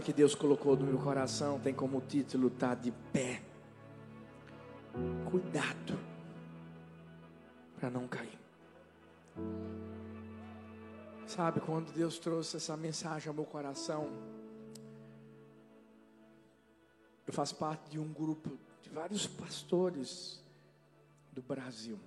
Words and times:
que 0.00 0.12
Deus 0.12 0.34
colocou 0.34 0.76
no 0.76 0.84
meu 0.84 0.98
coração 0.98 1.60
tem 1.60 1.74
como 1.74 2.00
título 2.00 2.50
Tá 2.50 2.74
de 2.74 2.92
pé. 3.12 3.42
Cuidado 5.30 5.98
para 7.78 7.90
não 7.90 8.08
cair. 8.08 8.38
Sabe, 11.26 11.60
quando 11.60 11.92
Deus 11.92 12.18
trouxe 12.18 12.56
essa 12.56 12.76
mensagem 12.76 13.28
ao 13.28 13.34
meu 13.34 13.44
coração, 13.44 14.08
eu 17.26 17.32
faço 17.32 17.56
parte 17.56 17.90
de 17.90 17.98
um 17.98 18.12
grupo 18.12 18.56
de 18.80 18.88
vários 18.88 19.26
pastores 19.26 20.40
do 21.32 21.42
Brasil. 21.42 21.98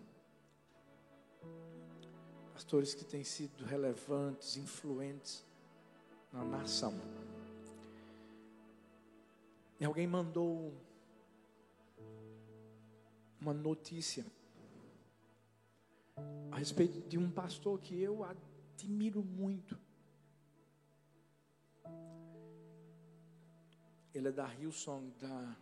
Pastores 2.54 2.94
que 2.94 3.04
têm 3.04 3.24
sido 3.24 3.64
relevantes, 3.66 4.58
influentes 4.58 5.46
na 6.32 6.44
nação. 6.44 6.94
E 9.80 9.86
alguém 9.86 10.06
mandou 10.06 10.74
uma 13.40 13.54
notícia 13.54 14.26
a 16.52 16.58
respeito 16.58 17.00
de 17.08 17.18
um 17.18 17.32
pastor 17.32 17.80
que 17.80 18.00
eu 18.00 18.24
admiro 18.24 19.24
muito. 19.24 19.80
Ele 24.14 24.28
é 24.28 24.32
da 24.32 24.54
Hillsong, 24.56 25.14
da, 25.20 25.56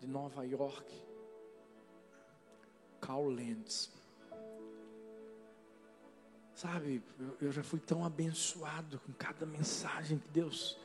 de 0.00 0.06
Nova 0.06 0.44
York. 0.44 1.06
Carl 3.00 3.28
Lentz. 3.28 3.92
Sabe, 6.54 7.02
eu, 7.40 7.52
já 7.52 7.62
fui 7.62 7.78
tão 7.78 8.04
abençoado 8.04 8.98
com 9.00 9.12
cada 9.12 9.44
mensagem 9.44 10.18
que 10.18 10.28
Deus 10.28 10.78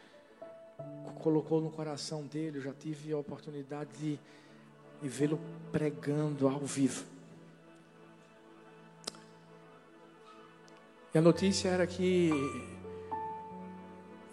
colocou 1.20 1.62
no 1.62 1.70
coração 1.70 2.23
dele. 2.26 2.58
Eu 2.58 2.62
já 2.62 2.73
tive 2.73 3.12
a 3.13 3.17
oportunidade 3.17 3.89
de, 3.99 4.20
de 5.02 5.09
vê-lo 5.09 5.39
pregando 5.72 6.47
ao 6.47 6.59
vivo. 6.59 7.05
E 11.14 11.17
a 11.17 11.22
notícia 11.22 11.70
era 11.70 11.86
que 11.86 12.31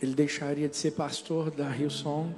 ele 0.00 0.14
deixaria 0.14 0.68
de 0.68 0.76
ser 0.76 0.92
pastor 0.92 1.50
da 1.50 1.76
Hillsong 1.76 2.34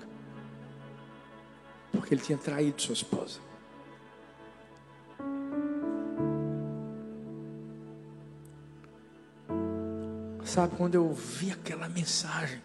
porque 1.93 2.15
ele 2.15 2.23
tinha 2.23 2.39
traído 2.39 2.81
sua 2.81 2.95
esposa. 2.95 3.41
Sabe, 10.45 10.75
quando 10.77 10.97
eu 10.97 11.13
vi 11.13 11.53
aquela 11.53 11.89
mensagem, 11.89 12.61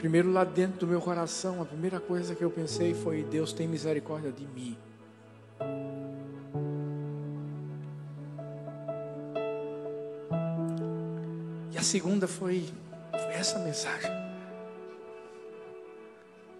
primeiro 0.00 0.32
lá 0.32 0.44
dentro 0.44 0.80
do 0.80 0.86
meu 0.86 0.98
coração, 0.98 1.60
a 1.60 1.64
primeira 1.66 2.00
coisa 2.00 2.34
que 2.34 2.42
eu 2.42 2.50
pensei 2.50 2.94
foi: 2.94 3.22
Deus 3.22 3.52
tem 3.52 3.68
misericórdia 3.68 4.32
de 4.32 4.46
mim. 4.46 4.76
E 11.70 11.76
a 11.76 11.82
segunda 11.82 12.26
foi, 12.26 12.66
foi 13.12 13.32
essa 13.34 13.58
mensagem. 13.58 14.10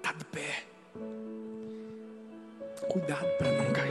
Tá 0.03 0.13
de 0.13 0.25
pé. 0.27 0.65
Cuidado 2.91 3.27
para 3.39 3.53
não 3.53 3.73
cair. 3.73 3.91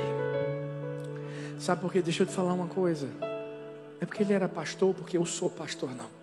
Sabe 1.57 1.81
por 1.81 1.91
quê? 1.91 2.03
Deixa 2.03 2.21
eu 2.21 2.27
te 2.27 2.33
falar 2.33 2.53
uma 2.53 2.67
coisa. 2.67 3.09
É 3.99 4.05
porque 4.05 4.21
ele 4.21 4.33
era 4.33 4.47
pastor, 4.47 4.93
porque 4.93 5.17
eu 5.17 5.25
sou 5.25 5.49
pastor, 5.49 5.89
não. 5.95 6.18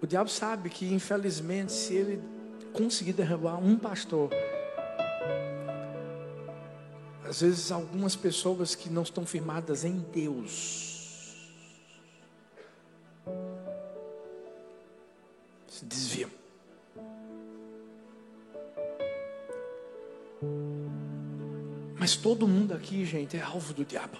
O 0.00 0.06
diabo 0.06 0.30
sabe 0.30 0.70
que, 0.70 0.92
infelizmente, 0.92 1.72
se 1.72 1.94
ele 1.94 2.22
conseguir 2.72 3.12
derrubar 3.12 3.58
um 3.58 3.76
pastor, 3.76 4.30
às 7.24 7.40
vezes 7.40 7.72
algumas 7.72 8.14
pessoas 8.14 8.74
que 8.74 8.88
não 8.88 9.02
estão 9.02 9.26
firmadas 9.26 9.84
em 9.84 9.98
Deus 9.98 10.88
se 15.68 15.84
desviam. 15.84 16.30
Mas 21.98 22.16
todo 22.16 22.48
mundo 22.48 22.72
aqui, 22.72 23.04
gente, 23.04 23.36
é 23.36 23.42
alvo 23.42 23.74
do 23.74 23.84
diabo. 23.84 24.16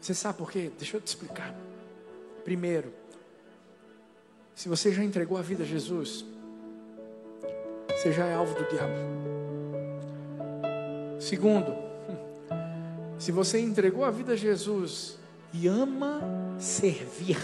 Você 0.00 0.14
sabe 0.14 0.38
por 0.38 0.50
quê? 0.50 0.70
Deixa 0.78 0.96
eu 0.96 1.00
te 1.00 1.08
explicar. 1.08 1.54
Primeiro, 2.44 2.99
se 4.60 4.68
você 4.68 4.92
já 4.92 5.02
entregou 5.02 5.38
a 5.38 5.40
vida 5.40 5.62
a 5.62 5.66
Jesus, 5.66 6.22
você 7.88 8.12
já 8.12 8.26
é 8.26 8.34
alvo 8.34 8.52
do 8.52 8.68
diabo. 8.68 8.92
Segundo, 11.18 11.74
se 13.18 13.32
você 13.32 13.58
entregou 13.58 14.04
a 14.04 14.10
vida 14.10 14.34
a 14.34 14.36
Jesus 14.36 15.18
e 15.54 15.66
ama 15.66 16.20
servir, 16.58 17.38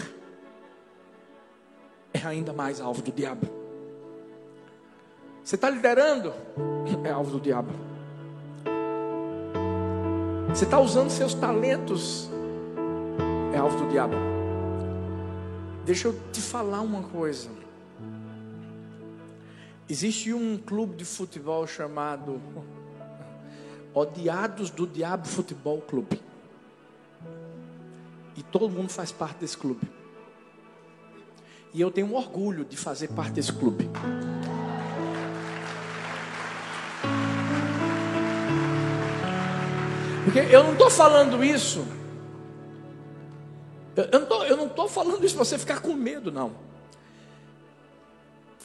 é 2.13 2.19
ainda 2.23 2.53
mais 2.53 2.79
alvo 2.79 3.01
do 3.01 3.11
diabo. 3.11 3.47
Você 5.43 5.55
está 5.55 5.71
liderando, 5.71 6.31
é 7.03 7.09
alvo 7.09 7.31
do 7.31 7.39
diabo. 7.39 7.71
Você 10.49 10.65
está 10.65 10.79
usando 10.79 11.09
seus 11.09 11.33
talentos, 11.33 12.29
é 13.55 13.57
alvo 13.57 13.75
do 13.75 13.89
diabo. 13.89 14.36
Deixa 15.87 16.09
eu 16.09 16.19
te 16.33 16.41
falar 16.41 16.81
uma 16.81 17.01
coisa. 17.01 17.49
Existe 19.87 20.33
um 20.33 20.57
clube 20.57 20.97
de 20.97 21.05
futebol 21.05 21.65
chamado 21.65 22.41
Odiados 23.93 24.69
do 24.69 24.85
Diabo 24.85 25.25
Futebol 25.25 25.79
Clube. 25.79 26.21
E 28.35 28.43
todo 28.43 28.69
mundo 28.69 28.89
faz 28.89 29.13
parte 29.13 29.37
desse 29.37 29.57
clube. 29.57 29.89
E 31.73 31.79
eu 31.79 31.89
tenho 31.89 32.13
orgulho 32.13 32.65
de 32.65 32.75
fazer 32.75 33.07
parte 33.07 33.35
desse 33.35 33.53
clube. 33.53 33.89
Porque 40.25 40.39
eu 40.53 40.65
não 40.65 40.73
estou 40.73 40.89
falando 40.89 41.41
isso. 41.41 41.87
Eu 43.97 44.55
não 44.55 44.67
estou 44.67 44.87
falando 44.87 45.25
isso 45.25 45.35
para 45.35 45.43
você 45.43 45.57
ficar 45.57 45.81
com 45.81 45.93
medo, 45.93 46.31
não. 46.31 46.55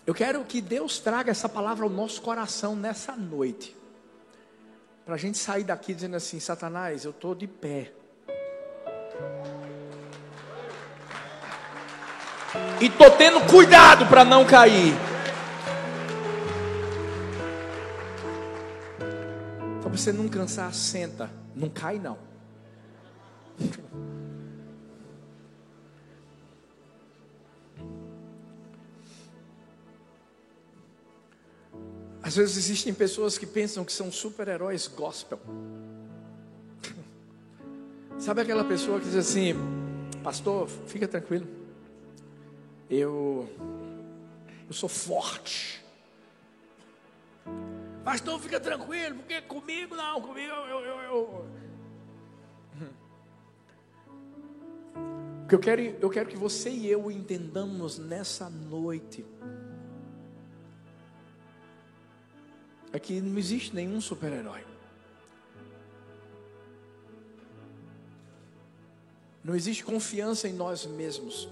Eu 0.07 0.13
quero 0.13 0.45
que 0.45 0.61
Deus 0.61 0.99
traga 0.99 1.31
essa 1.31 1.49
palavra 1.49 1.85
ao 1.85 1.91
nosso 1.91 2.21
coração 2.21 2.77
nessa 2.77 3.17
noite. 3.17 3.75
Para 5.07 5.15
a 5.15 5.19
gente 5.19 5.39
sair 5.39 5.65
daqui 5.65 5.95
dizendo 5.95 6.17
assim: 6.17 6.39
Satanás, 6.39 7.05
eu 7.05 7.13
estou 7.13 7.35
de 7.35 7.47
pé. 7.47 7.93
E 12.79 12.87
estou 12.87 13.11
tendo 13.13 13.41
cuidado 13.51 14.07
para 14.07 14.25
não 14.25 14.45
cair. 14.45 14.93
Para 19.81 19.91
você 19.91 20.13
não 20.13 20.29
cansar, 20.29 20.75
senta. 20.75 21.31
Não 21.55 21.71
cai, 21.71 21.99
não. 21.99 22.32
Às 32.33 32.37
vezes 32.37 32.57
existem 32.57 32.95
pessoas 32.95 33.37
que 33.37 33.45
pensam 33.45 33.85
que 33.85 33.93
são 33.93 34.11
super-heróis 34.11 34.89
gospel. 34.89 35.39
Sabe 38.19 38.41
aquela 38.41 38.65
pessoa 38.65 38.99
que 38.99 39.05
diz 39.05 39.17
assim, 39.17 39.53
pastor, 40.25 40.67
fica 40.87 41.07
tranquilo. 41.07 41.47
Eu 42.89 43.47
eu 44.67 44.73
sou 44.73 44.89
forte. 44.89 45.85
Pastor, 48.03 48.41
fica 48.41 48.59
tranquilo, 48.59 49.17
porque 49.17 49.43
comigo 49.43 49.95
não, 49.95 50.23
comigo 50.23 50.51
eu, 50.55 50.65
eu, 50.65 50.81
eu, 50.81 51.01
eu. 51.03 51.47
O 55.45 55.49
que 55.49 55.55
eu 55.55 55.59
quero, 55.59 55.83
eu 55.83 56.09
quero 56.09 56.31
que 56.31 56.37
você 56.39 56.71
e 56.71 56.91
eu 56.91 57.11
entendamos 57.11 57.99
nessa 57.99 58.49
noite 58.49 59.23
é 62.93 62.99
que 62.99 63.21
não 63.21 63.39
existe 63.39 63.75
nenhum 63.75 64.01
super-herói. 64.01 64.65
Não 69.43 69.57
existe 69.57 69.85
confiança 69.85 70.47
em 70.47 70.53
nós 70.53 70.87
mesmos. 70.87 71.49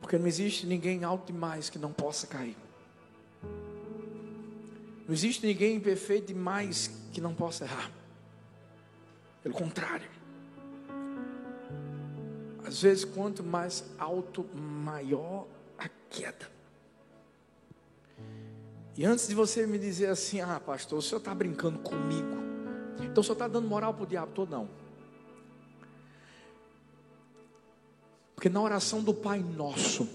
Porque 0.00 0.16
não 0.16 0.26
existe 0.26 0.66
ninguém 0.66 1.04
alto 1.04 1.32
demais 1.32 1.68
que 1.68 1.78
não 1.78 1.92
possa 1.92 2.26
cair. 2.26 2.56
Não 5.06 5.14
existe 5.14 5.44
ninguém 5.44 5.78
perfeito 5.80 6.28
demais 6.28 6.90
que 7.12 7.20
não 7.20 7.34
possa 7.34 7.64
errar. 7.64 7.90
Pelo 9.42 9.54
contrário. 9.54 10.08
Às 12.64 12.82
vezes, 12.82 13.04
quanto 13.04 13.42
mais 13.42 13.84
alto, 13.98 14.44
maior 14.54 15.46
a 15.76 15.88
queda. 16.08 16.59
E 19.00 19.06
antes 19.06 19.26
de 19.26 19.34
você 19.34 19.66
me 19.66 19.78
dizer 19.78 20.10
assim, 20.10 20.42
ah, 20.42 20.60
pastor, 20.60 20.98
o 20.98 21.00
senhor 21.00 21.20
está 21.20 21.34
brincando 21.34 21.78
comigo. 21.78 22.36
Então 23.02 23.22
o 23.22 23.24
senhor 23.24 23.32
está 23.32 23.48
dando 23.48 23.66
moral 23.66 23.94
para 23.94 24.02
o 24.02 24.06
diabo 24.06 24.32
todo, 24.34 24.50
não. 24.50 24.68
Porque 28.34 28.50
na 28.50 28.60
oração 28.60 29.02
do 29.02 29.14
Pai 29.14 29.38
Nosso, 29.38 30.06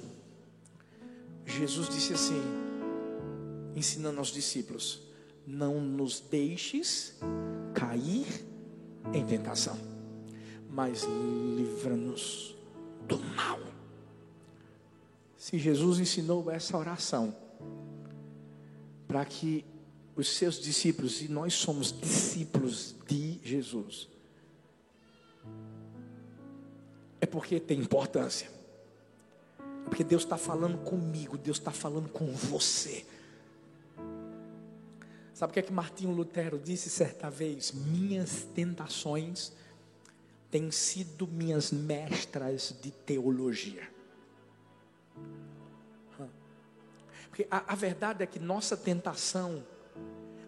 Jesus 1.48 1.90
disse 1.90 2.14
assim, 2.14 2.40
ensinando 3.76 4.20
aos 4.20 4.28
discípulos: 4.28 5.02
Não 5.48 5.82
nos 5.82 6.20
deixes 6.20 7.18
cair 7.74 8.28
em 9.12 9.26
tentação, 9.26 9.80
mas 10.70 11.08
livra-nos 11.58 12.56
do 13.08 13.18
mal. 13.18 13.60
Se 15.36 15.58
Jesus 15.58 16.00
ensinou 16.00 16.52
essa 16.52 16.78
oração 16.78 17.45
para 19.16 19.24
que 19.24 19.64
os 20.14 20.28
seus 20.28 20.60
discípulos, 20.60 21.22
e 21.22 21.30
nós 21.30 21.54
somos 21.54 21.98
discípulos 21.98 22.94
de 23.08 23.40
Jesus, 23.42 24.10
é 27.22 27.26
porque 27.26 27.58
tem 27.58 27.80
importância. 27.80 28.52
É 29.58 29.88
porque 29.88 30.04
Deus 30.04 30.24
está 30.24 30.36
falando 30.36 30.80
comigo, 30.80 31.38
Deus 31.38 31.58
está 31.58 31.72
falando 31.72 32.10
com 32.10 32.30
você. 32.34 33.06
Sabe 35.34 35.52
o 35.52 35.54
que 35.54 35.60
é 35.62 35.64
que 35.64 35.72
Martinho 35.72 36.12
Lutero 36.12 36.60
disse 36.60 36.90
certa 36.90 37.30
vez? 37.30 37.72
Minhas 37.72 38.46
tentações 38.54 39.54
têm 40.52 40.72
sido 40.72 41.26
minhas 41.26 41.72
mestras 41.72 42.76
de 42.82 42.92
teologia. 42.92 43.95
Porque 47.36 47.50
a, 47.52 47.74
a 47.74 47.76
verdade 47.76 48.24
é 48.24 48.26
que 48.26 48.40
nossa 48.40 48.78
tentação, 48.78 49.62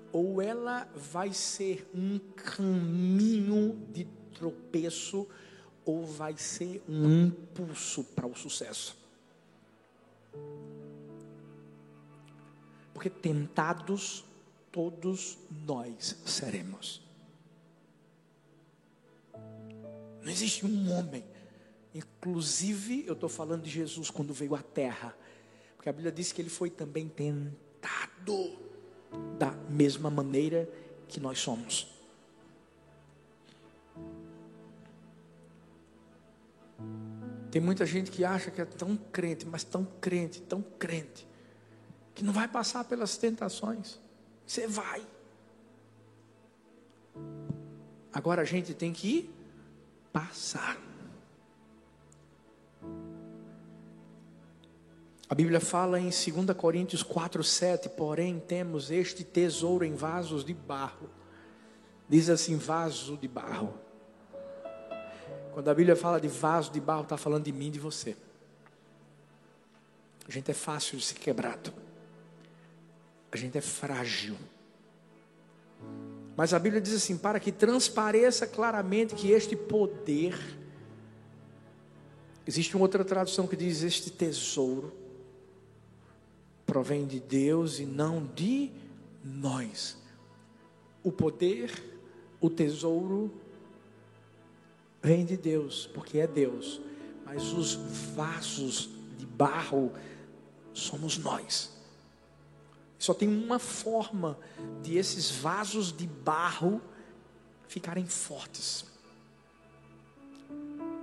ou 0.09 0.41
ela 0.41 0.89
vai 0.95 1.33
ser 1.33 1.85
um 1.93 2.17
caminho 2.17 3.85
de 3.91 4.05
tropeço, 4.33 5.27
ou 5.83 6.05
vai 6.05 6.37
ser 6.37 6.81
um 6.87 7.25
impulso 7.25 8.05
para 8.05 8.25
o 8.25 8.33
sucesso. 8.33 8.97
Porque 12.93 13.09
tentados 13.09 14.23
todos 14.71 15.37
nós 15.67 16.15
seremos. 16.25 17.01
Não 19.33 20.29
existe 20.29 20.65
um 20.65 20.89
homem, 20.93 21.25
inclusive 21.93 23.03
eu 23.05 23.13
estou 23.13 23.27
falando 23.27 23.63
de 23.63 23.69
Jesus 23.69 24.09
quando 24.09 24.33
veio 24.33 24.55
à 24.55 24.61
terra, 24.61 25.13
porque 25.77 25.89
a 25.89 25.93
Bíblia 25.93 26.11
diz 26.11 26.33
que 26.33 26.41
ele 26.41 26.49
foi 26.49 26.69
também 26.69 27.07
tentado 27.07 28.57
da 29.37 29.51
mesma 29.69 30.09
maneira 30.09 30.67
que 31.07 31.19
nós 31.19 31.39
somos. 31.39 31.95
Tem 37.49 37.61
muita 37.61 37.85
gente 37.85 38.11
que 38.11 38.25
acha 38.25 38.51
que 38.51 38.59
é 38.59 38.65
tão 38.65 38.97
crente, 38.97 39.45
mas 39.45 39.63
tão 39.63 39.85
crente, 40.01 40.41
tão 40.41 40.61
crente, 40.61 41.25
que 42.13 42.23
não 42.23 42.33
vai 42.33 42.47
passar 42.47 42.83
pelas 42.83 43.17
tentações. 43.17 43.99
Você 44.45 44.67
vai. 44.67 45.07
Agora 48.11 48.41
a 48.41 48.45
gente 48.45 48.73
tem 48.73 48.91
que 48.91 49.29
passar. 50.11 50.86
A 55.29 55.35
Bíblia 55.35 55.59
fala 55.59 55.99
em 55.99 56.05
2 56.05 56.23
Coríntios 56.55 57.03
4, 57.03 57.43
7, 57.43 57.89
porém 57.89 58.39
temos 58.39 58.89
este 58.89 59.25
tesouro 59.25 59.83
em 59.83 59.93
vasos 59.93 60.45
de 60.45 60.53
barro. 60.53 61.09
Diz 62.07 62.29
assim, 62.29 62.55
vaso 62.55 63.17
de 63.17 63.27
barro. 63.27 63.73
Quando 65.53 65.67
a 65.67 65.73
Bíblia 65.73 65.97
fala 65.97 66.21
de 66.21 66.29
vaso 66.29 66.71
de 66.71 66.79
barro, 66.79 67.03
está 67.03 67.17
falando 67.17 67.43
de 67.43 67.51
mim 67.51 67.69
de 67.69 67.79
você. 67.79 68.15
A 70.25 70.31
gente 70.31 70.49
é 70.49 70.53
fácil 70.53 70.97
de 70.97 71.03
ser 71.03 71.15
quebrado. 71.15 71.73
A 73.29 73.35
gente 73.35 73.57
é 73.57 73.61
frágil. 73.61 74.37
Mas 76.37 76.53
a 76.53 76.59
Bíblia 76.59 76.81
diz 76.81 76.93
assim: 76.93 77.17
para 77.17 77.39
que 77.39 77.51
transpareça 77.51 78.47
claramente 78.47 79.15
que 79.15 79.31
este 79.31 79.55
poder, 79.55 80.37
existe 82.45 82.75
uma 82.75 82.85
outra 82.85 83.03
tradução 83.03 83.47
que 83.47 83.55
diz 83.55 83.83
este 83.83 84.09
tesouro, 84.09 84.93
provém 86.67 87.07
de 87.07 87.19
Deus 87.21 87.79
e 87.79 87.85
não 87.85 88.23
de 88.35 88.69
nós. 89.23 89.97
O 91.01 91.11
poder, 91.11 91.71
o 92.41 92.49
tesouro, 92.49 93.33
vem 95.01 95.25
de 95.25 95.37
Deus, 95.37 95.87
porque 95.87 96.19
é 96.19 96.27
Deus, 96.27 96.81
mas 97.25 97.53
os 97.53 97.73
vasos 98.15 98.89
de 99.17 99.25
barro 99.25 99.93
somos 100.73 101.17
nós. 101.17 101.71
Só 102.99 103.13
tem 103.13 103.29
uma 103.29 103.59
forma 103.59 104.37
de 104.83 104.97
esses 104.97 105.31
vasos 105.31 105.95
de 105.95 106.05
barro 106.05 106.81
ficarem 107.67 108.05
fortes. 108.05 108.85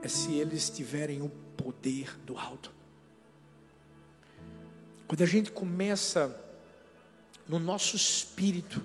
É 0.03 0.09
se 0.09 0.35
eles 0.35 0.69
tiverem 0.69 1.23
o 1.23 1.31
poder 1.57 2.19
do 2.27 2.37
alto. 2.37 2.71
Quando 5.07 5.23
a 5.23 5.27
gente 5.27 5.53
começa 5.53 6.41
no 7.49 7.59
nosso 7.59 7.95
espírito 7.95 8.83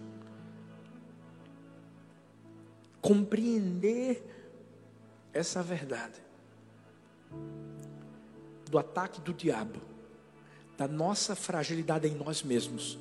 compreender 3.02 4.24
essa 5.34 5.64
verdade 5.64 6.20
do 8.70 8.78
ataque 8.78 9.22
do 9.22 9.34
diabo, 9.34 9.80
da 10.78 10.88
nossa 10.88 11.36
fragilidade 11.36 12.08
em 12.08 12.16
nós 12.16 12.44
mesmos, 12.44 12.98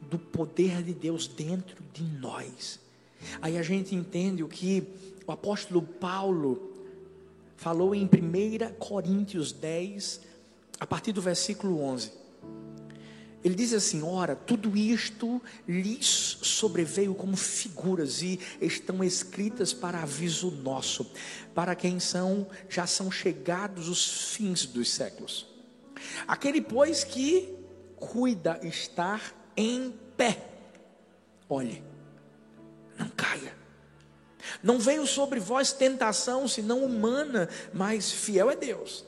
do 0.00 0.18
poder 0.18 0.82
de 0.82 0.92
Deus 0.92 1.26
dentro 1.26 1.82
de 1.92 2.02
nós. 2.02 2.80
Aí 3.40 3.56
a 3.56 3.62
gente 3.62 3.94
entende 3.94 4.42
o 4.42 4.48
que 4.48 4.86
o 5.26 5.32
apóstolo 5.32 5.82
Paulo 5.82 6.72
falou 7.56 7.94
em 7.94 8.04
1 8.04 8.74
Coríntios 8.78 9.52
10, 9.52 10.20
a 10.80 10.86
partir 10.86 11.12
do 11.12 11.22
versículo 11.22 11.80
11. 11.80 12.23
Ele 13.44 13.54
diz 13.54 13.74
assim: 13.74 14.02
ora, 14.02 14.34
tudo 14.34 14.74
isto 14.74 15.40
lhes 15.68 16.38
sobreveio 16.40 17.14
como 17.14 17.36
figuras 17.36 18.22
e 18.22 18.40
estão 18.58 19.04
escritas 19.04 19.74
para 19.74 20.02
aviso 20.02 20.50
nosso, 20.50 21.12
para 21.54 21.74
quem 21.74 22.00
são 22.00 22.46
já 22.70 22.86
são 22.86 23.10
chegados 23.10 23.88
os 23.90 24.32
fins 24.32 24.64
dos 24.64 24.90
séculos. 24.90 25.46
Aquele 26.26 26.62
pois 26.62 27.04
que 27.04 27.54
cuida 27.96 28.58
estar 28.62 29.20
em 29.54 29.94
pé. 30.16 30.42
Olhe, 31.46 31.84
não 32.98 33.10
caia. 33.10 33.54
Não 34.62 34.78
veio 34.78 35.06
sobre 35.06 35.38
vós 35.38 35.72
tentação 35.72 36.48
senão 36.48 36.82
humana, 36.82 37.48
mas 37.74 38.10
fiel 38.10 38.50
é 38.50 38.56
Deus, 38.56 39.04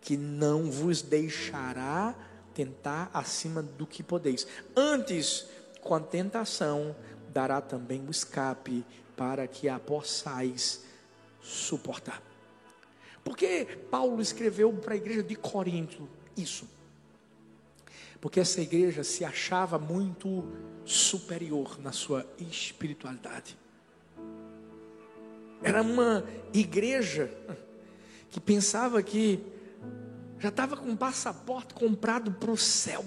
que 0.00 0.16
não 0.16 0.70
vos 0.70 1.02
deixará 1.02 2.14
tentar 2.54 3.10
acima 3.12 3.62
do 3.62 3.86
que 3.86 4.02
podeis. 4.02 4.46
Antes, 4.76 5.46
com 5.80 5.94
a 5.94 6.00
tentação, 6.00 6.94
dará 7.32 7.60
também 7.60 8.06
o 8.06 8.10
escape 8.10 8.84
para 9.16 9.46
que 9.46 9.68
a 9.68 9.78
possais 9.78 10.84
suportar. 11.40 12.22
Porque 13.24 13.66
Paulo 13.90 14.20
escreveu 14.20 14.72
para 14.72 14.94
a 14.94 14.96
igreja 14.96 15.22
de 15.22 15.36
Corinto 15.36 16.08
isso? 16.36 16.68
Porque 18.20 18.40
essa 18.40 18.60
igreja 18.60 19.02
se 19.02 19.24
achava 19.24 19.78
muito 19.78 20.44
superior 20.84 21.78
na 21.80 21.92
sua 21.92 22.26
espiritualidade. 22.38 23.56
Era 25.62 25.82
uma 25.82 26.24
igreja 26.52 27.30
que 28.30 28.40
pensava 28.40 29.02
que 29.02 29.40
já 30.42 30.48
estava 30.48 30.76
com 30.76 30.88
um 30.88 30.96
passaporte 30.96 31.72
comprado 31.72 32.32
para 32.32 32.50
o 32.50 32.56
céu. 32.56 33.04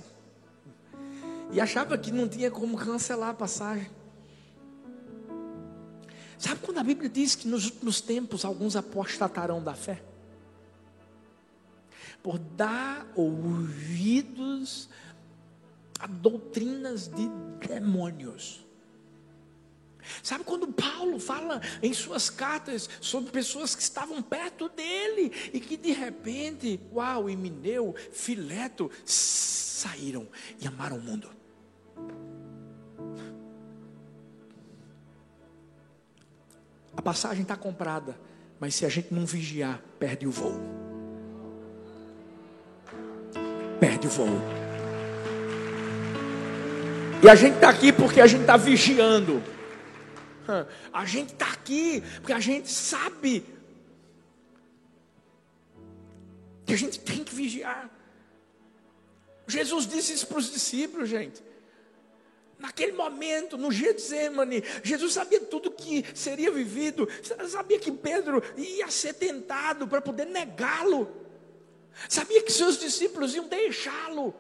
E 1.51 1.59
achava 1.59 1.97
que 1.97 2.09
não 2.09 2.29
tinha 2.29 2.49
como 2.49 2.77
cancelar 2.77 3.31
a 3.31 3.33
passagem. 3.33 3.89
Sabe 6.37 6.61
quando 6.61 6.77
a 6.77 6.83
Bíblia 6.83 7.09
diz 7.09 7.35
que 7.35 7.45
nos 7.45 7.65
últimos 7.65 7.99
tempos 7.99 8.45
alguns 8.45 8.77
apostatarão 8.77 9.61
da 9.61 9.73
fé? 9.73 10.01
Por 12.23 12.39
dar 12.39 13.05
ouvidos 13.17 14.87
a 15.99 16.07
doutrinas 16.07 17.09
de 17.09 17.29
demônios. 17.67 18.64
Sabe 20.21 20.43
quando 20.43 20.67
Paulo 20.67 21.19
fala 21.19 21.61
em 21.81 21.93
suas 21.93 22.29
cartas 22.29 22.89
sobre 23.01 23.31
pessoas 23.31 23.75
que 23.75 23.81
estavam 23.81 24.21
perto 24.21 24.69
dele 24.69 25.31
e 25.53 25.59
que 25.59 25.77
de 25.77 25.91
repente, 25.91 26.79
uau, 26.93 27.29
Emineu, 27.29 27.95
Fileto 28.11 28.91
saíram 29.05 30.27
e 30.59 30.67
amaram 30.67 30.97
o 30.97 31.01
mundo. 31.01 31.29
A 36.97 37.01
passagem 37.01 37.41
está 37.41 37.57
comprada, 37.57 38.17
mas 38.59 38.75
se 38.75 38.85
a 38.85 38.89
gente 38.89 39.13
não 39.13 39.25
vigiar, 39.25 39.81
perde 39.99 40.25
o 40.25 40.31
voo. 40.31 40.59
Perde 43.79 44.07
o 44.07 44.09
voo. 44.09 44.41
E 47.21 47.29
a 47.29 47.35
gente 47.35 47.55
está 47.55 47.69
aqui 47.69 47.91
porque 47.91 48.21
a 48.21 48.27
gente 48.27 48.41
está 48.41 48.55
vigiando. 48.55 49.41
A 50.91 51.05
gente 51.05 51.33
está 51.33 51.51
aqui 51.51 52.01
porque 52.17 52.33
a 52.33 52.39
gente 52.39 52.69
sabe 52.69 53.45
que 56.65 56.73
a 56.73 56.77
gente 56.77 56.99
tem 56.99 57.23
que 57.23 57.33
vigiar. 57.33 57.89
Jesus 59.47 59.85
disse 59.85 60.13
isso 60.13 60.27
para 60.27 60.39
os 60.39 60.51
discípulos, 60.51 61.07
gente. 61.07 61.43
Naquele 62.57 62.93
momento, 62.93 63.57
no 63.57 63.71
Getsemane, 63.71 64.63
Jesus 64.83 65.13
sabia 65.13 65.41
tudo 65.41 65.69
que 65.69 66.05
seria 66.15 66.49
vivido, 66.49 67.07
sabia 67.47 67.77
que 67.77 67.91
Pedro 67.91 68.41
ia 68.57 68.89
ser 68.89 69.13
tentado 69.13 69.87
para 69.87 70.01
poder 70.01 70.25
negá-lo, 70.25 71.07
sabia 72.09 72.41
que 72.41 72.51
seus 72.51 72.79
discípulos 72.79 73.35
iam 73.35 73.47
deixá-lo. 73.47 74.33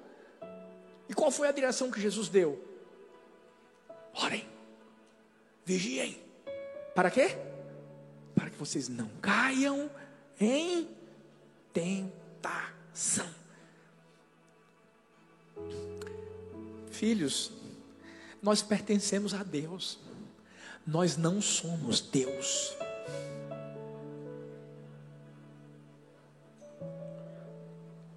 E 1.07 1.13
qual 1.13 1.29
foi 1.29 1.47
a 1.47 1.51
direção 1.51 1.91
que 1.91 2.01
Jesus 2.01 2.29
deu? 2.29 2.63
Orem, 4.13 4.47
vigiem. 5.65 6.21
Para 6.93 7.09
quê? 7.09 7.35
Para 8.33 8.49
que 8.49 8.57
vocês 8.57 8.87
não 8.87 9.09
caiam 9.21 9.89
em 10.39 10.87
tentação. 11.73 13.29
Filhos, 16.91 17.51
nós 18.41 18.61
pertencemos 18.61 19.33
a 19.33 19.43
Deus, 19.43 19.99
nós 20.85 21.17
não 21.17 21.41
somos 21.41 21.99
Deus. 21.99 22.77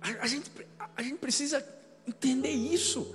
A, 0.00 0.08
a 0.20 0.26
gente, 0.26 0.50
a 0.96 1.02
gente 1.02 1.18
precisa 1.18 1.66
entender 2.06 2.50
isso. 2.50 3.14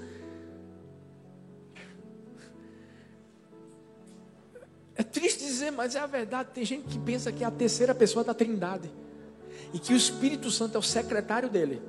Triste 5.13 5.45
dizer, 5.45 5.71
mas 5.71 5.95
é 5.95 5.99
a 5.99 6.07
verdade. 6.07 6.49
Tem 6.53 6.65
gente 6.65 6.87
que 6.87 6.99
pensa 6.99 7.31
que 7.31 7.43
é 7.43 7.47
a 7.47 7.51
terceira 7.51 7.95
pessoa 7.95 8.25
da 8.25 8.33
Trindade 8.33 8.91
e 9.73 9.79
que 9.79 9.93
o 9.93 9.95
Espírito 9.95 10.51
Santo 10.51 10.75
é 10.75 10.79
o 10.79 10.83
secretário 10.83 11.49
dele. 11.49 11.81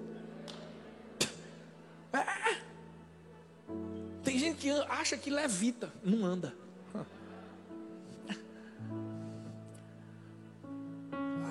que 4.64 4.70
acha 4.88 5.14
que 5.18 5.28
levita, 5.28 5.92
não 6.02 6.24
anda. 6.24 6.54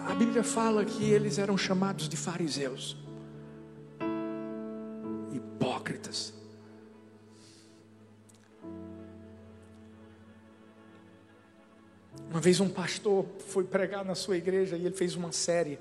A 0.09 0.15
Bíblia 0.15 0.43
fala 0.43 0.83
que 0.83 1.03
eles 1.03 1.37
eram 1.37 1.55
chamados 1.55 2.09
de 2.09 2.17
fariseus, 2.17 2.97
vez 12.43 12.59
um 12.59 12.67
pastor 12.67 13.25
foi 13.47 13.63
pregar 13.63 14.03
na 14.03 14.15
sua 14.15 14.35
igreja 14.35 14.75
e 14.75 14.85
ele 14.85 14.95
fez 14.95 15.15
uma 15.15 15.31
série. 15.31 15.79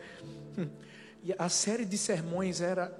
E 1.24 1.34
a 1.38 1.48
série 1.48 1.84
de 1.84 1.98
sermões 1.98 2.60
era 2.60 2.96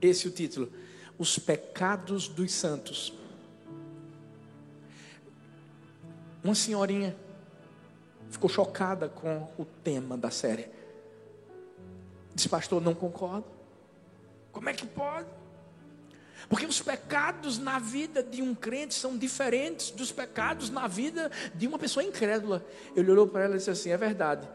esse 0.00 0.26
o 0.26 0.30
título: 0.30 0.72
os 1.18 1.38
pecados 1.38 2.26
dos 2.26 2.52
santos. 2.52 3.12
Uma 6.42 6.54
senhorinha 6.54 7.16
ficou 8.30 8.48
chocada 8.48 9.08
com 9.08 9.48
o 9.58 9.64
tema 9.82 10.16
da 10.16 10.30
série. 10.30 10.68
Disse, 12.34 12.48
pastor, 12.48 12.82
não 12.82 12.94
concordo. 12.94 13.46
Como 14.52 14.68
é 14.68 14.74
que 14.74 14.86
pode? 14.86 15.28
Porque 16.48 16.66
os 16.66 16.80
pecados 16.80 17.58
na 17.58 17.78
vida 17.78 18.22
de 18.22 18.42
um 18.42 18.54
crente 18.54 18.94
são 18.94 19.16
diferentes 19.16 19.90
dos 19.90 20.12
pecados 20.12 20.70
na 20.70 20.86
vida 20.86 21.30
de 21.54 21.66
uma 21.66 21.78
pessoa 21.78 22.04
incrédula. 22.04 22.64
Ele 22.94 23.10
olhou 23.10 23.26
para 23.26 23.44
ela 23.44 23.54
e 23.54 23.58
disse 23.58 23.70
assim: 23.70 23.90
é 23.90 23.96
verdade, 23.96 24.48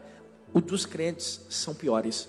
os 0.52 0.62
dos 0.62 0.86
crentes 0.86 1.40
são 1.48 1.74
piores. 1.74 2.28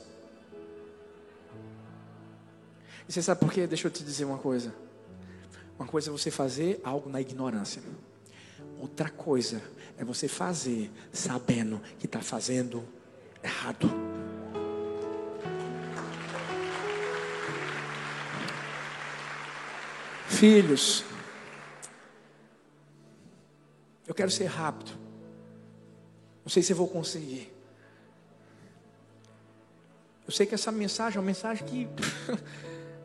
E 3.07 3.11
você 3.11 3.21
sabe 3.21 3.39
por 3.39 3.51
quê? 3.51 3.67
Deixa 3.67 3.87
eu 3.87 3.91
te 3.91 4.03
dizer 4.03 4.25
uma 4.25 4.37
coisa. 4.37 4.73
Uma 5.77 5.87
coisa 5.87 6.09
é 6.09 6.11
você 6.11 6.31
fazer 6.31 6.79
algo 6.83 7.09
na 7.09 7.19
ignorância. 7.19 7.81
Outra 8.79 9.09
coisa 9.09 9.61
é 9.97 10.03
você 10.03 10.27
fazer 10.27 10.91
sabendo 11.11 11.81
que 11.99 12.05
está 12.05 12.21
fazendo 12.21 12.83
errado. 13.43 14.10
Filhos, 20.41 21.05
eu 24.07 24.15
quero 24.15 24.31
ser 24.31 24.45
rápido. 24.45 24.91
Não 26.43 26.49
sei 26.49 26.63
se 26.63 26.73
eu 26.73 26.77
vou 26.77 26.87
conseguir. 26.87 27.53
Eu 30.25 30.33
sei 30.33 30.47
que 30.47 30.55
essa 30.55 30.71
mensagem 30.71 31.17
é 31.17 31.19
uma 31.19 31.27
mensagem 31.27 31.67
que 31.67 31.87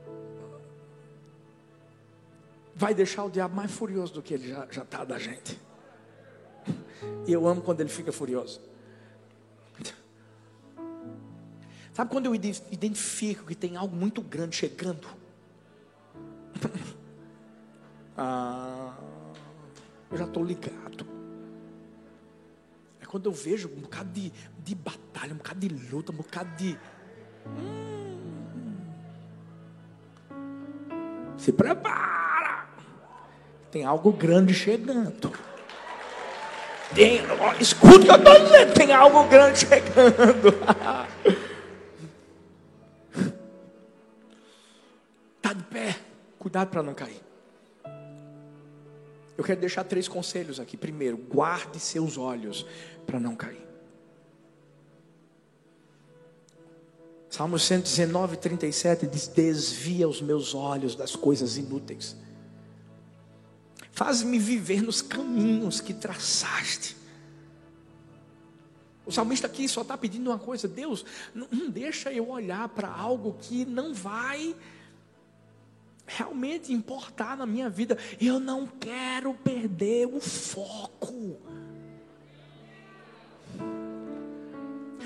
vai 2.75 2.95
deixar 2.95 3.25
o 3.25 3.31
diabo 3.31 3.55
mais 3.55 3.71
furioso 3.71 4.15
do 4.15 4.23
que 4.23 4.33
ele 4.33 4.49
já 4.71 4.83
está 4.83 5.05
da 5.05 5.19
gente. 5.19 5.61
E 7.27 7.33
eu 7.35 7.47
amo 7.47 7.61
quando 7.61 7.83
ele 7.83 7.91
fica 7.91 8.13
furioso. 8.13 8.63
Sabe 11.93 12.11
quando 12.11 12.25
eu 12.25 12.35
identifico 12.35 13.45
que 13.45 13.55
tem 13.55 13.77
algo 13.77 13.95
muito 13.95 14.23
grande 14.23 14.57
chegando? 14.57 15.07
ah, 18.17 18.95
eu 20.11 20.17
já 20.17 20.25
estou 20.25 20.43
ligado. 20.43 21.07
É 23.01 23.05
quando 23.05 23.27
eu 23.27 23.33
vejo 23.33 23.69
um 23.69 23.81
bocado 23.81 24.11
de, 24.11 24.33
de 24.59 24.75
batalha, 24.75 25.35
um 25.35 25.37
bocado 25.37 25.61
de 25.61 25.69
luta, 25.69 26.13
um 26.13 26.17
bocado 26.17 26.49
de. 26.57 26.79
Hum, 27.47 28.77
se 31.37 31.53
prepara. 31.53 32.67
Tem 33.71 33.85
algo 33.85 34.13
grande 34.13 34.55
chegando. 34.55 35.33
Tem, 36.95 37.21
ó, 37.41 37.53
escuta 37.61 38.07
eu 38.07 38.17
estou 38.17 38.41
dizendo, 38.41 38.75
tem 38.75 38.93
algo 38.93 39.25
grande 39.25 39.59
chegando. 39.59 40.49
Está 45.37 45.53
de 45.55 45.63
pé, 45.65 45.97
cuidado 46.39 46.71
para 46.71 46.83
não 46.83 46.95
cair. 46.95 47.26
Eu 49.37 49.45
quero 49.45 49.61
deixar 49.61 49.85
três 49.85 50.09
conselhos 50.09 50.59
aqui. 50.59 50.77
Primeiro, 50.77 51.17
guarde 51.17 51.79
seus 51.79 52.17
olhos 52.17 52.67
para 53.07 53.21
não 53.21 53.37
cair. 53.37 53.67
Salmo 57.29 57.59
119, 57.59 58.39
37 58.39 59.07
diz: 59.07 59.29
Desvia 59.29 60.09
os 60.09 60.23
meus 60.23 60.55
olhos 60.55 60.95
das 60.95 61.15
coisas 61.15 61.57
inúteis 61.57 62.17
Faz-me 63.97 64.39
viver 64.39 64.83
nos 64.83 65.01
caminhos 65.01 65.81
que 65.81 65.95
traçaste. 65.95 66.95
O 69.07 69.11
salmista 69.11 69.47
aqui 69.47 69.67
só 69.67 69.81
está 69.81 69.97
pedindo 69.97 70.29
uma 70.29 70.39
coisa: 70.39 70.69
Deus, 70.69 71.03
não, 71.35 71.71
deixa 71.71 72.13
eu 72.13 72.29
olhar 72.29 72.69
para 72.69 72.91
algo 72.91 73.39
que 73.41 73.65
não 73.65 73.95
vai 73.95 74.55
realmente 76.07 76.73
importar 76.73 77.37
na 77.37 77.45
minha 77.45 77.69
vida. 77.69 77.99
Eu 78.21 78.39
não 78.39 78.67
quero 78.67 79.35
perder 79.35 80.07
o 80.07 80.21
foco. 80.21 81.37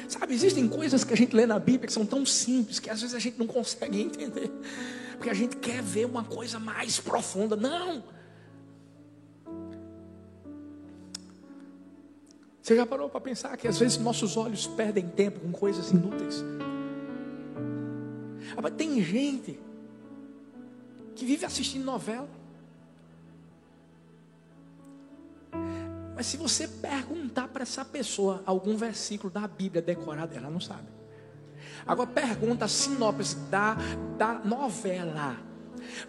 Sabe, 0.09 0.35
existem 0.35 0.69
coisas 0.69 1.05
que 1.05 1.15
a 1.15 1.17
gente 1.17 1.35
lê 1.35 1.47
na 1.47 1.59
Bíblia 1.59 1.87
que 1.87 1.93
são 1.93 2.05
tão 2.05 2.27
simples 2.27 2.81
que 2.81 2.91
às 2.91 3.01
vezes 3.01 3.15
a 3.15 3.19
gente 3.19 3.39
não 3.39 3.47
consegue 3.47 4.01
entender, 4.03 4.51
porque 5.13 5.31
a 5.31 5.35
gente 5.35 5.57
quer 5.57 5.81
ver 5.83 6.05
uma 6.05 6.25
coisa 6.25 6.59
mais 6.59 6.99
profunda. 6.99 7.57
Não. 7.57 8.03
Você 12.61 12.77
já 12.77 12.85
parou 12.85 13.09
para 13.09 13.21
pensar 13.21 13.57
que 13.57 13.67
às 13.67 13.79
vezes 13.79 13.99
nossos 13.99 14.37
olhos 14.37 14.67
perdem 14.67 15.09
tempo 15.09 15.41
com 15.41 15.51
coisas 15.51 15.91
inúteis? 15.91 16.45
Ah, 18.57 18.63
mas 18.63 18.75
tem 18.75 19.03
gente 19.03 19.59
que 21.15 21.25
vive 21.25 21.45
assistindo 21.45 21.85
novela. 21.85 22.29
Mas 26.15 26.27
se 26.27 26.37
você 26.37 26.69
perguntar 26.69 27.49
para 27.49 27.63
essa 27.63 27.85
pessoa 27.85 28.43
algum 28.45 28.77
versículo 28.77 29.33
da 29.33 29.49
Bíblia 29.49 29.81
decorado, 29.81 30.37
ela 30.37 30.51
não 30.51 30.61
sabe. 30.61 30.89
Agora 31.87 32.09
pergunta 32.09 32.67
a 32.67 32.69
sinopse 32.69 33.37
da, 33.51 33.77
da 34.19 34.35
novela. 34.45 35.37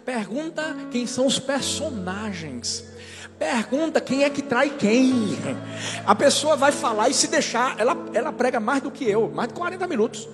Pergunta 0.04 0.62
quem 0.90 1.06
são 1.06 1.26
os 1.26 1.38
personagens. 1.38 2.84
Pergunta 3.38 4.00
quem 4.00 4.22
é 4.22 4.30
que 4.30 4.42
trai 4.42 4.70
quem. 4.76 5.36
A 6.06 6.14
pessoa 6.14 6.56
vai 6.56 6.72
falar 6.72 7.08
e 7.08 7.14
se 7.14 7.28
deixar, 7.28 7.78
ela, 7.80 7.96
ela 8.12 8.32
prega 8.32 8.60
mais 8.60 8.82
do 8.82 8.90
que 8.90 9.04
eu, 9.04 9.30
mais 9.30 9.48
de 9.48 9.54
40 9.54 9.86
minutos. 9.86 10.28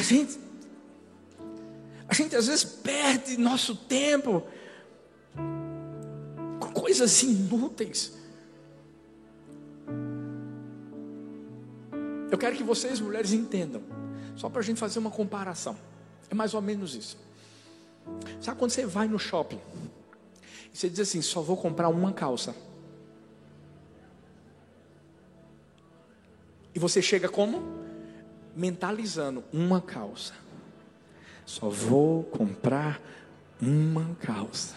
A 0.00 0.02
gente, 0.02 0.40
a 2.08 2.14
gente 2.14 2.34
às 2.34 2.46
vezes 2.46 2.64
perde 2.64 3.36
nosso 3.36 3.76
tempo 3.76 4.42
com 6.58 6.72
coisas 6.72 7.22
inúteis. 7.22 8.14
Eu 12.30 12.38
quero 12.38 12.56
que 12.56 12.62
vocês, 12.62 12.98
mulheres, 12.98 13.34
entendam. 13.34 13.82
Só 14.36 14.48
para 14.48 14.60
a 14.60 14.64
gente 14.64 14.80
fazer 14.80 14.98
uma 14.98 15.10
comparação. 15.10 15.76
É 16.30 16.34
mais 16.34 16.54
ou 16.54 16.62
menos 16.62 16.94
isso. 16.94 17.18
Sabe 18.40 18.58
quando 18.58 18.70
você 18.70 18.86
vai 18.86 19.06
no 19.06 19.18
shopping 19.18 19.60
e 20.72 20.78
você 20.78 20.88
diz 20.88 21.00
assim: 21.00 21.20
só 21.20 21.42
vou 21.42 21.58
comprar 21.58 21.90
uma 21.90 22.10
calça. 22.10 22.54
E 26.74 26.78
você 26.78 27.02
chega 27.02 27.28
como? 27.28 27.79
Mentalizando: 28.60 29.42
uma 29.54 29.80
calça. 29.80 30.34
Só 31.46 31.70
vou 31.70 32.24
comprar 32.24 33.00
uma 33.58 34.14
calça. 34.16 34.74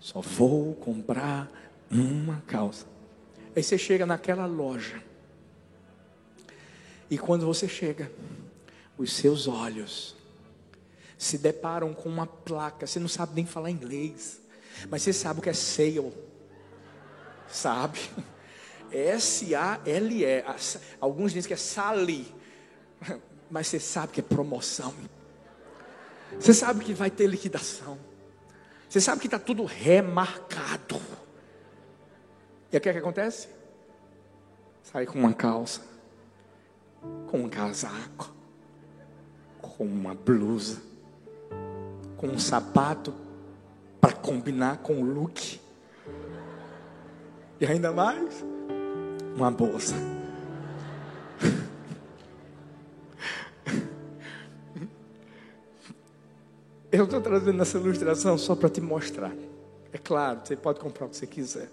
Só 0.00 0.22
vou 0.22 0.74
comprar 0.76 1.46
uma 1.90 2.42
calça. 2.46 2.86
Aí 3.54 3.62
você 3.62 3.76
chega 3.76 4.06
naquela 4.06 4.46
loja. 4.46 5.02
E 7.10 7.18
quando 7.18 7.44
você 7.44 7.68
chega, 7.68 8.10
os 8.96 9.12
seus 9.12 9.46
olhos 9.46 10.16
se 11.18 11.36
deparam 11.36 11.92
com 11.92 12.08
uma 12.08 12.26
placa, 12.26 12.86
você 12.86 12.98
não 12.98 13.08
sabe 13.08 13.34
nem 13.34 13.44
falar 13.44 13.70
inglês, 13.70 14.40
mas 14.88 15.02
você 15.02 15.12
sabe 15.12 15.40
o 15.40 15.42
que 15.42 15.50
é 15.50 15.52
sale. 15.52 16.14
Sabe? 17.46 18.00
S-A-L-E. 18.90 20.44
Alguns 20.98 21.34
dizem 21.34 21.48
que 21.48 21.54
é 21.54 21.58
sali, 21.58 22.34
mas 23.50 23.66
você 23.68 23.80
sabe 23.80 24.12
que 24.12 24.20
é 24.20 24.22
promoção. 24.22 24.94
Você 26.38 26.52
sabe 26.52 26.84
que 26.84 26.92
vai 26.92 27.10
ter 27.10 27.26
liquidação. 27.26 27.98
Você 28.88 29.00
sabe 29.00 29.20
que 29.20 29.26
está 29.26 29.38
tudo 29.38 29.64
remarcado. 29.64 31.00
E 32.72 32.76
o 32.76 32.80
que, 32.80 32.88
é 32.88 32.92
que 32.92 32.98
acontece? 32.98 33.48
Sai 34.82 35.06
com 35.06 35.18
uma 35.18 35.32
calça 35.32 35.96
com 37.26 37.40
um 37.40 37.48
casaco, 37.48 38.32
com 39.60 39.84
uma 39.84 40.14
blusa, 40.14 40.80
com 42.16 42.28
um 42.28 42.38
sapato 42.38 43.12
para 44.00 44.12
combinar 44.12 44.78
com 44.78 45.02
o 45.02 45.04
look. 45.04 45.60
E 47.60 47.66
ainda 47.66 47.92
mais, 47.92 48.44
uma 49.34 49.50
bolsa. 49.50 49.94
Eu 56.96 57.04
estou 57.04 57.20
trazendo 57.20 57.60
essa 57.60 57.76
ilustração 57.76 58.38
só 58.38 58.56
para 58.56 58.70
te 58.70 58.80
mostrar. 58.80 59.30
É 59.92 59.98
claro, 59.98 60.40
você 60.42 60.56
pode 60.56 60.80
comprar 60.80 61.04
o 61.04 61.10
que 61.10 61.16
você 61.18 61.26
quiser. 61.26 61.70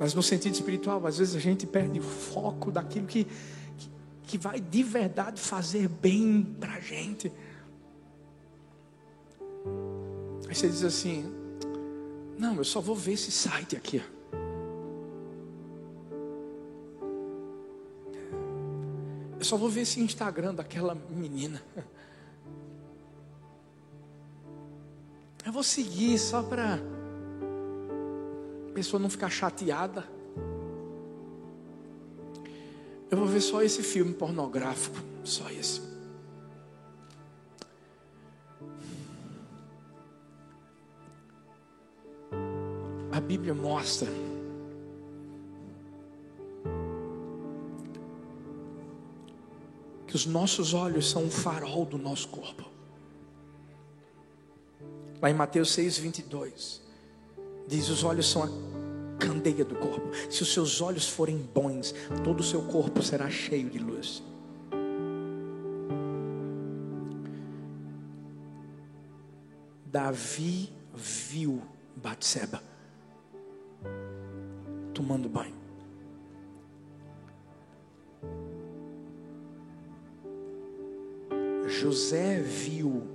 Mas 0.00 0.12
no 0.12 0.20
sentido 0.24 0.54
espiritual, 0.54 1.06
às 1.06 1.18
vezes 1.18 1.36
a 1.36 1.38
gente 1.38 1.68
perde 1.68 2.00
o 2.00 2.02
foco 2.02 2.72
daquilo 2.72 3.06
que, 3.06 3.22
que, 3.22 3.90
que 4.24 4.36
vai 4.36 4.58
de 4.58 4.82
verdade 4.82 5.40
fazer 5.40 5.86
bem 5.86 6.42
para 6.58 6.74
a 6.74 6.80
gente. 6.80 7.30
Aí 10.48 10.54
você 10.54 10.68
diz 10.68 10.82
assim: 10.82 11.32
Não, 12.36 12.56
eu 12.56 12.64
só 12.64 12.80
vou 12.80 12.96
ver 12.96 13.12
esse 13.12 13.30
site 13.30 13.76
aqui. 13.76 14.02
Eu 19.38 19.44
só 19.44 19.56
vou 19.56 19.68
ver 19.68 19.82
esse 19.82 20.00
Instagram 20.00 20.56
daquela 20.56 20.96
menina. 21.08 21.62
Eu 25.44 25.52
vou 25.52 25.62
seguir 25.62 26.18
só 26.18 26.42
para 26.42 26.78
pessoa 28.74 29.00
não 29.00 29.08
ficar 29.08 29.30
chateada. 29.30 30.04
Eu 33.10 33.16
vou 33.16 33.26
ver 33.26 33.40
só 33.40 33.62
esse 33.62 33.82
filme 33.82 34.12
pornográfico, 34.12 34.96
só 35.22 35.48
esse. 35.50 35.80
A 43.12 43.20
Bíblia 43.20 43.54
mostra 43.54 44.10
que 50.08 50.16
os 50.16 50.26
nossos 50.26 50.74
olhos 50.74 51.08
são 51.08 51.26
o 51.26 51.30
farol 51.30 51.86
do 51.86 51.96
nosso 51.96 52.28
corpo. 52.28 52.73
Lá 55.24 55.30
em 55.30 55.34
Mateus 55.34 55.72
6, 55.72 55.96
22. 55.96 56.82
Diz: 57.66 57.88
os 57.88 58.04
olhos 58.04 58.30
são 58.30 58.42
a 58.42 58.48
candeia 59.18 59.64
do 59.64 59.74
corpo. 59.74 60.06
Se 60.30 60.42
os 60.42 60.52
seus 60.52 60.82
olhos 60.82 61.08
forem 61.08 61.38
bons, 61.38 61.94
todo 62.22 62.40
o 62.40 62.42
seu 62.42 62.60
corpo 62.64 63.02
será 63.02 63.30
cheio 63.30 63.70
de 63.70 63.78
luz. 63.78 64.22
Davi 69.86 70.70
viu 70.94 71.62
Batseba 71.96 72.62
tomando 74.92 75.26
banho. 75.26 75.54
José 81.66 82.42
viu 82.42 83.13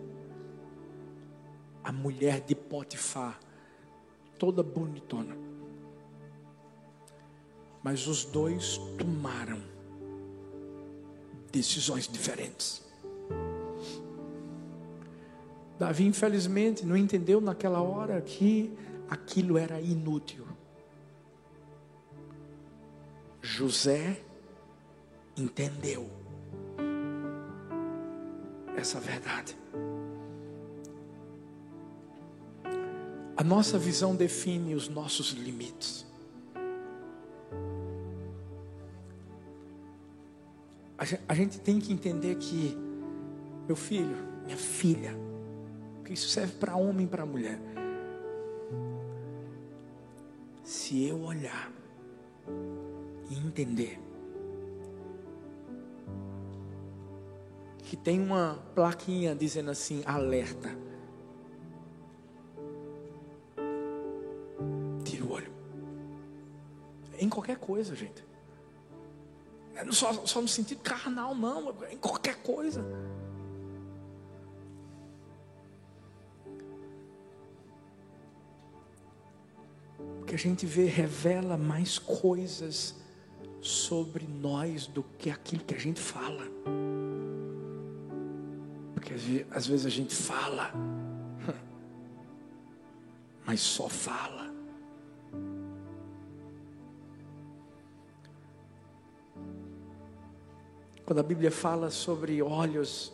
a 1.90 1.92
mulher 1.92 2.42
de 2.42 2.54
Potifar 2.54 3.40
toda 4.38 4.62
bonitona. 4.62 5.36
Mas 7.82 8.06
os 8.06 8.24
dois 8.26 8.78
tomaram 8.96 9.60
decisões 11.52 12.08
diferentes. 12.08 12.88
Davi, 15.80 16.06
infelizmente, 16.06 16.86
não 16.86 16.96
entendeu 16.96 17.42
naquela 17.42 17.82
hora 17.82 18.22
que 18.22 18.72
aquilo 19.10 19.58
era 19.58 19.82
inútil. 19.82 20.46
José 23.42 24.22
entendeu 25.36 26.08
essa 28.78 29.00
verdade. 29.00 29.58
A 33.40 33.44
nossa 33.44 33.78
visão 33.78 34.18
define 34.18 34.76
os 34.76 34.90
nossos 34.90 35.32
limites. 35.32 36.06
A 41.26 41.34
gente 41.34 41.58
tem 41.58 41.80
que 41.80 41.94
entender 41.94 42.36
que, 42.36 42.78
meu 43.66 43.78
filho, 43.78 44.14
minha 44.44 44.58
filha, 44.58 45.16
que 46.04 46.12
isso 46.12 46.28
serve 46.28 46.52
para 46.58 46.76
homem 46.76 47.06
e 47.06 47.08
para 47.08 47.26
mulher. 47.26 47.58
Se 50.62 51.06
eu 51.06 51.22
olhar 51.22 51.72
e 53.30 53.38
entender 53.38 54.02
que 57.86 57.96
tem 57.96 58.20
uma 58.20 58.60
plaquinha 58.76 59.34
dizendo 59.34 59.72
assim, 59.72 60.04
alerta 60.06 60.89
em 67.30 67.32
qualquer 67.32 67.58
coisa, 67.58 67.96
gente. 67.96 68.26
Só, 69.92 70.26
só 70.26 70.42
no 70.42 70.48
sentido 70.48 70.82
carnal, 70.82 71.36
não, 71.36 71.74
em 71.92 71.98
qualquer 71.98 72.42
coisa. 72.42 72.84
O 80.20 80.26
que 80.26 80.34
a 80.34 80.38
gente 80.38 80.66
vê 80.66 80.86
revela 80.86 81.56
mais 81.56 82.00
coisas 82.00 82.96
sobre 83.62 84.26
nós 84.26 84.88
do 84.88 85.04
que 85.04 85.30
aquilo 85.30 85.64
que 85.64 85.76
a 85.76 85.80
gente 85.80 86.00
fala. 86.00 86.46
Porque 88.96 89.14
às 89.52 89.68
vezes 89.68 89.86
a 89.86 89.90
gente 89.90 90.16
fala, 90.16 90.72
mas 93.46 93.60
só 93.62 93.88
fala. 93.88 94.59
Quando 101.10 101.22
a 101.22 101.24
Bíblia 101.24 101.50
fala 101.50 101.90
sobre 101.90 102.40
olhos, 102.40 103.12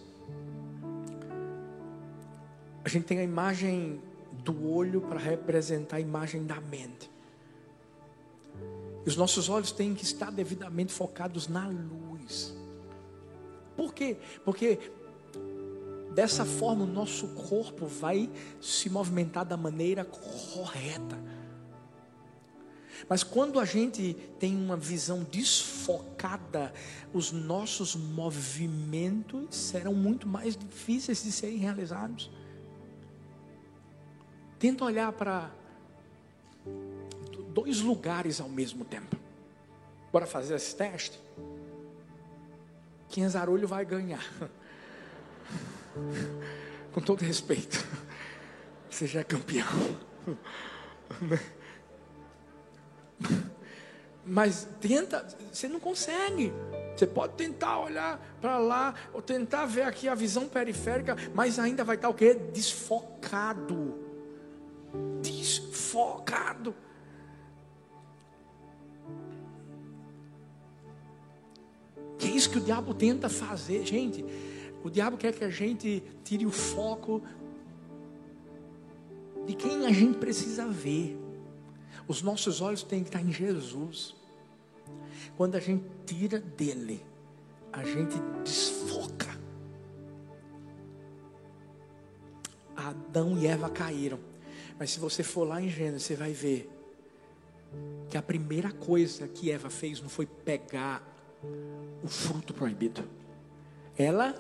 a 2.84 2.89
gente 2.89 3.05
tem 3.05 3.19
a 3.19 3.23
imagem 3.23 4.01
do 4.43 4.69
olho 4.69 4.99
para 4.99 5.17
representar 5.17 5.95
a 5.95 5.99
imagem 6.01 6.45
da 6.45 6.60
mente. 6.60 7.10
E 9.05 9.08
os 9.08 9.15
nossos 9.15 9.47
olhos 9.47 9.71
têm 9.71 9.95
que 9.95 10.03
estar 10.03 10.29
devidamente 10.29 10.91
focados 10.91 11.47
na 11.47 11.69
luz. 11.69 12.53
Por 13.77 13.93
quê? 13.93 14.17
Porque 14.43 14.77
dessa 16.13 16.43
forma 16.43 16.84
o 16.84 16.88
nosso 16.88 17.29
corpo 17.29 17.86
vai 17.86 18.29
se 18.60 18.89
movimentar 18.89 19.45
da 19.45 19.55
maneira 19.55 20.03
correta. 20.03 21.17
Mas 23.07 23.23
quando 23.23 23.59
a 23.59 23.65
gente 23.65 24.13
tem 24.39 24.55
uma 24.55 24.75
visão 24.75 25.23
desfocada, 25.23 26.73
os 27.13 27.31
nossos 27.31 27.95
movimentos 27.95 29.55
serão 29.55 29.93
muito 29.93 30.27
mais 30.27 30.57
difíceis 30.57 31.23
de 31.23 31.31
serem 31.31 31.57
realizados. 31.57 32.31
Tenta 34.57 34.83
olhar 34.83 35.11
para 35.11 35.51
dois 37.53 37.79
lugares 37.79 38.41
ao 38.41 38.49
mesmo 38.49 38.83
tempo. 38.83 39.15
Bora 40.11 40.25
fazer 40.25 40.55
esse 40.55 40.75
teste? 40.75 41.19
Quem 43.09 43.23
é 43.23 43.29
zarolho 43.29 43.67
vai 43.67 43.85
ganhar. 43.85 44.25
Com 46.91 47.01
todo 47.01 47.21
respeito. 47.21 47.85
Você 48.89 49.05
já 49.05 49.19
é 49.19 49.23
campeão. 49.23 49.67
Mas 54.25 54.67
tenta, 54.79 55.25
você 55.51 55.67
não 55.67 55.79
consegue. 55.79 56.51
Você 56.95 57.05
pode 57.05 57.33
tentar 57.33 57.79
olhar 57.79 58.19
para 58.39 58.57
lá, 58.57 58.95
ou 59.13 59.21
tentar 59.21 59.65
ver 59.65 59.83
aqui 59.83 60.07
a 60.07 60.15
visão 60.15 60.47
periférica, 60.47 61.15
mas 61.33 61.59
ainda 61.59 61.83
vai 61.83 61.97
estar 61.97 62.09
o 62.09 62.13
que? 62.13 62.33
Desfocado. 62.33 63.95
Desfocado. 65.21 66.73
Que 72.17 72.27
é 72.27 72.31
isso 72.31 72.49
que 72.49 72.57
o 72.57 72.61
diabo 72.61 72.93
tenta 72.93 73.27
fazer, 73.27 73.85
gente. 73.85 74.25
O 74.83 74.89
diabo 74.89 75.17
quer 75.17 75.33
que 75.33 75.43
a 75.43 75.49
gente 75.49 76.01
tire 76.23 76.45
o 76.45 76.51
foco 76.51 77.21
de 79.45 79.53
quem 79.53 79.85
a 79.85 79.91
gente 79.91 80.17
precisa 80.17 80.65
ver. 80.67 81.24
Os 82.07 82.21
nossos 82.21 82.61
olhos 82.61 82.83
têm 82.83 83.01
que 83.03 83.09
estar 83.09 83.21
em 83.21 83.31
Jesus. 83.31 84.15
Quando 85.37 85.55
a 85.55 85.59
gente 85.59 85.85
tira 86.05 86.39
dele, 86.39 87.03
a 87.71 87.83
gente 87.83 88.15
desfoca. 88.43 89.35
Adão 92.75 93.37
e 93.37 93.47
Eva 93.47 93.69
caíram. 93.69 94.19
Mas 94.77 94.91
se 94.91 94.99
você 94.99 95.23
for 95.23 95.47
lá 95.47 95.61
em 95.61 95.69
Gênesis, 95.69 96.03
você 96.03 96.15
vai 96.15 96.33
ver 96.33 96.69
que 98.09 98.17
a 98.17 98.21
primeira 98.21 98.71
coisa 98.71 99.27
que 99.27 99.51
Eva 99.51 99.69
fez 99.69 100.01
não 100.01 100.09
foi 100.09 100.25
pegar 100.25 101.03
o 102.03 102.07
fruto 102.07 102.53
proibido. 102.53 103.03
Ela 103.97 104.35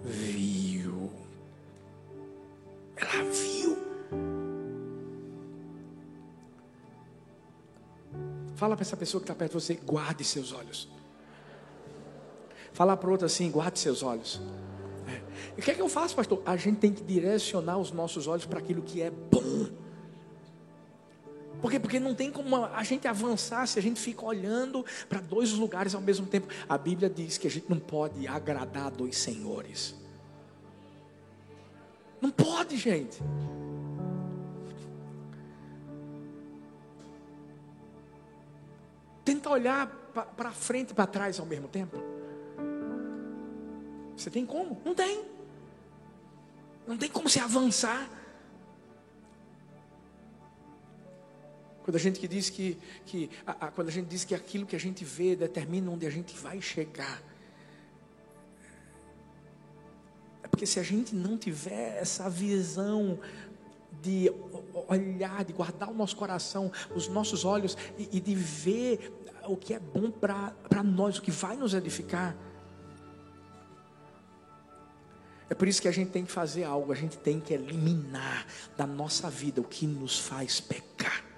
viu. 0.00 1.10
Ela 2.96 3.30
viu. 3.30 3.61
Fala 8.54 8.76
para 8.76 8.82
essa 8.82 8.96
pessoa 8.96 9.20
que 9.20 9.24
está 9.24 9.34
perto 9.34 9.52
de 9.56 9.64
você, 9.64 9.74
guarde 9.74 10.24
seus 10.24 10.52
olhos. 10.52 10.88
Fala 12.72 12.96
para 12.96 13.10
outra 13.10 13.26
assim, 13.26 13.50
guarde 13.50 13.78
seus 13.78 14.02
olhos. 14.02 14.40
É. 15.06 15.20
E 15.56 15.60
o 15.60 15.62
que 15.62 15.70
é 15.70 15.74
que 15.74 15.82
eu 15.82 15.88
faço, 15.88 16.14
pastor? 16.14 16.42
A 16.46 16.56
gente 16.56 16.78
tem 16.78 16.92
que 16.92 17.02
direcionar 17.02 17.78
os 17.78 17.92
nossos 17.92 18.26
olhos 18.26 18.46
para 18.46 18.58
aquilo 18.58 18.82
que 18.82 19.02
é 19.02 19.10
bom. 19.10 19.68
Por 21.60 21.70
quê? 21.70 21.78
Porque 21.78 22.00
não 22.00 22.12
tem 22.12 22.30
como 22.30 22.56
a 22.56 22.82
gente 22.82 23.06
avançar 23.06 23.66
se 23.68 23.78
a 23.78 23.82
gente 23.82 24.00
fica 24.00 24.24
olhando 24.24 24.84
para 25.08 25.20
dois 25.20 25.52
lugares 25.52 25.94
ao 25.94 26.00
mesmo 26.00 26.26
tempo. 26.26 26.48
A 26.68 26.76
Bíblia 26.76 27.08
diz 27.08 27.38
que 27.38 27.46
a 27.46 27.50
gente 27.50 27.66
não 27.68 27.78
pode 27.78 28.26
agradar 28.26 28.90
dois 28.90 29.16
senhores. 29.16 29.94
Não 32.20 32.30
pode, 32.30 32.76
gente. 32.76 33.18
Tenta 39.32 39.48
olhar 39.48 39.86
para 40.36 40.52
frente 40.52 40.90
e 40.90 40.94
para 40.94 41.06
trás 41.06 41.40
ao 41.40 41.46
mesmo 41.46 41.66
tempo. 41.66 41.96
Você 44.14 44.28
tem 44.28 44.44
como? 44.44 44.78
Não 44.84 44.94
tem. 44.94 45.24
Não 46.86 46.98
tem 46.98 47.08
como 47.08 47.30
se 47.30 47.40
avançar. 47.40 48.10
Quando 51.82 51.96
a 51.96 51.98
gente 51.98 52.28
diz 52.28 52.50
que, 52.50 52.76
que 53.06 53.30
a, 53.46 53.52
a, 53.52 53.70
quando 53.70 53.88
a 53.88 53.90
gente 53.90 54.06
diz 54.06 54.22
que 54.22 54.34
aquilo 54.34 54.66
que 54.66 54.76
a 54.76 54.78
gente 54.78 55.02
vê 55.02 55.34
determina 55.34 55.90
onde 55.90 56.06
a 56.06 56.10
gente 56.10 56.36
vai 56.36 56.60
chegar. 56.60 57.22
É 60.42 60.48
porque 60.48 60.66
se 60.66 60.78
a 60.78 60.82
gente 60.82 61.14
não 61.14 61.38
tiver 61.38 61.96
essa 61.96 62.28
visão 62.28 63.18
de 64.02 64.32
olhar, 64.88 65.44
de 65.44 65.52
guardar 65.52 65.90
o 65.90 65.94
nosso 65.94 66.16
coração, 66.16 66.70
os 66.94 67.08
nossos 67.08 67.44
olhos 67.44 67.76
e, 67.96 68.08
e 68.12 68.20
de 68.20 68.34
ver 68.34 69.12
o 69.46 69.56
que 69.56 69.72
é 69.72 69.78
bom 69.78 70.10
para 70.10 70.82
nós, 70.82 71.18
o 71.18 71.22
que 71.22 71.30
vai 71.30 71.56
nos 71.56 71.72
edificar. 71.72 72.36
É 75.48 75.54
por 75.54 75.68
isso 75.68 75.80
que 75.80 75.88
a 75.88 75.92
gente 75.92 76.10
tem 76.10 76.24
que 76.24 76.32
fazer 76.32 76.64
algo, 76.64 76.92
a 76.92 76.96
gente 76.96 77.16
tem 77.18 77.38
que 77.38 77.54
eliminar 77.54 78.46
da 78.76 78.86
nossa 78.86 79.30
vida 79.30 79.60
o 79.60 79.64
que 79.64 79.86
nos 79.86 80.18
faz 80.18 80.60
pecar 80.60 81.32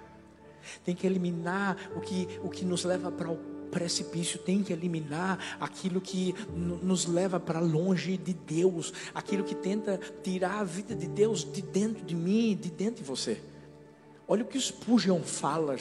tem 0.85 0.95
que 0.95 1.07
eliminar 1.07 1.75
o 1.95 1.99
que, 1.99 2.39
o 2.43 2.49
que 2.49 2.63
nos 2.63 2.83
leva 2.85 3.11
para 3.11 3.29
o 3.29 3.54
precipício, 3.75 4.39
tem 4.39 4.63
que 4.63 4.71
eliminar 4.71 5.57
aquilo 5.59 5.99
que 5.99 6.33
nos 6.55 7.05
leva 7.05 7.41
para 7.41 7.59
longe 7.59 8.15
de 8.15 8.33
Deus, 8.33 8.93
aquilo 9.13 9.43
que 9.43 9.53
tenta 9.53 9.99
tirar 10.23 10.61
a 10.61 10.63
vida 10.63 10.95
de 10.95 11.07
Deus 11.07 11.45
de 11.51 11.61
dentro 11.61 12.05
de 12.05 12.15
mim, 12.15 12.57
de 12.59 12.71
dentro 12.71 13.03
de 13.03 13.03
você. 13.03 13.41
Olha 14.25 14.43
o 14.43 14.47
que 14.47 14.57
Spurgeon 14.57 15.21
fala. 15.23 15.75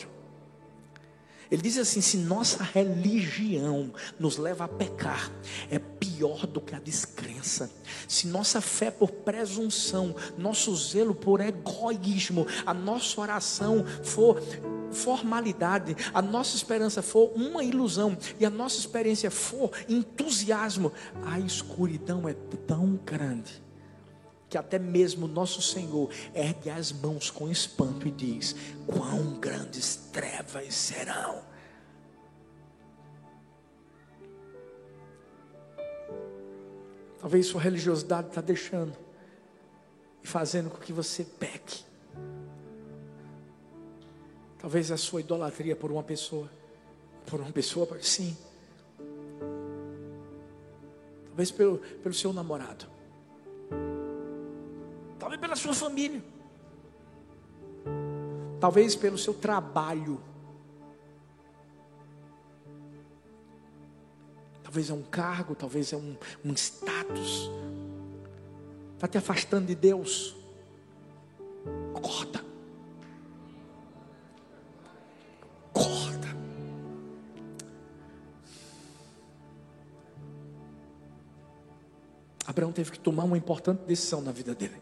Ele 1.48 1.62
diz 1.62 1.78
assim: 1.78 2.00
se 2.00 2.16
nossa 2.16 2.64
religião 2.64 3.92
nos 4.18 4.38
leva 4.38 4.64
a 4.64 4.68
pecar, 4.68 5.30
é 5.70 5.78
pior 5.78 6.48
do 6.48 6.60
que 6.60 6.74
a 6.74 6.80
descrença. 6.80 7.70
Se 8.08 8.26
nossa 8.26 8.60
fé 8.60 8.90
por 8.90 9.12
presunção, 9.12 10.16
nosso 10.36 10.74
zelo 10.74 11.14
por 11.14 11.40
egoísmo, 11.40 12.44
a 12.66 12.74
nossa 12.74 13.20
oração 13.20 13.84
for 14.02 14.42
formalidade, 14.94 15.96
a 16.12 16.22
nossa 16.22 16.56
esperança 16.56 17.02
for 17.02 17.32
uma 17.34 17.62
ilusão 17.62 18.16
e 18.38 18.46
a 18.46 18.50
nossa 18.50 18.78
experiência 18.78 19.30
for 19.30 19.70
entusiasmo, 19.88 20.92
a 21.24 21.38
escuridão 21.38 22.28
é 22.28 22.34
tão 22.66 22.96
grande 23.04 23.62
que 24.48 24.58
até 24.58 24.78
mesmo 24.78 25.26
nosso 25.26 25.60
Senhor 25.60 26.08
ergue 26.32 26.70
as 26.70 26.92
mãos 26.92 27.28
com 27.28 27.50
espanto 27.50 28.06
e 28.06 28.10
diz: 28.12 28.54
Quão 28.86 29.34
grandes 29.40 29.96
trevas 30.12 30.72
serão. 30.74 31.42
Talvez 37.18 37.46
sua 37.46 37.60
religiosidade 37.60 38.28
está 38.28 38.40
deixando 38.40 38.96
e 40.22 40.26
fazendo 40.26 40.70
com 40.70 40.78
que 40.78 40.92
você 40.92 41.24
peque. 41.24 41.82
Talvez 44.64 44.90
a 44.90 44.96
sua 44.96 45.20
idolatria 45.20 45.76
por 45.76 45.92
uma 45.92 46.02
pessoa. 46.02 46.50
Por 47.26 47.38
uma 47.38 47.52
pessoa, 47.52 47.86
sim. 48.00 48.34
Talvez 51.26 51.50
pelo, 51.50 51.76
pelo 51.76 52.14
seu 52.14 52.32
namorado. 52.32 52.86
Talvez 55.18 55.38
pela 55.38 55.54
sua 55.54 55.74
família. 55.74 56.24
Talvez 58.58 58.96
pelo 58.96 59.18
seu 59.18 59.34
trabalho. 59.34 60.18
Talvez 64.62 64.88
é 64.88 64.94
um 64.94 65.02
cargo, 65.02 65.54
talvez 65.54 65.92
é 65.92 65.96
um, 65.98 66.16
um 66.42 66.54
status. 66.54 67.50
Está 68.94 69.06
te 69.08 69.18
afastando 69.18 69.66
de 69.66 69.74
Deus. 69.74 70.34
Corta. 71.92 72.43
Abraão 82.54 82.70
teve 82.70 82.92
que 82.92 83.00
tomar 83.00 83.24
uma 83.24 83.36
importante 83.36 83.80
decisão 83.84 84.20
na 84.20 84.30
vida 84.30 84.54
dele: 84.54 84.80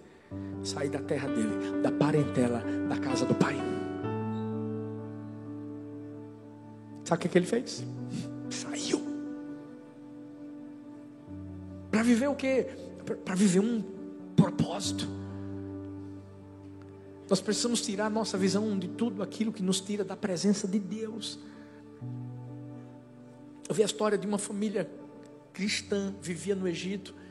sair 0.63 0.91
da 0.91 0.99
terra 0.99 1.27
dele, 1.27 1.81
da 1.83 1.91
parentela, 1.91 2.63
da 2.87 2.99
casa 2.99 3.25
do 3.25 3.35
pai. 3.35 3.57
Sabe 7.03 7.19
o 7.19 7.21
que, 7.23 7.29
é 7.29 7.31
que 7.31 7.39
ele 7.39 7.47
fez? 7.47 7.83
Saiu. 8.51 9.01
Para 11.91 12.03
viver 12.03 12.29
o 12.29 12.35
quê? 12.35 12.69
Para 13.25 13.35
viver 13.35 13.61
um 13.61 13.83
propósito. 14.37 15.09
Nós 17.29 17.41
precisamos 17.41 17.81
tirar 17.81 18.11
nossa 18.11 18.37
visão 18.37 18.79
de 18.79 18.89
tudo 18.89 19.23
aquilo 19.23 19.51
que 19.51 19.63
nos 19.63 19.81
tira 19.81 20.05
da 20.05 20.15
presença 20.15 20.69
de 20.69 20.79
Deus. 20.79 21.39
Eu 23.67 23.75
vi 23.75 23.81
a 23.83 23.87
história 23.87 24.19
de 24.19 24.27
uma 24.27 24.37
família 24.37 24.91
cristã, 25.55 26.15
vivia 26.21 26.55
no 26.55 26.69
Egito. 26.69 27.22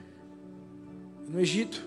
No 1.31 1.39
Egito, 1.39 1.81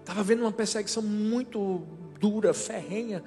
estava 0.00 0.24
vendo 0.24 0.40
uma 0.40 0.50
perseguição 0.50 1.00
muito 1.00 1.86
dura, 2.18 2.52
ferrenha, 2.52 3.22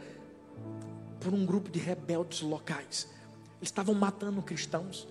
por 1.18 1.34
um 1.34 1.46
grupo 1.46 1.70
de 1.70 1.80
rebeldes 1.80 2.42
locais. 2.42 3.08
Eles 3.60 3.70
estavam 3.70 3.96
matando 3.96 4.42
cristãos. 4.42 5.08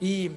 E 0.00 0.30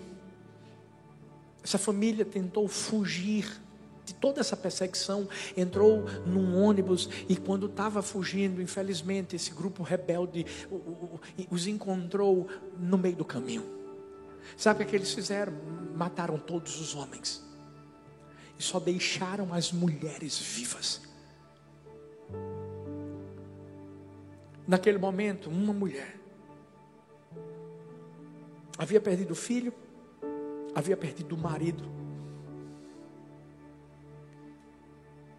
essa 1.63 1.77
família 1.77 2.25
tentou 2.25 2.67
fugir 2.67 3.61
de 4.03 4.15
toda 4.15 4.39
essa 4.39 4.57
perseguição, 4.57 5.29
entrou 5.55 6.05
num 6.25 6.59
ônibus 6.59 7.07
e 7.29 7.35
quando 7.35 7.67
estava 7.67 8.01
fugindo, 8.01 8.63
infelizmente, 8.63 9.35
esse 9.35 9.51
grupo 9.51 9.83
rebelde 9.83 10.43
os 11.51 11.67
encontrou 11.67 12.47
no 12.79 12.97
meio 12.97 13.17
do 13.17 13.25
caminho. 13.25 13.63
Sabe 14.55 14.83
o 14.83 14.87
que 14.87 14.95
eles 14.95 15.13
fizeram? 15.13 15.53
Mataram 15.95 16.39
todos 16.39 16.81
os 16.81 16.95
homens 16.95 17.46
e 18.57 18.63
só 18.63 18.79
deixaram 18.79 19.53
as 19.53 19.71
mulheres 19.71 20.39
vivas. 20.39 21.01
Naquele 24.67 24.97
momento, 24.97 25.49
uma 25.49 25.73
mulher 25.73 26.17
havia 28.77 28.99
perdido 28.99 29.31
o 29.31 29.35
filho, 29.35 29.73
havia 30.75 30.97
perdido 30.97 31.35
o 31.35 31.37
marido 31.37 31.97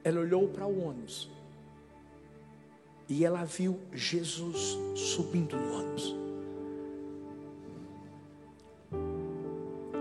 ela 0.09 0.21
olhou 0.21 0.49
para 0.49 0.67
o 0.67 0.89
ônibus 0.89 1.31
e 3.09 3.25
ela 3.25 3.45
viu 3.45 3.79
Jesus 3.93 4.79
subindo 4.95 5.57
no 5.57 5.73
ônibus. 5.75 6.28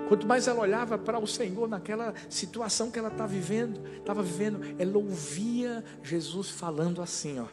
Quanto 0.08 0.26
mais 0.26 0.48
ela 0.48 0.62
olhava 0.62 0.98
para 0.98 1.20
o 1.20 1.28
Senhor 1.28 1.68
naquela 1.68 2.14
situação 2.30 2.90
que 2.90 2.98
ela 2.98 3.10
estava 3.10 3.28
tá 3.28 3.34
vivendo, 3.34 3.82
estava 3.98 4.24
vivendo, 4.24 4.62
ela 4.80 4.98
ouvia 4.98 5.84
Jesus 6.02 6.50
falando 6.50 7.02
assim, 7.02 7.40
ó: 7.40 7.48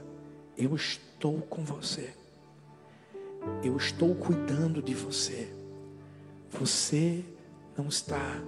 Eu 0.56 0.74
estou 0.76 1.40
com 1.42 1.64
você. 1.64 2.14
Eu 3.62 3.76
estou 3.76 4.14
cuidando 4.14 4.80
de 4.80 4.94
você. 4.94 5.52
Você 6.50 7.24
não 7.76 7.88
está 7.88 8.40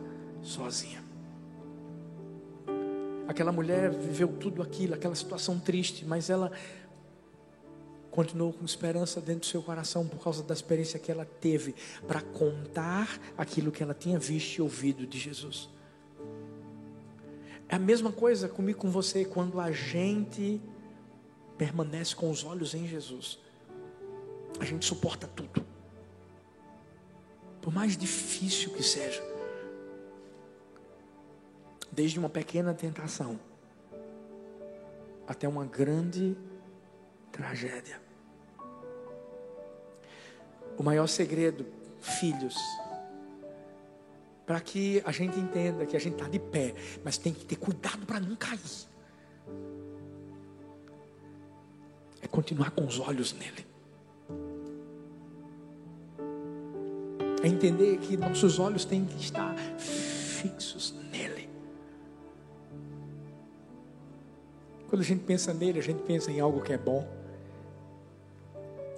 sozinha. 0.42 1.04
Aquela 3.26 3.50
mulher 3.50 3.90
viveu 3.90 4.28
tudo 4.28 4.62
aquilo, 4.62 4.94
aquela 4.94 5.16
situação 5.16 5.58
triste, 5.58 6.04
mas 6.04 6.30
ela 6.30 6.52
continuou 8.16 8.50
com 8.50 8.64
esperança 8.64 9.20
dentro 9.20 9.40
do 9.40 9.46
seu 9.46 9.62
coração 9.62 10.08
por 10.08 10.18
causa 10.24 10.42
da 10.42 10.54
experiência 10.54 10.98
que 10.98 11.12
ela 11.12 11.26
teve 11.26 11.74
para 12.08 12.22
contar 12.22 13.20
aquilo 13.36 13.70
que 13.70 13.82
ela 13.82 13.92
tinha 13.92 14.18
visto 14.18 14.56
e 14.56 14.62
ouvido 14.62 15.06
de 15.06 15.18
Jesus. 15.18 15.68
É 17.68 17.76
a 17.76 17.78
mesma 17.78 18.10
coisa 18.10 18.48
comigo 18.48 18.78
com 18.78 18.90
você 18.90 19.26
quando 19.26 19.60
a 19.60 19.70
gente 19.70 20.58
permanece 21.58 22.16
com 22.16 22.30
os 22.30 22.42
olhos 22.42 22.72
em 22.72 22.86
Jesus. 22.86 23.38
A 24.58 24.64
gente 24.64 24.86
suporta 24.86 25.28
tudo. 25.28 25.62
Por 27.60 27.70
mais 27.70 27.98
difícil 27.98 28.72
que 28.72 28.82
seja 28.82 29.22
desde 31.92 32.18
uma 32.18 32.30
pequena 32.30 32.72
tentação 32.72 33.38
até 35.26 35.46
uma 35.46 35.66
grande 35.66 36.34
tragédia. 37.30 38.05
O 40.78 40.82
maior 40.82 41.06
segredo, 41.06 41.66
filhos, 42.00 42.56
para 44.46 44.60
que 44.60 45.02
a 45.04 45.10
gente 45.10 45.38
entenda 45.38 45.84
que 45.84 45.96
a 45.96 46.00
gente 46.00 46.14
está 46.14 46.28
de 46.28 46.38
pé, 46.38 46.74
mas 47.04 47.18
tem 47.18 47.32
que 47.32 47.44
ter 47.44 47.56
cuidado 47.56 48.06
para 48.06 48.20
não 48.20 48.36
cair. 48.36 48.60
É 52.22 52.28
continuar 52.28 52.70
com 52.70 52.86
os 52.86 53.00
olhos 53.00 53.32
nele. 53.32 53.66
É 57.42 57.48
entender 57.48 57.98
que 57.98 58.16
nossos 58.16 58.58
olhos 58.58 58.84
têm 58.84 59.04
que 59.04 59.16
estar 59.16 59.54
fixos 59.78 60.94
nele. 61.10 61.48
Quando 64.88 65.02
a 65.02 65.04
gente 65.04 65.24
pensa 65.24 65.52
nele, 65.52 65.80
a 65.80 65.82
gente 65.82 66.02
pensa 66.02 66.30
em 66.30 66.40
algo 66.40 66.62
que 66.62 66.72
é 66.72 66.78
bom, 66.78 67.06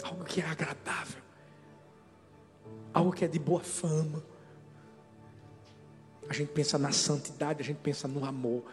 algo 0.03 0.25
que 0.25 0.41
é 0.41 0.45
agradável, 0.45 1.23
algo 2.93 3.13
que 3.13 3.25
é 3.25 3.29
de 3.29 3.39
boa 3.39 3.61
fama. 3.61 4.23
A 6.29 6.33
gente 6.33 6.53
pensa 6.53 6.79
na 6.79 6.93
santidade, 6.93 7.63
a 7.63 7.65
gente 7.65 7.79
pensa 7.79 8.07
no 8.07 8.25
amor, 8.25 8.65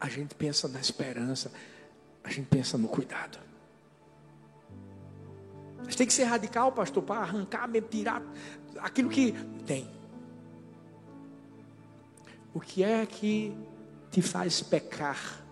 a 0.00 0.08
gente 0.08 0.34
pensa 0.34 0.68
na 0.68 0.80
esperança, 0.80 1.50
a 2.22 2.30
gente 2.30 2.46
pensa 2.46 2.76
no 2.76 2.88
cuidado. 2.88 3.38
Gente 5.84 5.96
tem 5.96 6.06
que 6.06 6.12
ser 6.12 6.24
radical, 6.24 6.72
pastor, 6.72 7.02
para 7.02 7.20
arrancar, 7.20 7.68
tirar 7.88 8.22
aquilo 8.78 9.08
que 9.08 9.32
tem. 9.64 9.88
O 12.52 12.60
que 12.60 12.82
é 12.82 13.06
que 13.06 13.56
te 14.10 14.20
faz 14.20 14.62
pecar? 14.62 15.44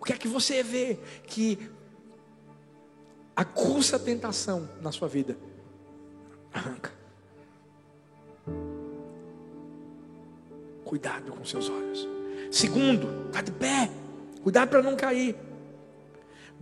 O 0.00 0.04
que 0.04 0.12
é 0.12 0.16
que 0.16 0.28
você 0.28 0.62
vê 0.62 0.98
que 1.26 1.70
acusa 3.36 3.96
a 3.96 3.98
tentação 3.98 4.68
na 4.80 4.90
sua 4.90 5.08
vida? 5.08 5.36
Arranca. 6.54 6.92
Cuidado 10.84 11.32
com 11.32 11.44
seus 11.44 11.68
olhos. 11.68 12.08
Segundo, 12.50 13.26
está 13.26 13.42
de 13.42 13.50
pé. 13.52 13.90
Cuidado 14.42 14.70
para 14.70 14.82
não 14.82 14.96
cair. 14.96 15.36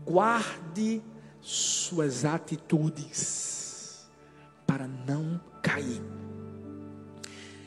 Guarde 0.05 1.03
suas 1.41 2.25
atitudes 2.25 4.09
para 4.67 4.87
não 4.87 5.41
cair. 5.63 6.01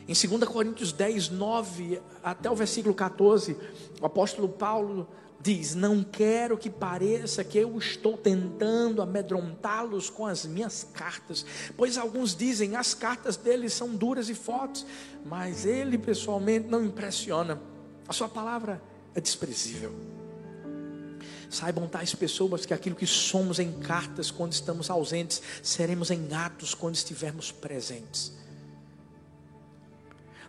Em 0.08 0.12
2 0.12 0.44
Coríntios 0.44 0.92
10, 0.92 1.30
9 1.30 2.00
até 2.22 2.50
o 2.50 2.54
versículo 2.54 2.94
14, 2.94 3.56
o 4.00 4.06
apóstolo 4.06 4.48
Paulo 4.48 5.08
diz: 5.40 5.74
Não 5.74 6.02
quero 6.02 6.58
que 6.58 6.70
pareça 6.70 7.44
que 7.44 7.58
eu 7.58 7.76
estou 7.78 8.16
tentando 8.16 9.02
amedrontá-los 9.02 10.10
com 10.10 10.26
as 10.26 10.44
minhas 10.46 10.86
cartas, 10.92 11.44
pois 11.76 11.98
alguns 11.98 12.34
dizem 12.34 12.76
as 12.76 12.94
cartas 12.94 13.36
dele 13.36 13.68
são 13.68 13.94
duras 13.94 14.28
e 14.28 14.34
fortes, 14.34 14.86
mas 15.24 15.64
ele 15.64 15.98
pessoalmente 15.98 16.68
não 16.68 16.84
impressiona. 16.84 17.60
A 18.08 18.12
sua 18.12 18.28
palavra 18.28 18.80
é 19.14 19.20
desprezível. 19.20 19.94
Saibam 21.48 21.86
tais 21.86 22.14
pessoas 22.14 22.66
que 22.66 22.74
aquilo 22.74 22.96
que 22.96 23.06
somos 23.06 23.58
em 23.58 23.72
cartas 23.72 24.30
quando 24.30 24.52
estamos 24.52 24.90
ausentes, 24.90 25.40
seremos 25.62 26.10
em 26.10 26.32
atos 26.34 26.74
quando 26.74 26.96
estivermos 26.96 27.52
presentes. 27.52 28.32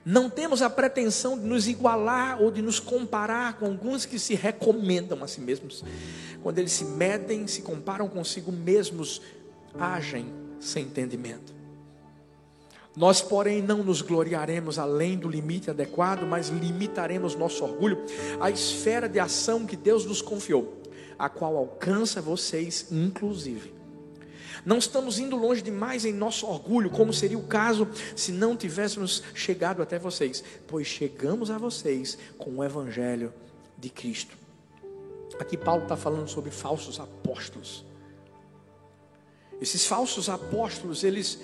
Não 0.10 0.30
temos 0.30 0.62
a 0.62 0.70
pretensão 0.70 1.38
de 1.38 1.46
nos 1.46 1.68
igualar 1.68 2.42
ou 2.42 2.50
de 2.50 2.62
nos 2.62 2.80
comparar 2.80 3.60
com 3.60 3.66
alguns 3.66 4.06
que 4.06 4.18
se 4.18 4.36
recomendam 4.36 5.22
a 5.22 5.28
si 5.28 5.42
mesmos. 5.42 5.84
Quando 6.42 6.60
eles 6.60 6.72
se 6.72 6.86
medem, 6.86 7.46
se 7.46 7.62
comparam 7.62 8.08
consigo 8.08 8.50
mesmos, 8.50 9.22
agem 9.78 10.28
sem 10.62 10.86
entendimento. 10.86 11.54
Nós, 12.96 13.22
porém, 13.22 13.62
não 13.62 13.84
nos 13.84 14.02
gloriaremos 14.02 14.80
além 14.80 15.18
do 15.18 15.28
limite 15.28 15.70
adequado, 15.70 16.26
mas 16.26 16.48
limitaremos 16.48 17.36
nosso 17.36 17.66
orgulho 17.66 18.02
à 18.40 18.50
esfera 18.50 19.10
de 19.10 19.20
ação 19.20 19.66
que 19.66 19.76
Deus 19.76 20.06
nos 20.06 20.22
confiou, 20.22 20.84
a 21.20 21.28
qual 21.28 21.58
alcança 21.58 22.22
vocês, 22.22 22.88
inclusive. 22.94 23.77
Não 24.68 24.80
estamos 24.80 25.18
indo 25.18 25.38
longe 25.38 25.62
demais 25.62 26.04
em 26.04 26.12
nosso 26.12 26.46
orgulho, 26.46 26.90
como 26.90 27.14
seria 27.14 27.38
o 27.38 27.48
caso 27.48 27.88
se 28.18 28.34
não 28.34 28.54
tivéssemos 28.54 29.24
chegado 29.34 29.82
até 29.82 29.98
vocês, 29.98 30.44
pois 30.68 30.86
chegamos 30.86 31.50
a 31.50 31.58
vocês 31.58 32.18
com 32.38 32.58
o 32.58 32.62
Evangelho 32.62 33.34
de 33.78 33.90
Cristo. 33.90 34.38
Aqui 35.40 35.56
Paulo 35.56 35.84
está 35.84 35.96
falando 35.96 36.28
sobre 36.28 36.52
falsos 36.52 37.00
apóstolos. 37.00 37.86
Esses 39.62 39.86
falsos 39.86 40.28
apóstolos, 40.28 41.06
eles 41.06 41.40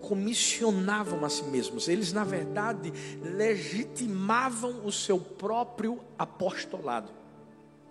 comissionavam 0.00 1.24
a 1.24 1.28
si 1.28 1.44
mesmos, 1.44 1.86
eles 1.86 2.12
na 2.12 2.24
verdade 2.24 2.92
legitimavam 3.22 4.84
o 4.84 4.90
seu 4.90 5.16
próprio 5.16 6.00
apostolado. 6.18 7.08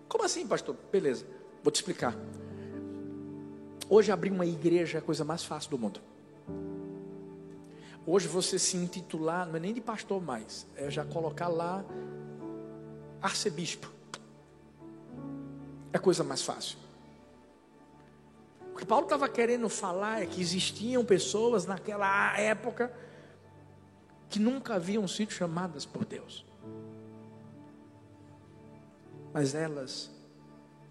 Como 0.10 0.26
assim, 0.26 0.46
pastor? 0.46 0.76
Beleza, 0.92 1.26
vou 1.64 1.72
te 1.72 1.78
explicar. 1.78 2.18
Hoje 3.94 4.10
abrir 4.10 4.32
uma 4.32 4.46
igreja 4.46 4.98
é 4.98 5.00
a 5.00 5.02
coisa 5.02 5.26
mais 5.26 5.44
fácil 5.44 5.72
do 5.72 5.78
mundo. 5.78 6.00
Hoje 8.06 8.26
você 8.26 8.58
se 8.58 8.78
intitular, 8.78 9.46
não 9.46 9.58
é 9.58 9.60
nem 9.60 9.74
de 9.74 9.82
pastor 9.82 10.24
mais, 10.24 10.66
é 10.78 10.90
já 10.90 11.04
colocar 11.04 11.50
lá 11.50 11.84
arcebispo. 13.22 13.92
É 15.92 15.98
a 15.98 16.00
coisa 16.00 16.24
mais 16.24 16.42
fácil. 16.42 16.78
O 18.74 18.78
que 18.78 18.86
Paulo 18.86 19.04
estava 19.04 19.28
querendo 19.28 19.68
falar 19.68 20.22
é 20.22 20.26
que 20.26 20.40
existiam 20.40 21.04
pessoas 21.04 21.66
naquela 21.66 22.40
época 22.40 22.94
que 24.30 24.40
nunca 24.40 24.76
haviam 24.76 25.06
sido 25.06 25.34
chamadas 25.34 25.86
por 25.86 26.06
Deus. 26.06 26.46
Mas 29.34 29.54
elas 29.54 30.10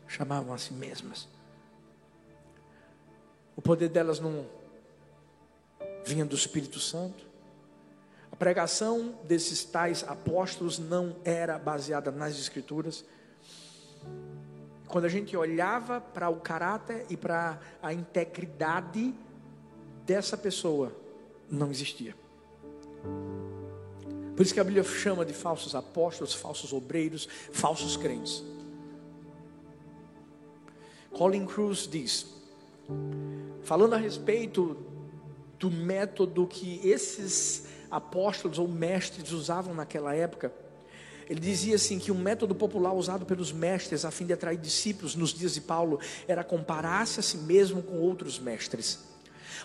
chamavam 0.06 0.52
a 0.52 0.58
si 0.58 0.74
mesmas. 0.74 1.39
O 3.60 3.62
poder 3.62 3.90
delas 3.90 4.18
não 4.18 4.46
vinha 6.02 6.24
do 6.24 6.34
Espírito 6.34 6.80
Santo. 6.80 7.26
A 8.32 8.36
pregação 8.36 9.18
desses 9.24 9.62
tais 9.64 10.02
apóstolos 10.02 10.78
não 10.78 11.14
era 11.26 11.58
baseada 11.58 12.10
nas 12.10 12.38
Escrituras. 12.38 13.04
Quando 14.88 15.04
a 15.04 15.10
gente 15.10 15.36
olhava 15.36 16.00
para 16.00 16.30
o 16.30 16.36
caráter 16.36 17.04
e 17.10 17.18
para 17.18 17.60
a 17.82 17.92
integridade 17.92 19.14
dessa 20.06 20.38
pessoa, 20.38 20.96
não 21.50 21.70
existia. 21.70 22.16
Por 24.34 24.42
isso 24.42 24.54
que 24.54 24.60
a 24.60 24.64
Bíblia 24.64 24.84
chama 24.84 25.22
de 25.22 25.34
falsos 25.34 25.74
apóstolos, 25.74 26.32
falsos 26.32 26.72
obreiros, 26.72 27.28
falsos 27.52 27.94
crentes. 27.98 28.42
Colin 31.12 31.44
Cruz 31.44 31.86
diz, 31.86 32.39
falando 33.62 33.94
a 33.94 33.98
respeito 33.98 34.76
do 35.58 35.70
método 35.70 36.46
que 36.46 36.80
esses 36.88 37.66
apóstolos 37.90 38.58
ou 38.58 38.66
mestres 38.66 39.32
usavam 39.32 39.74
naquela 39.74 40.14
época. 40.14 40.52
Ele 41.28 41.38
dizia 41.38 41.76
assim 41.76 41.98
que 41.98 42.10
um 42.10 42.18
método 42.18 42.54
popular 42.54 42.92
usado 42.92 43.24
pelos 43.24 43.52
mestres 43.52 44.04
a 44.04 44.10
fim 44.10 44.26
de 44.26 44.32
atrair 44.32 44.58
discípulos 44.58 45.14
nos 45.14 45.32
dias 45.32 45.54
de 45.54 45.60
Paulo 45.60 46.00
era 46.26 46.42
comparar-se 46.42 47.20
a 47.20 47.22
si 47.22 47.36
mesmo 47.36 47.82
com 47.82 47.98
outros 47.98 48.38
mestres. 48.38 49.09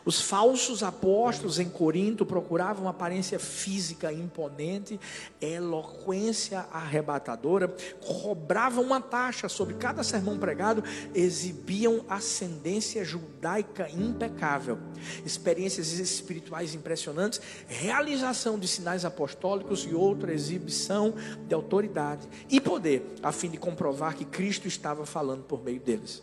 Os 0.05 0.21
falsos 0.21 0.83
apóstolos 0.83 1.57
em 1.57 1.67
Corinto 1.67 2.27
procuravam 2.27 2.87
aparência 2.87 3.39
física 3.39 4.13
imponente, 4.13 4.99
eloquência 5.41 6.59
arrebatadora, 6.71 7.75
cobravam 7.99 8.83
uma 8.83 9.01
taxa 9.01 9.49
sobre 9.49 9.73
cada 9.73 10.03
sermão 10.03 10.37
pregado, 10.37 10.83
exibiam 11.15 12.05
ascendência 12.07 13.03
judaica 13.03 13.89
impecável, 13.89 14.77
experiências 15.25 15.93
espirituais 15.93 16.75
impressionantes, 16.75 17.41
realização 17.67 18.59
de 18.59 18.67
sinais 18.67 19.05
apostólicos 19.05 19.85
e 19.89 19.95
outra 19.95 20.31
exibição 20.31 21.15
de 21.47 21.55
autoridade 21.55 22.27
e 22.47 22.61
poder, 22.61 23.03
a 23.23 23.31
fim 23.31 23.49
de 23.49 23.57
comprovar 23.57 24.15
que 24.15 24.25
Cristo 24.25 24.67
estava 24.67 25.03
falando 25.03 25.43
por 25.43 25.63
meio 25.63 25.79
deles. 25.79 26.21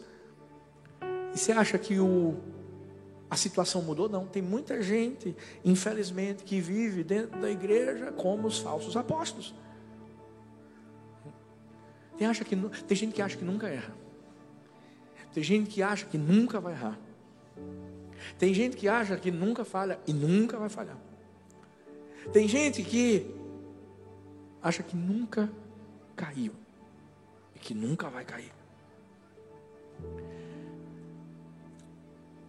E 1.35 1.39
você 1.39 1.51
acha 1.51 1.79
que 1.79 1.99
o 1.99 2.37
a 3.33 3.37
situação 3.37 3.81
mudou? 3.81 4.11
Não. 4.11 4.27
Tem 4.27 4.43
muita 4.43 4.83
gente, 4.83 5.35
infelizmente, 5.65 6.45
que 6.45 6.61
vive 6.61 7.03
dentro 7.03 7.41
da 7.41 7.51
igreja 7.51 8.13
como 8.13 8.47
os 8.47 8.59
falsos 8.59 8.95
apóstolos. 8.95 9.55
Tem, 12.19 12.27
acha 12.27 12.45
que, 12.45 12.55
tem 12.55 12.95
gente 12.95 13.15
que 13.15 13.23
acha 13.23 13.35
que 13.35 13.43
nunca 13.43 13.69
erra. 13.69 13.95
Tem 15.33 15.43
gente 15.43 15.71
que 15.71 15.83
acha 15.83 16.05
que 16.05 16.19
nunca 16.19 16.61
vai 16.61 16.75
errar. 16.75 16.99
Tem 18.39 18.53
gente 18.53 18.77
que 18.77 18.87
acha 18.87 19.17
que 19.17 19.31
nunca 19.31 19.65
falha 19.65 19.99
e 20.07 20.13
nunca 20.13 20.59
vai 20.59 20.69
falhar. 20.69 20.99
Tem 22.35 22.47
gente 22.47 22.83
que 22.83 23.35
acha 24.63 24.83
que 24.83 24.95
nunca 24.95 25.51
caiu 26.15 26.53
e 27.57 27.59
que 27.59 27.73
nunca 27.73 28.11
vai 28.11 28.27
cair. 28.27 28.53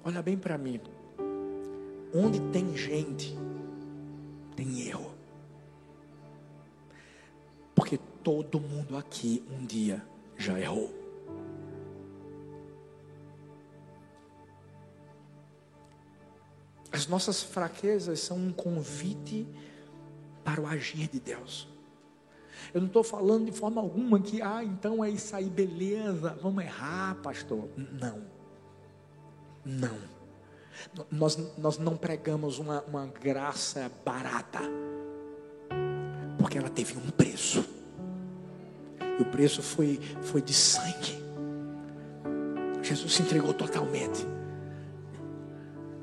Olha 0.03 0.21
bem 0.21 0.37
para 0.37 0.57
mim. 0.57 0.81
Onde 2.13 2.39
tem 2.51 2.75
gente, 2.75 3.35
tem 4.55 4.87
erro. 4.87 5.11
Porque 7.73 7.97
todo 8.23 8.59
mundo 8.59 8.97
aqui 8.97 9.43
um 9.49 9.65
dia 9.65 10.05
já 10.37 10.59
errou. 10.59 10.93
As 16.91 17.07
nossas 17.07 17.41
fraquezas 17.41 18.19
são 18.19 18.37
um 18.37 18.51
convite 18.51 19.47
para 20.43 20.61
o 20.61 20.67
agir 20.67 21.07
de 21.07 21.19
Deus. 21.19 21.67
Eu 22.73 22.81
não 22.81 22.87
estou 22.87 23.03
falando 23.03 23.45
de 23.45 23.51
forma 23.51 23.81
alguma 23.81 24.19
que, 24.19 24.41
ah, 24.41 24.63
então 24.63 25.03
é 25.03 25.09
isso 25.09 25.35
aí, 25.35 25.49
beleza, 25.49 26.37
vamos 26.41 26.63
errar, 26.63 27.15
pastor. 27.21 27.67
Não. 27.75 28.32
Não. 29.65 29.97
Nós, 31.09 31.37
nós 31.57 31.77
não 31.77 31.95
pregamos 31.95 32.59
uma, 32.59 32.81
uma 32.83 33.05
graça 33.05 33.91
barata, 34.03 34.59
porque 36.37 36.57
ela 36.57 36.69
teve 36.69 36.97
um 36.97 37.09
preço, 37.09 37.63
e 39.17 39.21
o 39.21 39.25
preço 39.25 39.61
foi, 39.61 39.99
foi 40.21 40.41
de 40.41 40.53
sangue. 40.53 41.23
Jesus 42.81 43.13
se 43.13 43.21
entregou 43.21 43.53
totalmente. 43.53 44.25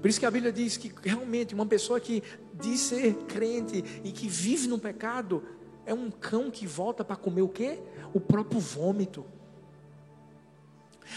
Por 0.01 0.09
isso 0.09 0.19
que 0.19 0.27
a 0.27 0.31
Bíblia 0.31 0.51
diz 0.51 0.77
que 0.77 0.93
realmente 1.03 1.55
uma 1.55 1.67
pessoa 1.67 2.01
que 2.01 2.23
diz 2.55 2.81
ser 2.81 3.15
crente 3.25 3.85
e 4.03 4.11
que 4.11 4.29
vive 4.29 4.67
no 4.67 4.79
pecado 4.79 5.43
é 5.85 5.93
um 5.93 6.11
cão 6.11 6.51
que 6.51 6.67
volta 6.67 7.05
para 7.05 7.17
comer 7.17 7.43
o 7.43 7.49
quê? 7.49 7.79
O 8.15 8.21
próprio 8.21 8.59
vômito. 8.59 9.27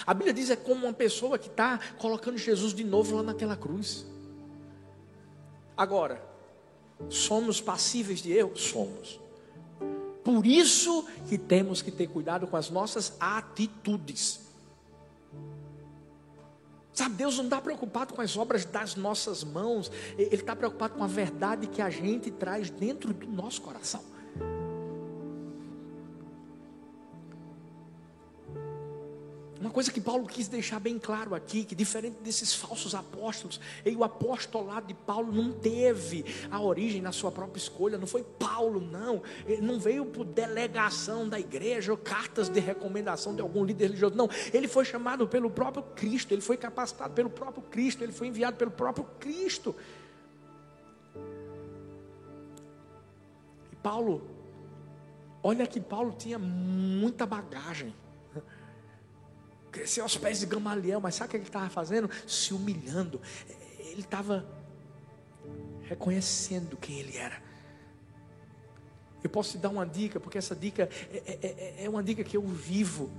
A 0.05 0.13
Bíblia 0.13 0.33
diz 0.33 0.49
é 0.49 0.55
como 0.55 0.85
uma 0.85 0.93
pessoa 0.93 1.37
que 1.37 1.47
está 1.47 1.79
colocando 1.97 2.37
Jesus 2.37 2.73
de 2.73 2.83
novo 2.83 3.15
lá 3.15 3.23
naquela 3.23 3.55
cruz. 3.55 4.05
Agora, 5.75 6.23
somos 7.09 7.59
passíveis 7.61 8.19
de 8.19 8.31
erro? 8.31 8.55
Somos. 8.55 9.19
Por 10.23 10.45
isso 10.45 11.05
que 11.27 11.37
temos 11.37 11.81
que 11.81 11.91
ter 11.91 12.07
cuidado 12.07 12.47
com 12.47 12.55
as 12.55 12.69
nossas 12.69 13.13
atitudes. 13.19 14.39
Sabe, 16.93 17.15
Deus 17.15 17.37
não 17.37 17.45
está 17.45 17.59
preocupado 17.59 18.13
com 18.13 18.21
as 18.21 18.37
obras 18.37 18.65
das 18.65 18.95
nossas 18.95 19.43
mãos, 19.43 19.91
Ele 20.15 20.35
está 20.35 20.55
preocupado 20.55 20.93
com 20.93 21.03
a 21.03 21.07
verdade 21.07 21.65
que 21.65 21.81
a 21.81 21.89
gente 21.89 22.29
traz 22.29 22.69
dentro 22.69 23.11
do 23.11 23.25
nosso 23.25 23.61
coração. 23.61 24.12
Coisa 29.73 29.91
que 29.91 29.99
Paulo 29.99 30.27
quis 30.27 30.47
deixar 30.47 30.79
bem 30.79 30.99
claro 30.99 31.33
aqui, 31.33 31.65
que 31.65 31.73
diferente 31.73 32.17
desses 32.21 32.53
falsos 32.53 32.93
apóstolos, 32.93 33.59
e 33.83 33.95
o 33.95 34.03
apostolado 34.03 34.85
de 34.85 34.93
Paulo 34.93 35.33
não 35.33 35.51
teve 35.51 36.23
a 36.51 36.61
origem 36.61 37.01
na 37.01 37.11
sua 37.11 37.31
própria 37.31 37.59
escolha, 37.59 37.97
não 37.97 38.05
foi 38.05 38.23
Paulo, 38.23 38.79
não. 38.79 39.23
Ele 39.47 39.61
não 39.61 39.79
veio 39.79 40.05
por 40.05 40.25
delegação 40.25 41.27
da 41.27 41.39
igreja 41.39 41.91
ou 41.91 41.97
cartas 41.97 42.47
de 42.49 42.59
recomendação 42.59 43.33
de 43.33 43.41
algum 43.41 43.65
líder 43.65 43.85
religioso, 43.85 44.15
não. 44.15 44.29
Ele 44.53 44.67
foi 44.67 44.85
chamado 44.85 45.27
pelo 45.27 45.49
próprio 45.49 45.83
Cristo, 45.95 46.31
ele 46.33 46.41
foi 46.41 46.55
capacitado 46.55 47.13
pelo 47.15 47.31
próprio 47.31 47.63
Cristo, 47.63 48.03
ele 48.03 48.13
foi 48.13 48.27
enviado 48.27 48.55
pelo 48.55 48.71
próprio 48.71 49.05
Cristo. 49.19 49.75
E 53.71 53.75
Paulo, 53.77 54.21
olha 55.41 55.65
que 55.65 55.79
Paulo 55.81 56.13
tinha 56.15 56.37
muita 56.37 57.25
bagagem 57.25 57.91
cresceu 59.73 60.03
aos 60.03 60.15
pés 60.15 60.39
de 60.39 60.45
Gamaliel, 60.45 61.01
mas 61.01 61.15
sabe 61.15 61.27
o 61.27 61.31
que 61.31 61.37
ele 61.37 61.43
estava 61.45 61.69
fazendo? 61.69 62.09
Se 62.27 62.53
humilhando. 62.53 63.19
Ele 63.79 64.01
estava 64.01 64.45
reconhecendo 65.81 66.77
quem 66.77 66.99
ele 66.99 67.17
era. 67.17 67.41
Eu 69.23 69.29
posso 69.29 69.53
te 69.53 69.57
dar 69.57 69.69
uma 69.69 69.85
dica, 69.85 70.19
porque 70.19 70.37
essa 70.37 70.55
dica 70.55 70.87
é, 71.11 71.17
é, 71.25 71.47
é, 71.47 71.85
é 71.85 71.89
uma 71.89 72.03
dica 72.03 72.23
que 72.23 72.37
eu 72.37 72.43
vivo. 72.43 73.09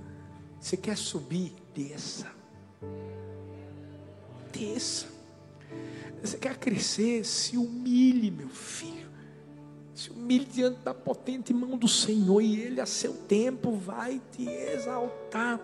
Você 0.59 0.77
quer 0.77 0.97
subir? 0.97 1.53
Desça. 1.75 2.31
Desça. 4.51 5.07
Você 6.21 6.37
quer 6.37 6.57
crescer? 6.57 7.25
Se 7.25 7.57
humilhe, 7.57 8.31
meu 8.31 8.49
filho. 8.49 9.09
Se 9.93 10.09
humilhe 10.09 10.45
diante 10.45 10.79
da 10.79 10.93
potente 10.93 11.53
mão 11.53 11.77
do 11.77 11.87
Senhor, 11.87 12.41
e 12.41 12.59
Ele, 12.59 12.81
a 12.81 12.85
seu 12.85 13.13
tempo, 13.13 13.75
vai 13.75 14.21
te 14.31 14.47
exaltar. 14.47 15.59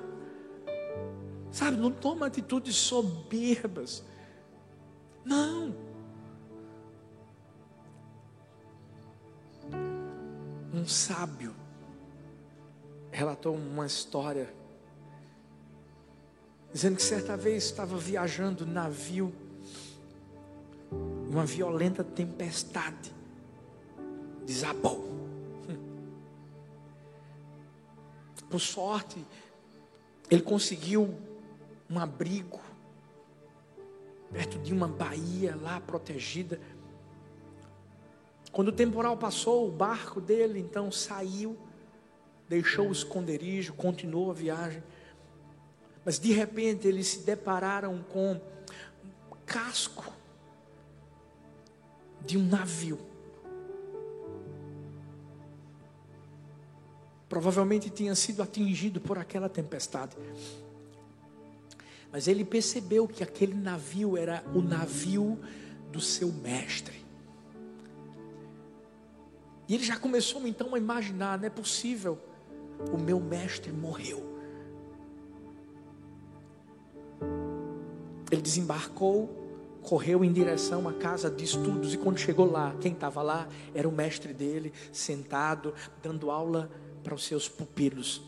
Sabe, 1.51 1.77
não 1.77 1.91
toma 1.91 2.27
atitudes 2.27 2.75
soberbas. 2.75 4.03
Não. 5.25 5.75
Um 10.73 10.87
sábio 10.87 11.53
relatou 13.11 13.55
uma 13.55 13.85
história 13.85 14.53
dizendo 16.71 16.95
que 16.95 17.03
certa 17.03 17.35
vez 17.35 17.65
estava 17.65 17.97
viajando 17.97 18.65
navio 18.65 19.33
uma 21.29 21.45
violenta 21.45 22.03
tempestade 22.03 23.13
desabou. 24.45 25.09
Por 28.49 28.59
sorte, 28.59 29.25
ele 30.29 30.41
conseguiu 30.41 31.17
um 31.91 31.99
abrigo 31.99 32.61
perto 34.31 34.57
de 34.59 34.73
uma 34.73 34.87
baía 34.87 35.55
lá 35.61 35.81
protegida. 35.81 36.59
Quando 38.51 38.69
o 38.69 38.71
temporal 38.71 39.17
passou, 39.17 39.67
o 39.67 39.71
barco 39.71 40.21
dele 40.21 40.59
então 40.59 40.89
saiu, 40.89 41.57
deixou 42.47 42.87
o 42.87 42.91
esconderijo, 42.91 43.73
continuou 43.73 44.31
a 44.31 44.33
viagem. 44.33 44.81
Mas 46.05 46.17
de 46.17 46.31
repente 46.31 46.87
eles 46.87 47.07
se 47.07 47.19
depararam 47.19 48.01
com 48.03 48.33
um 48.33 48.39
casco 49.45 50.11
de 52.25 52.37
um 52.37 52.47
navio. 52.47 52.99
Provavelmente 57.27 57.89
tinha 57.89 58.15
sido 58.15 58.41
atingido 58.41 58.99
por 58.99 59.17
aquela 59.17 59.47
tempestade. 59.47 60.15
Mas 62.11 62.27
ele 62.27 62.43
percebeu 62.43 63.07
que 63.07 63.23
aquele 63.23 63.53
navio 63.53 64.17
era 64.17 64.43
o 64.53 64.61
navio 64.61 65.39
do 65.91 66.01
seu 66.01 66.31
mestre. 66.31 67.01
E 69.67 69.75
ele 69.75 69.83
já 69.83 69.97
começou 69.97 70.45
então 70.45 70.75
a 70.75 70.77
imaginar: 70.77 71.37
não 71.37 71.45
é 71.45 71.49
possível, 71.49 72.19
o 72.91 72.97
meu 72.97 73.19
mestre 73.19 73.71
morreu. 73.71 74.29
Ele 78.29 78.41
desembarcou, 78.41 79.29
correu 79.81 80.23
em 80.23 80.31
direção 80.31 80.87
à 80.87 80.93
casa 80.93 81.29
de 81.29 81.43
estudos, 81.43 81.93
e 81.93 81.97
quando 81.97 82.17
chegou 82.17 82.49
lá, 82.49 82.75
quem 82.79 82.93
estava 82.93 83.21
lá 83.21 83.47
era 83.73 83.87
o 83.87 83.91
mestre 83.91 84.33
dele, 84.33 84.73
sentado, 84.91 85.73
dando 86.01 86.29
aula 86.31 86.69
para 87.03 87.15
os 87.15 87.25
seus 87.25 87.47
pupilos. 87.47 88.21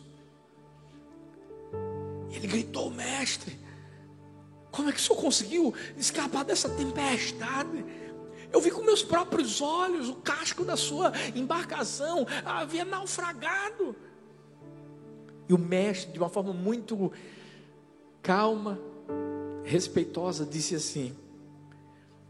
Ele 2.31 2.47
gritou: 2.47 2.89
Mestre, 2.89 3.57
como 4.73 4.89
é 4.89 4.91
que 4.91 4.97
o 4.97 5.01
senhor 5.01 5.21
conseguiu 5.21 5.73
escapar 5.95 6.43
dessa 6.43 6.67
tempestade? 6.67 7.85
Eu 8.51 8.59
vi 8.59 8.71
com 8.71 8.81
meus 8.81 9.03
próprios 9.03 9.61
olhos 9.61 10.09
o 10.09 10.15
casco 10.15 10.65
da 10.65 10.75
sua 10.75 11.11
embarcação 11.35 12.25
havia 12.43 12.83
naufragado. 12.83 13.95
E 15.47 15.53
o 15.53 15.59
mestre, 15.59 16.11
de 16.11 16.17
uma 16.17 16.27
forma 16.27 16.51
muito 16.53 17.11
calma, 18.19 18.79
respeitosa, 19.63 20.43
disse 20.43 20.73
assim: 20.73 21.15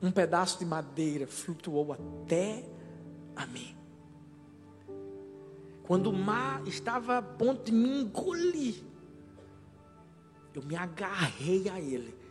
Um 0.02 0.12
pedaço 0.12 0.60
de 0.60 0.66
madeira 0.66 1.26
flutuou 1.26 1.94
até 1.94 2.66
a 3.38 3.46
mim. 3.46 3.74
Quando 5.84 6.08
o 6.08 6.14
mar 6.14 6.62
estava 6.68 7.20
a 7.20 7.22
ponto 7.22 7.64
de 7.64 7.72
me 7.72 8.02
engolir, 8.02 8.84
eu 10.54 10.62
me 10.64 10.76
agarrei 10.76 11.70
a 11.70 11.80
ele 11.80 12.23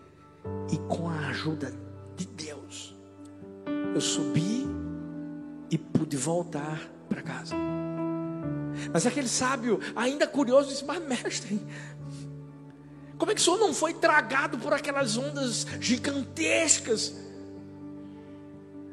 e 0.70 0.76
com 0.88 1.08
a 1.08 1.28
ajuda 1.28 1.72
de 2.16 2.26
Deus, 2.26 2.96
eu 3.94 4.00
subi 4.00 4.66
e 5.70 5.78
pude 5.78 6.16
voltar 6.16 6.80
para 7.08 7.22
casa. 7.22 7.54
Mas 8.92 9.06
aquele 9.06 9.28
sábio, 9.28 9.80
ainda 9.94 10.26
curioso, 10.26 10.68
disse: 10.68 10.84
Mas 10.84 11.02
mestre, 11.02 11.60
como 13.18 13.30
é 13.30 13.34
que 13.34 13.40
o 13.40 13.44
senhor 13.44 13.58
não 13.58 13.72
foi 13.72 13.94
tragado 13.94 14.58
por 14.58 14.72
aquelas 14.72 15.16
ondas 15.16 15.66
gigantescas? 15.80 17.14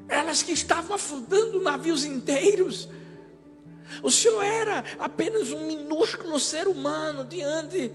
Elas 0.07 0.41
que 0.41 0.51
estavam 0.51 0.95
afundando 0.95 1.61
navios 1.61 2.03
inteiros. 2.03 2.89
O 4.03 4.11
senhor 4.11 4.43
era 4.43 4.83
apenas 4.99 5.51
um 5.51 5.65
minúsculo 5.65 6.39
ser 6.39 6.67
humano 6.67 7.25
diante 7.25 7.91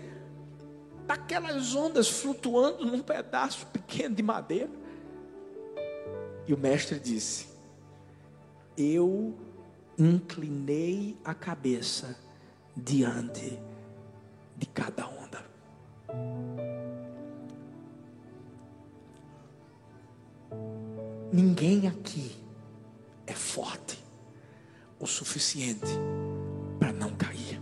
daquelas 1.07 1.75
ondas 1.75 2.09
flutuando 2.09 2.85
num 2.87 3.01
pedaço 3.01 3.67
pequeno 3.67 4.15
de 4.15 4.23
madeira. 4.23 4.71
E 6.47 6.55
o 6.55 6.59
mestre 6.59 6.99
disse: 6.99 7.49
Eu 8.77 9.35
inclinei 9.99 11.17
a 11.25 11.35
cabeça 11.35 12.17
diante 12.77 13.59
de 14.57 14.67
cada 14.67 15.07
onda. 15.07 15.45
Ninguém 21.33 21.89
aqui 21.89 22.37
é 23.27 23.33
forte 23.33 23.99
o 25.01 25.07
suficiente 25.07 25.91
para 26.79 26.93
não 26.93 27.11
cair. 27.17 27.61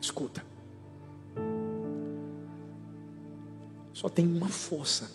Escuta. 0.00 0.53
Só 3.94 4.08
tem 4.08 4.26
uma 4.26 4.48
força 4.48 5.08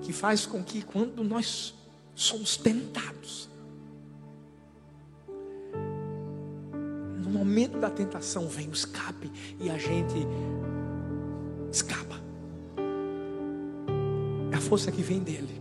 que 0.00 0.12
faz 0.12 0.46
com 0.46 0.64
que 0.64 0.82
quando 0.82 1.22
nós 1.22 1.74
somos 2.14 2.56
tentados, 2.56 3.50
no 7.22 7.28
momento 7.28 7.78
da 7.78 7.90
tentação 7.90 8.48
vem 8.48 8.68
o 8.68 8.72
escape 8.72 9.30
e 9.60 9.68
a 9.68 9.76
gente 9.76 10.26
escapa. 11.70 12.18
É 14.50 14.56
a 14.56 14.60
força 14.60 14.90
que 14.90 15.02
vem 15.02 15.20
dele. 15.20 15.60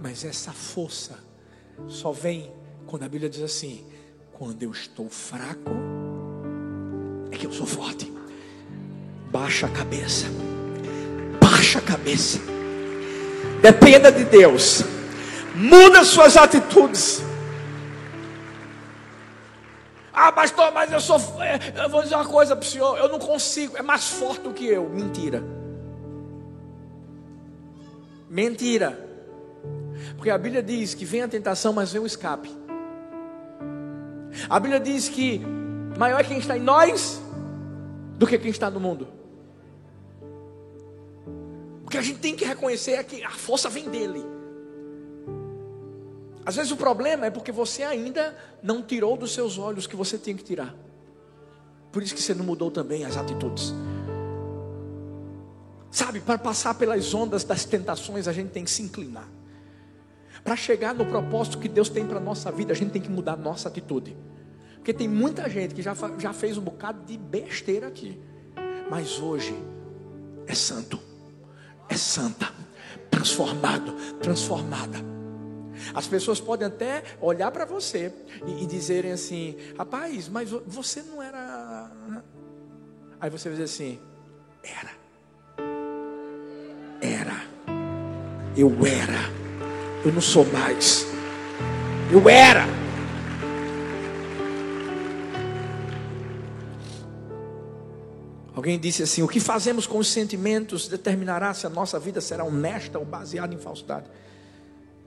Mas 0.00 0.24
essa 0.24 0.52
força 0.52 1.18
só 1.88 2.12
vem 2.12 2.52
quando 2.86 3.04
a 3.04 3.08
Bíblia 3.08 3.30
diz 3.30 3.42
assim: 3.42 3.84
quando 4.32 4.62
eu 4.62 4.70
estou 4.70 5.08
fraco, 5.08 5.70
é 7.30 7.36
que 7.36 7.46
eu 7.46 7.52
sou 7.52 7.66
forte. 7.66 8.12
Baixa 9.32 9.66
a 9.66 9.70
cabeça, 9.70 10.26
baixa 11.58 11.80
a 11.80 11.82
cabeça, 11.82 12.38
dependa 13.60 14.12
de 14.12 14.24
Deus, 14.24 14.84
muda 15.56 16.04
suas 16.04 16.36
atitudes. 16.36 17.20
Ah, 20.12 20.30
pastor, 20.30 20.72
mas 20.72 20.92
eu 20.92 21.00
sou. 21.00 21.18
É, 21.42 21.58
eu 21.84 21.88
vou 21.90 22.02
dizer 22.02 22.14
uma 22.14 22.24
coisa 22.24 22.54
para 22.54 22.64
o 22.64 22.68
senhor: 22.68 22.96
eu 22.96 23.08
não 23.08 23.18
consigo, 23.18 23.76
é 23.76 23.82
mais 23.82 24.08
forte 24.08 24.42
do 24.42 24.52
que 24.52 24.66
eu. 24.66 24.88
Mentira. 24.88 25.42
Mentira. 28.30 29.06
Porque 30.16 30.30
a 30.30 30.38
Bíblia 30.38 30.62
diz 30.62 30.94
que 30.94 31.04
vem 31.04 31.22
a 31.22 31.28
tentação, 31.28 31.72
mas 31.72 31.92
vem 31.92 32.00
o 32.00 32.06
escape. 32.06 32.50
A 34.48 34.60
Bíblia 34.60 34.78
diz 34.78 35.08
que 35.08 35.40
maior 35.96 36.20
é 36.20 36.24
quem 36.24 36.38
está 36.38 36.56
em 36.56 36.60
nós 36.60 37.20
do 38.16 38.26
que 38.26 38.38
quem 38.38 38.50
está 38.50 38.70
no 38.70 38.78
mundo. 38.78 39.17
O 41.88 41.90
que 41.90 41.96
a 41.96 42.02
gente 42.02 42.18
tem 42.18 42.36
que 42.36 42.44
reconhecer 42.44 42.92
é 42.92 43.02
que 43.02 43.24
a 43.24 43.30
força 43.30 43.70
vem 43.70 43.88
dele. 43.88 44.22
Às 46.44 46.56
vezes 46.56 46.70
o 46.70 46.76
problema 46.76 47.24
é 47.24 47.30
porque 47.30 47.50
você 47.50 47.82
ainda 47.82 48.36
não 48.62 48.82
tirou 48.82 49.16
dos 49.16 49.32
seus 49.32 49.56
olhos 49.56 49.86
o 49.86 49.88
que 49.88 49.96
você 49.96 50.18
tem 50.18 50.36
que 50.36 50.44
tirar. 50.44 50.74
Por 51.90 52.02
isso 52.02 52.14
que 52.14 52.20
você 52.20 52.34
não 52.34 52.44
mudou 52.44 52.70
também 52.70 53.06
as 53.06 53.16
atitudes. 53.16 53.72
Sabe, 55.90 56.20
para 56.20 56.36
passar 56.36 56.74
pelas 56.74 57.14
ondas 57.14 57.42
das 57.42 57.64
tentações, 57.64 58.28
a 58.28 58.34
gente 58.34 58.50
tem 58.50 58.64
que 58.64 58.70
se 58.70 58.82
inclinar. 58.82 59.26
Para 60.44 60.56
chegar 60.56 60.94
no 60.94 61.06
propósito 61.06 61.58
que 61.58 61.70
Deus 61.70 61.88
tem 61.88 62.06
para 62.06 62.18
a 62.18 62.20
nossa 62.20 62.52
vida, 62.52 62.74
a 62.74 62.76
gente 62.76 62.90
tem 62.90 63.00
que 63.00 63.10
mudar 63.10 63.32
a 63.32 63.36
nossa 63.38 63.70
atitude. 63.70 64.14
Porque 64.74 64.92
tem 64.92 65.08
muita 65.08 65.48
gente 65.48 65.74
que 65.74 65.80
já, 65.80 65.96
já 66.18 66.34
fez 66.34 66.58
um 66.58 66.62
bocado 66.62 67.02
de 67.06 67.16
besteira 67.16 67.86
aqui. 67.86 68.20
Mas 68.90 69.18
hoje 69.18 69.54
é 70.46 70.54
santo, 70.54 71.07
é 71.88 71.96
santa, 71.96 72.52
transformado, 73.10 73.92
transformada. 74.20 74.98
As 75.94 76.06
pessoas 76.06 76.40
podem 76.40 76.66
até 76.66 77.02
olhar 77.20 77.50
para 77.50 77.64
você 77.64 78.12
e, 78.46 78.64
e, 78.64 78.66
dizerem 78.66 79.12
assim: 79.12 79.56
rapaz, 79.76 80.28
mas 80.28 80.50
você 80.50 81.02
não 81.02 81.22
era. 81.22 81.90
Aí 83.20 83.30
você 83.30 83.48
vai 83.48 83.58
dizer 83.58 83.64
assim: 83.64 83.98
era. 84.62 84.90
Era. 87.00 87.42
Eu 88.56 88.70
era. 88.84 89.38
Eu 90.04 90.12
não 90.12 90.20
sou 90.20 90.44
mais. 90.46 91.06
Eu 92.12 92.28
era. 92.28 92.66
Alguém 98.58 98.76
disse 98.76 99.04
assim: 99.04 99.22
o 99.22 99.28
que 99.28 99.38
fazemos 99.38 99.86
com 99.86 99.98
os 99.98 100.08
sentimentos 100.08 100.88
determinará 100.88 101.54
se 101.54 101.64
a 101.64 101.70
nossa 101.70 101.96
vida 101.96 102.20
será 102.20 102.42
honesta 102.42 102.98
ou 102.98 103.04
baseada 103.04 103.54
em 103.54 103.56
falsidade. 103.56 104.10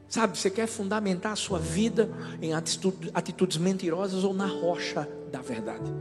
Sabe, 0.08 0.38
você 0.38 0.50
quer 0.50 0.68
fundamentar 0.68 1.34
a 1.34 1.36
sua 1.36 1.60
vida 1.60 2.10
em 2.42 2.54
atitudes, 2.54 3.58
mentirosas 3.58 4.24
ou 4.24 4.34
na 4.34 4.46
rocha 4.46 5.06
da 5.30 5.42
verdade. 5.42 5.92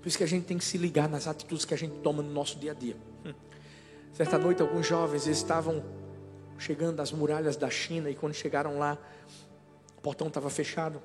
Por 0.00 0.08
isso 0.08 0.16
que 0.16 0.24
a 0.24 0.26
gente 0.26 0.46
tem 0.46 0.56
que 0.56 0.64
se 0.64 0.78
ligar 0.78 1.10
nas 1.10 1.26
atitudes 1.26 1.66
que 1.66 1.74
a 1.74 1.78
gente 1.78 1.98
toma 1.98 2.22
no 2.22 2.32
nosso 2.32 2.58
dia 2.58 2.70
a 2.70 2.74
dia. 2.74 2.96
Certa 4.14 4.38
noite, 4.38 4.62
alguns 4.62 4.86
jovens 4.86 5.26
estavam 5.26 5.84
chegando 6.56 7.00
às 7.00 7.12
muralhas 7.12 7.54
da 7.54 7.68
China 7.68 8.08
e 8.08 8.14
quando 8.14 8.32
chegaram 8.32 8.78
lá, 8.78 8.96
o 9.98 10.00
portão 10.00 10.28
estava 10.28 10.48
fechado. 10.48 11.02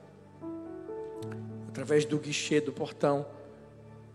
Através 1.68 2.06
do 2.06 2.18
guichê 2.18 2.62
do 2.62 2.72
portão, 2.72 3.26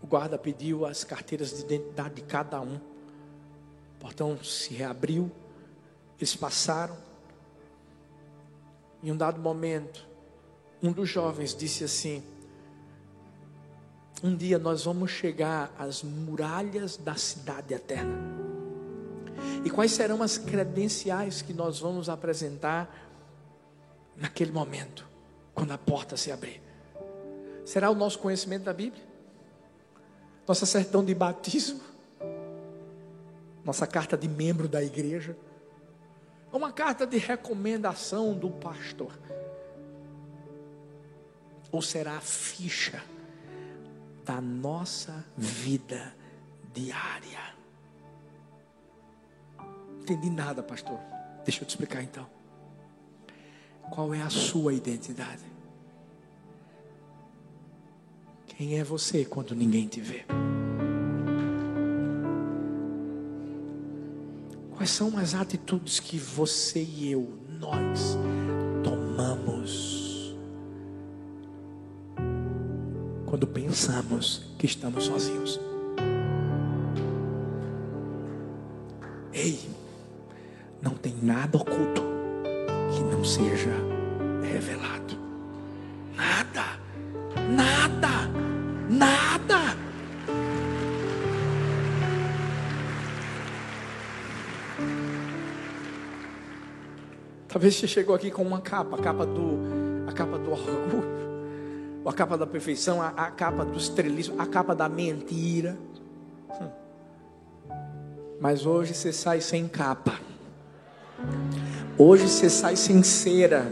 o 0.03 0.07
guarda 0.07 0.37
pediu 0.37 0.85
as 0.85 1.05
carteiras 1.05 1.53
de 1.53 1.61
identidade 1.61 2.15
de 2.15 2.21
cada 2.23 2.59
um. 2.59 2.75
O 2.75 3.99
portão 3.99 4.37
se 4.43 4.73
reabriu, 4.73 5.31
eles 6.17 6.35
passaram. 6.35 6.97
Em 9.01 9.11
um 9.11 9.17
dado 9.17 9.39
momento, 9.39 10.05
um 10.81 10.91
dos 10.91 11.07
jovens 11.07 11.55
disse 11.55 11.85
assim: 11.85 12.21
Um 14.21 14.35
dia 14.35 14.59
nós 14.59 14.83
vamos 14.83 15.09
chegar 15.09 15.73
às 15.79 16.03
muralhas 16.03 16.97
da 16.97 17.15
cidade 17.15 17.73
eterna. 17.73 18.19
E 19.63 19.69
quais 19.69 19.93
serão 19.93 20.21
as 20.21 20.37
credenciais 20.37 21.41
que 21.41 21.53
nós 21.53 21.79
vamos 21.79 22.09
apresentar 22.09 22.93
naquele 24.17 24.51
momento, 24.51 25.07
quando 25.55 25.71
a 25.71 25.77
porta 25.77 26.17
se 26.17 26.29
abrir? 26.29 26.61
Será 27.65 27.89
o 27.89 27.95
nosso 27.95 28.19
conhecimento 28.19 28.63
da 28.63 28.73
Bíblia? 28.73 29.12
Nossa 30.47 30.65
certidão 30.65 31.03
de 31.03 31.13
batismo? 31.13 31.81
Nossa 33.63 33.87
carta 33.87 34.17
de 34.17 34.27
membro 34.27 34.67
da 34.67 34.83
igreja? 34.83 35.37
Uma 36.51 36.71
carta 36.71 37.07
de 37.07 37.17
recomendação 37.17 38.33
do 38.37 38.49
pastor? 38.49 39.17
Ou 41.71 41.81
será 41.81 42.17
a 42.17 42.21
ficha 42.21 43.03
da 44.23 44.39
nossa 44.39 45.25
vida 45.37 46.13
diária? 46.73 47.55
Não 49.57 50.01
entendi 50.01 50.29
nada, 50.29 50.61
pastor. 50.61 50.99
Deixa 51.45 51.63
eu 51.63 51.67
te 51.67 51.71
explicar 51.71 52.03
então. 52.03 52.29
Qual 53.89 54.13
é 54.13 54.21
a 54.21 54.29
sua 54.29 54.73
identidade? 54.73 55.43
Quem 58.57 58.79
é 58.79 58.83
você 58.83 59.25
quando 59.25 59.55
ninguém 59.55 59.87
te 59.87 59.99
vê? 59.99 60.23
Quais 64.75 64.91
são 64.91 65.17
as 65.17 65.33
atitudes 65.33 65.99
que 65.99 66.17
você 66.17 66.83
e 66.83 67.11
eu, 67.11 67.33
nós, 67.59 68.17
tomamos 68.83 70.35
quando 73.25 73.47
pensamos 73.47 74.53
que 74.59 74.67
estamos 74.67 75.05
sozinhos? 75.05 75.59
Talvez 97.53 97.75
você 97.75 97.87
chegou 97.87 98.15
aqui 98.15 98.31
com 98.31 98.41
uma 98.41 98.59
capa, 98.59 98.97
a 98.97 98.99
capa 98.99 99.27
do, 99.27 99.59
a 100.07 100.11
capa 100.11 100.39
do 100.39 100.49
orgulho, 100.49 101.03
a 102.03 102.11
capa 102.11 102.35
da 102.35 102.47
perfeição, 102.47 102.99
a, 102.99 103.09
a 103.09 103.29
capa 103.29 103.63
do 103.63 103.77
estrelismo, 103.77 104.41
a 104.41 104.47
capa 104.47 104.73
da 104.73 104.89
mentira. 104.89 105.77
Hum. 106.59 106.67
Mas 108.41 108.65
hoje 108.65 108.95
você 108.95 109.13
sai 109.13 109.39
sem 109.39 109.67
capa. 109.67 110.19
Hoje 111.95 112.27
você 112.27 112.49
sai 112.49 112.75
sem 112.75 113.03
cera. 113.03 113.71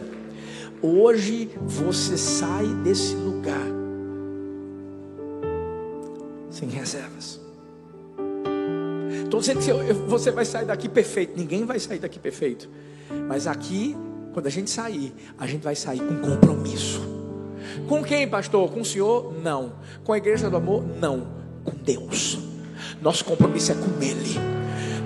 Hoje 0.80 1.50
você 1.60 2.18
sai 2.18 2.68
desse 2.84 3.16
lugar 3.16 3.31
Estou 9.42 9.56
dizendo 9.56 9.86
que 9.88 9.94
você 10.08 10.30
vai 10.30 10.46
sair 10.46 10.66
daqui 10.66 10.88
perfeito. 10.88 11.36
Ninguém 11.36 11.66
vai 11.66 11.80
sair 11.80 11.98
daqui 11.98 12.20
perfeito. 12.20 12.70
Mas 13.28 13.48
aqui, 13.48 13.98
quando 14.34 14.46
a 14.46 14.52
gente 14.52 14.70
sair, 14.70 15.14
a 15.36 15.48
gente 15.48 15.64
vai 15.64 15.76
sair 15.76 16.00
com 16.00 16.16
compromisso. 16.18 17.02
Com 17.88 18.04
quem, 18.04 18.28
pastor? 18.28 18.70
Com 18.72 18.82
o 18.82 18.86
Senhor? 18.86 19.34
Não. 19.42 19.74
Com 20.04 20.14
a 20.14 20.18
igreja 20.18 20.48
do 20.48 20.58
amor? 20.58 20.86
Não. 21.00 21.28
Com 21.64 21.72
Deus. 21.72 22.38
Nosso 23.02 23.26
compromisso 23.26 23.72
é 23.72 23.76
com 23.76 24.04
Ele. 24.04 24.38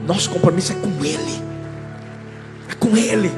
Nosso 0.05 0.29
compromisso 0.29 0.73
é 0.73 0.75
com 0.75 1.05
Ele. 1.05 1.41
É 2.69 2.75
com 2.75 2.97
Ele. 2.97 3.31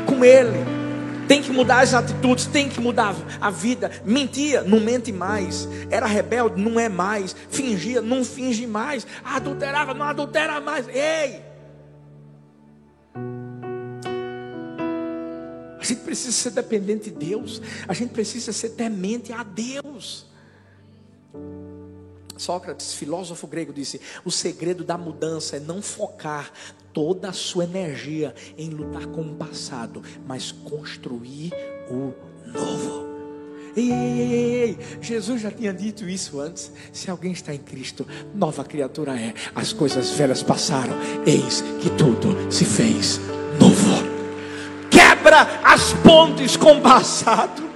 É 0.00 0.06
com 0.06 0.24
Ele. 0.24 0.81
Tem 1.28 1.42
que 1.42 1.50
mudar 1.50 1.80
as 1.80 1.94
atitudes, 1.94 2.46
tem 2.46 2.68
que 2.68 2.80
mudar 2.80 3.14
a 3.40 3.50
vida. 3.50 3.90
Mentia, 4.04 4.62
não 4.62 4.80
mente 4.80 5.12
mais. 5.12 5.68
Era 5.90 6.06
rebelde, 6.06 6.60
não 6.60 6.78
é 6.78 6.88
mais. 6.88 7.34
Fingia, 7.50 8.00
não 8.02 8.24
finge 8.24 8.66
mais. 8.66 9.06
Adulterava, 9.24 9.94
não 9.94 10.04
adultera 10.04 10.60
mais. 10.60 10.86
Ei! 10.88 11.52
A 15.82 15.84
gente 15.84 16.02
precisa 16.02 16.30
ser 16.30 16.50
dependente 16.50 17.10
de 17.10 17.16
Deus. 17.16 17.60
A 17.88 17.92
gente 17.92 18.10
precisa 18.10 18.52
ser 18.52 18.70
temente 18.70 19.32
a 19.32 19.42
Deus. 19.42 20.31
Sócrates, 22.42 22.94
filósofo 22.94 23.46
grego, 23.46 23.72
disse: 23.72 24.00
o 24.24 24.30
segredo 24.30 24.84
da 24.84 24.98
mudança 24.98 25.56
é 25.56 25.60
não 25.60 25.80
focar 25.80 26.52
toda 26.92 27.30
a 27.30 27.32
sua 27.32 27.64
energia 27.64 28.34
em 28.58 28.68
lutar 28.68 29.06
com 29.06 29.22
o 29.22 29.34
passado, 29.34 30.02
mas 30.26 30.52
construir 30.52 31.52
o 31.90 32.12
novo. 32.46 33.12
Ei, 33.74 33.90
ei, 33.90 34.20
ei, 34.20 34.54
ei, 34.62 34.78
Jesus 35.00 35.40
já 35.40 35.50
tinha 35.50 35.72
dito 35.72 36.06
isso 36.06 36.38
antes. 36.38 36.70
Se 36.92 37.10
alguém 37.10 37.32
está 37.32 37.54
em 37.54 37.58
Cristo, 37.58 38.06
nova 38.34 38.62
criatura 38.64 39.18
é. 39.18 39.32
As 39.54 39.72
coisas 39.72 40.10
velhas 40.10 40.42
passaram, 40.42 40.94
eis 41.24 41.62
que 41.80 41.88
tudo 41.96 42.52
se 42.52 42.66
fez 42.66 43.18
novo 43.58 44.12
quebra 45.22 45.60
as 45.62 45.92
pontes 45.94 46.56
com 46.56 46.78
o 46.78 46.80
passado. 46.80 47.71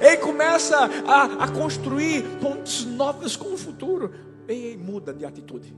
Ele 0.00 0.16
começa 0.18 0.76
a, 1.06 1.44
a 1.44 1.52
construir 1.52 2.22
pontes 2.40 2.84
novas 2.84 3.36
com 3.36 3.52
o 3.52 3.58
futuro. 3.58 4.12
Ei, 4.46 4.76
muda 4.76 5.12
de 5.12 5.24
atitude. 5.24 5.74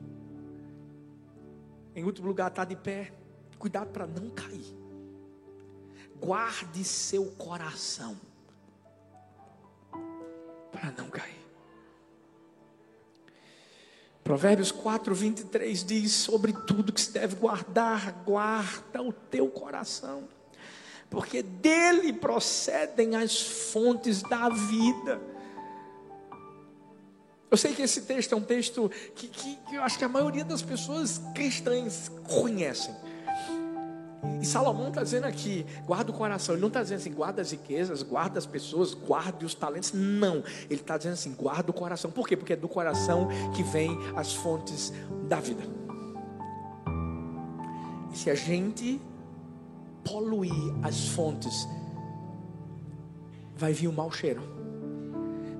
Em 1.94 2.04
último 2.04 2.28
lugar, 2.28 2.48
está 2.48 2.64
de 2.64 2.76
pé. 2.76 3.12
Cuidado 3.58 3.90
para 3.90 4.06
não 4.06 4.30
cair. 4.30 4.76
Guarde 6.20 6.84
seu 6.84 7.26
coração. 7.32 8.16
Para 10.70 10.92
não 10.96 11.08
cair. 11.08 11.40
Provérbios 14.22 14.70
4, 14.70 15.14
23 15.14 15.84
diz: 15.84 16.12
Sobre 16.12 16.52
tudo 16.52 16.92
que 16.92 17.00
se 17.00 17.10
deve 17.10 17.36
guardar, 17.36 18.22
guarda 18.24 19.02
o 19.02 19.12
teu 19.12 19.48
coração 19.48 20.28
porque 21.10 21.42
dele 21.42 22.12
procedem 22.12 23.16
as 23.16 23.40
fontes 23.40 24.22
da 24.22 24.48
vida. 24.48 25.20
Eu 27.50 27.56
sei 27.56 27.74
que 27.74 27.82
esse 27.82 28.02
texto 28.02 28.32
é 28.32 28.36
um 28.36 28.42
texto 28.42 28.88
que, 29.16 29.26
que, 29.26 29.56
que, 29.56 29.74
eu 29.74 29.82
acho 29.82 29.98
que 29.98 30.04
a 30.04 30.08
maioria 30.08 30.44
das 30.44 30.62
pessoas 30.62 31.20
cristãs 31.34 32.08
conhecem. 32.28 32.94
E 34.40 34.46
Salomão 34.46 34.88
está 34.88 35.02
dizendo 35.02 35.26
aqui, 35.26 35.66
guarda 35.84 36.12
o 36.12 36.14
coração. 36.14 36.54
Ele 36.54 36.60
não 36.60 36.68
está 36.68 36.80
dizendo 36.80 36.98
assim, 36.98 37.12
guarda 37.12 37.42
as 37.42 37.50
riquezas, 37.50 38.04
guarda 38.04 38.38
as 38.38 38.46
pessoas, 38.46 38.94
guarde 38.94 39.44
os 39.44 39.54
talentos. 39.54 39.92
Não. 39.92 40.44
Ele 40.70 40.80
está 40.80 40.96
dizendo 40.96 41.14
assim, 41.14 41.34
guarda 41.34 41.70
o 41.70 41.74
coração. 41.74 42.08
Por 42.08 42.28
quê? 42.28 42.36
Porque 42.36 42.52
é 42.52 42.56
do 42.56 42.68
coração 42.68 43.28
que 43.54 43.64
vem 43.64 43.98
as 44.14 44.32
fontes 44.32 44.92
da 45.28 45.40
vida. 45.40 45.62
E 48.12 48.16
se 48.16 48.30
a 48.30 48.34
gente 48.34 49.00
poluir 50.04 50.52
as 50.82 51.08
fontes, 51.08 51.66
vai 53.56 53.72
vir 53.72 53.88
um 53.88 53.92
mau 53.92 54.10
cheiro, 54.10 54.42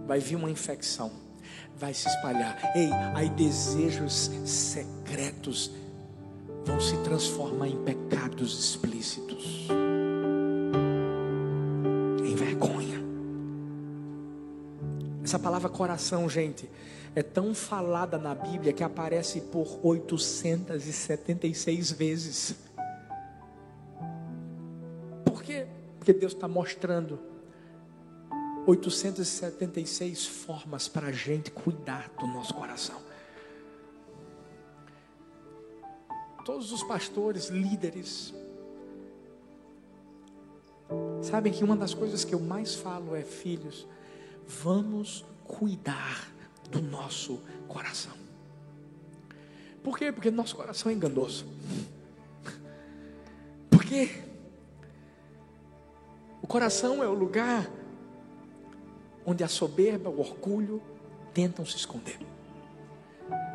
vai 0.06 0.20
vir 0.20 0.36
uma 0.36 0.50
infecção, 0.50 1.10
vai 1.76 1.94
se 1.94 2.08
espalhar. 2.08 2.58
Ei, 2.74 2.90
aí 3.14 3.28
desejos 3.30 4.30
secretos 4.44 5.70
vão 6.64 6.80
se 6.80 6.96
transformar 6.98 7.68
em 7.68 7.82
pecados 7.82 8.58
explícitos, 8.58 9.68
em 12.24 12.34
vergonha. 12.34 13.00
Essa 15.22 15.38
palavra 15.38 15.68
coração, 15.68 16.28
gente, 16.28 16.68
é 17.14 17.22
tão 17.22 17.54
falada 17.54 18.18
na 18.18 18.34
Bíblia 18.34 18.72
que 18.72 18.82
aparece 18.84 19.40
por 19.40 19.78
876 19.82 21.92
vezes. 21.92 22.54
Porque 26.00 26.14
Deus 26.14 26.32
está 26.32 26.48
mostrando 26.48 27.20
876 28.66 30.26
formas 30.26 30.88
para 30.88 31.08
a 31.08 31.12
gente 31.12 31.50
cuidar 31.50 32.10
do 32.18 32.26
nosso 32.26 32.54
coração. 32.54 32.98
Todos 36.42 36.72
os 36.72 36.82
pastores, 36.82 37.48
líderes, 37.48 38.32
sabem 41.20 41.52
que 41.52 41.62
uma 41.62 41.76
das 41.76 41.92
coisas 41.92 42.24
que 42.24 42.34
eu 42.34 42.40
mais 42.40 42.74
falo 42.74 43.14
é: 43.14 43.22
filhos, 43.22 43.86
vamos 44.48 45.22
cuidar 45.44 46.32
do 46.70 46.80
nosso 46.80 47.42
coração. 47.68 48.14
Por 49.84 49.98
quê? 49.98 50.10
Porque 50.10 50.30
nosso 50.30 50.56
coração 50.56 50.90
é 50.90 50.94
enganoso. 50.94 51.44
Por 53.70 53.84
quê? 53.84 54.29
Coração 56.50 57.00
é 57.00 57.06
o 57.06 57.14
lugar 57.14 57.70
onde 59.24 59.44
a 59.44 59.46
soberba, 59.46 60.10
o 60.10 60.18
orgulho 60.18 60.82
tentam 61.32 61.64
se 61.64 61.76
esconder. 61.76 62.18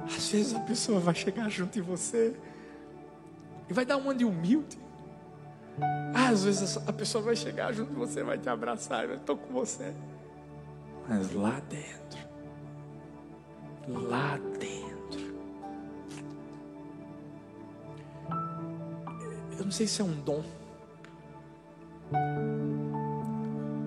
Às 0.05 0.29
vezes 0.29 0.55
a 0.55 0.61
pessoa 0.61 1.01
vai 1.01 1.13
chegar 1.13 1.49
junto 1.49 1.73
de 1.73 1.81
você 1.81 2.33
e 3.69 3.73
vai 3.73 3.85
dar 3.85 3.97
uma 3.97 4.15
de 4.15 4.23
humilde. 4.23 4.79
Às 6.13 6.45
vezes 6.45 6.77
a 6.87 6.93
pessoa 6.93 7.21
vai 7.21 7.35
chegar 7.35 7.73
junto 7.73 7.89
de 7.89 7.97
você, 7.97 8.23
vai 8.23 8.37
te 8.37 8.47
abraçar 8.47 9.05
vai 9.07 9.17
estou 9.17 9.35
com 9.35 9.51
você. 9.51 9.93
Mas 11.05 11.33
lá 11.33 11.61
dentro, 11.69 12.29
lá 13.89 14.39
dentro, 14.57 15.35
eu 19.59 19.65
não 19.65 19.71
sei 19.71 19.85
se 19.85 19.99
é 19.99 20.05
um 20.05 20.17
dom, 20.21 20.41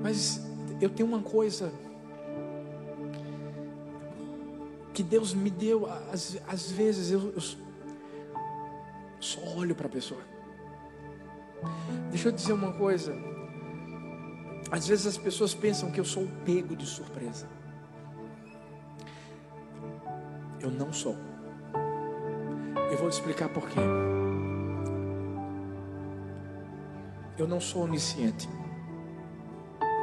mas 0.09 0.41
eu 0.81 0.89
tenho 0.89 1.07
uma 1.07 1.21
coisa 1.21 1.71
que 4.95 5.03
Deus 5.03 5.35
me 5.35 5.51
deu, 5.51 5.85
às, 6.11 6.39
às 6.49 6.71
vezes 6.71 7.11
eu, 7.11 7.31
eu 7.35 7.43
só 9.21 9.41
olho 9.55 9.75
para 9.75 9.87
a 9.87 9.91
pessoa. 9.91 10.23
Deixa 12.11 12.29
eu 12.29 12.33
dizer 12.33 12.55
uma 12.55 12.73
coisa. 12.73 13.15
Às 14.71 14.89
vezes 14.89 15.07
as 15.07 15.19
pessoas 15.19 15.55
pensam 15.55 15.91
que 15.91 16.01
eu 16.01 16.07
sou 16.07 16.27
pego 16.43 16.75
de 16.75 16.87
surpresa. 16.87 17.47
Eu 20.59 20.71
não 20.71 20.91
sou. 20.91 21.17
Eu 22.91 22.97
vou 22.97 23.11
explicar 23.11 23.51
por 23.51 23.69
quê. 23.69 23.81
Eu 27.37 27.47
não 27.47 27.61
sou 27.61 27.83
onisciente. 27.83 28.49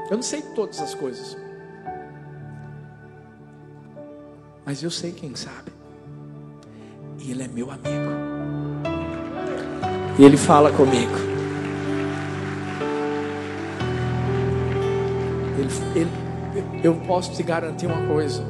Eu 0.09 0.17
não 0.17 0.23
sei 0.23 0.41
todas 0.41 0.79
as 0.79 0.93
coisas. 0.93 1.37
Mas 4.65 4.81
eu 4.83 4.91
sei 4.91 5.11
quem 5.11 5.35
sabe. 5.35 5.71
E 7.19 7.31
Ele 7.31 7.43
é 7.43 7.47
meu 7.47 7.71
amigo. 7.71 8.11
E 10.19 10.23
Ele 10.23 10.37
fala 10.37 10.71
comigo. 10.71 11.13
Ele, 15.57 15.99
ele, 15.99 16.81
eu 16.83 16.95
posso 17.07 17.31
te 17.33 17.41
garantir 17.41 17.87
uma 17.87 18.07
coisa. 18.07 18.43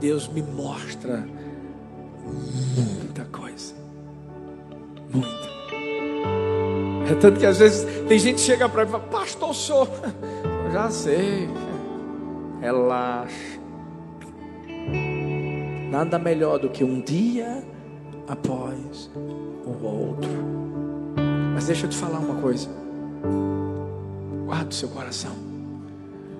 Deus 0.00 0.28
me 0.28 0.42
mostra 0.42 1.24
É 7.10 7.14
tanto 7.14 7.40
que 7.40 7.46
às 7.46 7.58
vezes 7.58 7.86
tem 8.06 8.18
gente 8.18 8.36
que 8.36 8.42
chega 8.42 8.68
para 8.68 8.84
mim 8.84 8.90
e 8.90 8.92
fala, 8.92 9.04
pastor, 9.04 9.54
sou. 9.54 9.88
Eu 10.66 10.72
já 10.72 10.90
sei. 10.90 11.48
Relaxa. 12.60 13.58
Nada 15.90 16.18
melhor 16.18 16.58
do 16.58 16.68
que 16.68 16.84
um 16.84 17.00
dia 17.00 17.64
após 18.28 19.10
o 19.64 19.86
outro. 19.86 20.30
Mas 21.54 21.66
deixa 21.66 21.86
eu 21.86 21.90
te 21.90 21.96
falar 21.96 22.18
uma 22.18 22.42
coisa. 22.42 22.68
Guarda 24.44 24.68
o 24.68 24.74
seu 24.74 24.88
coração. 24.90 25.32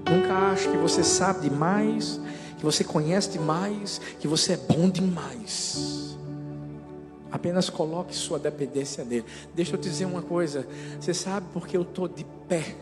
Nunca 0.08 0.34
ache 0.52 0.68
que 0.68 0.76
você 0.76 1.02
sabe 1.02 1.48
demais, 1.48 2.20
que 2.58 2.64
você 2.64 2.84
conhece 2.84 3.30
demais, 3.30 4.00
que 4.20 4.28
você 4.28 4.52
é 4.52 4.56
bom 4.56 4.90
demais. 4.90 5.97
Apenas 7.38 7.70
coloque 7.70 8.16
sua 8.16 8.36
dependência 8.36 9.04
nele. 9.04 9.24
Deixa 9.54 9.76
eu 9.76 9.78
te 9.78 9.88
dizer 9.88 10.06
uma 10.06 10.20
coisa. 10.20 10.66
Você 10.98 11.14
sabe 11.14 11.46
porque 11.52 11.76
eu 11.76 11.82
estou 11.82 12.08
de 12.08 12.26
pé? 12.48 12.74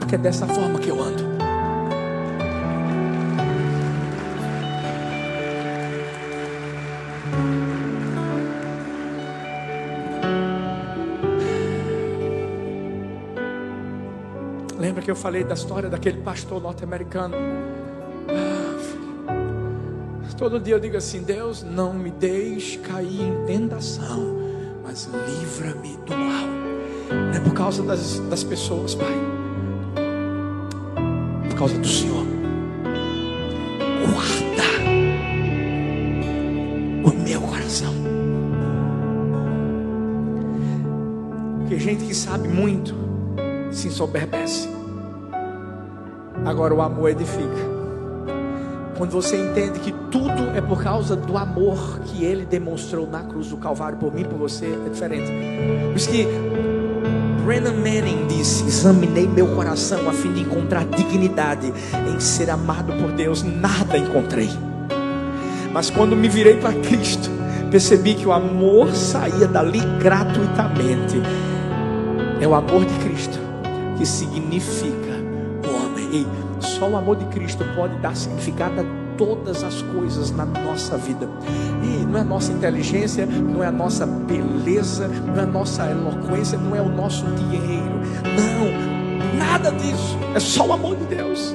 Porque 0.00 0.16
é 0.16 0.18
dessa 0.18 0.44
forma 0.48 0.80
que 0.80 0.88
eu 0.88 1.00
ando. 1.00 1.22
Lembra 14.76 15.00
que 15.00 15.10
eu 15.12 15.16
falei 15.16 15.44
da 15.44 15.54
história 15.54 15.88
daquele 15.88 16.20
pastor 16.22 16.60
norte-americano? 16.60 17.36
Todo 20.36 20.60
dia 20.60 20.74
eu 20.74 20.80
digo 20.80 20.96
assim: 20.98 21.22
Deus, 21.22 21.62
não 21.62 21.94
me 21.94 22.10
deixe 22.10 22.78
cair 22.78 23.22
em 23.22 23.46
tentação, 23.46 24.36
mas 24.84 25.08
livra-me 25.40 25.96
do 26.04 26.14
mal. 26.14 26.46
Não 27.10 27.34
é 27.34 27.40
por 27.40 27.54
causa 27.54 27.82
das, 27.82 28.18
das 28.28 28.44
pessoas, 28.44 28.94
Pai, 28.94 29.14
é 31.44 31.48
por 31.48 31.56
causa 31.56 31.78
do 31.78 31.88
Senhor. 31.88 32.26
Guarda 34.12 34.62
o 37.02 37.22
meu 37.22 37.40
coração. 37.40 37.94
Porque 41.60 41.78
gente 41.78 42.04
que 42.04 42.14
sabe 42.14 42.46
muito 42.46 42.94
se 43.70 43.88
ensoberbece. 43.88 44.68
Agora 46.44 46.74
o 46.74 46.82
amor 46.82 47.08
edifica. 47.08 47.75
Quando 48.96 49.10
você 49.10 49.36
entende 49.36 49.78
que 49.80 49.92
tudo 50.10 50.56
é 50.56 50.60
por 50.60 50.82
causa 50.82 51.14
do 51.14 51.36
amor 51.36 52.00
que 52.06 52.24
ele 52.24 52.46
demonstrou 52.46 53.06
na 53.06 53.22
cruz 53.22 53.48
do 53.48 53.58
Calvário 53.58 53.98
por 53.98 54.12
mim, 54.12 54.24
por 54.24 54.38
você, 54.38 54.66
é 54.66 54.88
diferente. 54.88 55.30
Por 55.88 55.96
isso 55.96 56.08
que 56.08 56.26
Brennan 57.44 57.74
Manning 57.74 58.26
disse: 58.26 58.64
Examinei 58.64 59.28
meu 59.28 59.54
coração 59.54 60.08
a 60.08 60.12
fim 60.12 60.32
de 60.32 60.40
encontrar 60.40 60.84
dignidade 60.86 61.72
em 62.08 62.18
ser 62.18 62.48
amado 62.48 62.92
por 62.94 63.12
Deus. 63.12 63.42
Nada 63.42 63.98
encontrei. 63.98 64.48
Mas 65.72 65.90
quando 65.90 66.16
me 66.16 66.28
virei 66.28 66.56
para 66.56 66.72
Cristo, 66.72 67.28
percebi 67.70 68.14
que 68.14 68.26
o 68.26 68.32
amor 68.32 68.92
saía 68.96 69.46
dali 69.46 69.80
gratuitamente. 70.00 71.20
É 72.40 72.48
o 72.48 72.54
amor 72.54 72.84
de 72.86 72.94
Cristo 72.98 73.38
que 73.98 74.06
significa 74.06 75.16
o 75.66 75.84
homem. 75.84 76.45
Só 76.66 76.88
o 76.88 76.96
amor 76.96 77.16
de 77.16 77.24
Cristo 77.26 77.64
pode 77.74 77.96
dar 77.98 78.14
significado 78.16 78.80
a 78.80 78.84
todas 79.16 79.62
as 79.62 79.82
coisas 79.82 80.30
na 80.30 80.44
nossa 80.44 80.98
vida. 80.98 81.28
E 81.82 82.04
não 82.04 82.18
é 82.18 82.24
nossa 82.24 82.52
inteligência, 82.52 83.24
não 83.24 83.62
é 83.62 83.68
a 83.68 83.72
nossa 83.72 84.04
beleza, 84.04 85.08
não 85.08 85.36
é 85.36 85.42
a 85.42 85.46
nossa 85.46 85.90
eloquência, 85.90 86.58
não 86.58 86.76
é 86.76 86.80
o 86.80 86.88
nosso 86.88 87.24
dinheiro. 87.26 88.00
Não, 88.24 89.38
nada 89.38 89.70
disso. 89.70 90.18
É 90.34 90.40
só 90.40 90.66
o 90.66 90.72
amor 90.72 90.96
de 90.96 91.04
Deus. 91.04 91.54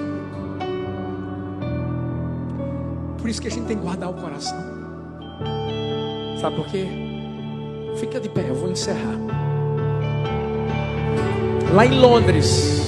Por 3.20 3.30
isso 3.30 3.42
que 3.42 3.48
a 3.48 3.52
gente 3.52 3.66
tem 3.66 3.78
que 3.78 3.84
guardar 3.84 4.10
o 4.10 4.14
coração. 4.14 4.58
Sabe 6.40 6.56
por 6.56 6.66
quê? 6.68 6.88
Fica 7.98 8.20
de 8.20 8.30
pé, 8.30 8.50
eu 8.50 8.56
vou 8.56 8.72
encerrar. 8.72 9.16
Lá 11.74 11.86
em 11.86 12.00
Londres, 12.00 12.82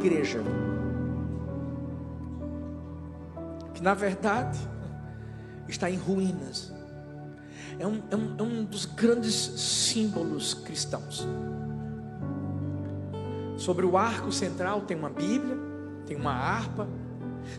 igreja 0.00 0.42
que, 3.74 3.82
na 3.82 3.94
verdade, 3.94 4.58
está 5.68 5.90
em 5.90 5.96
ruínas. 5.96 6.72
É 7.78 7.86
um, 7.86 8.02
é 8.10 8.16
um, 8.16 8.36
é 8.38 8.42
um 8.42 8.64
dos 8.64 8.84
grandes 8.84 9.34
símbolos 9.34 10.54
cristãos. 10.54 11.26
Sobre 13.56 13.84
o 13.84 13.96
arco 13.96 14.32
central 14.32 14.82
tem 14.82 14.96
uma 14.96 15.10
Bíblia, 15.10 15.56
tem 16.06 16.16
uma 16.16 16.32
harpa. 16.32 16.88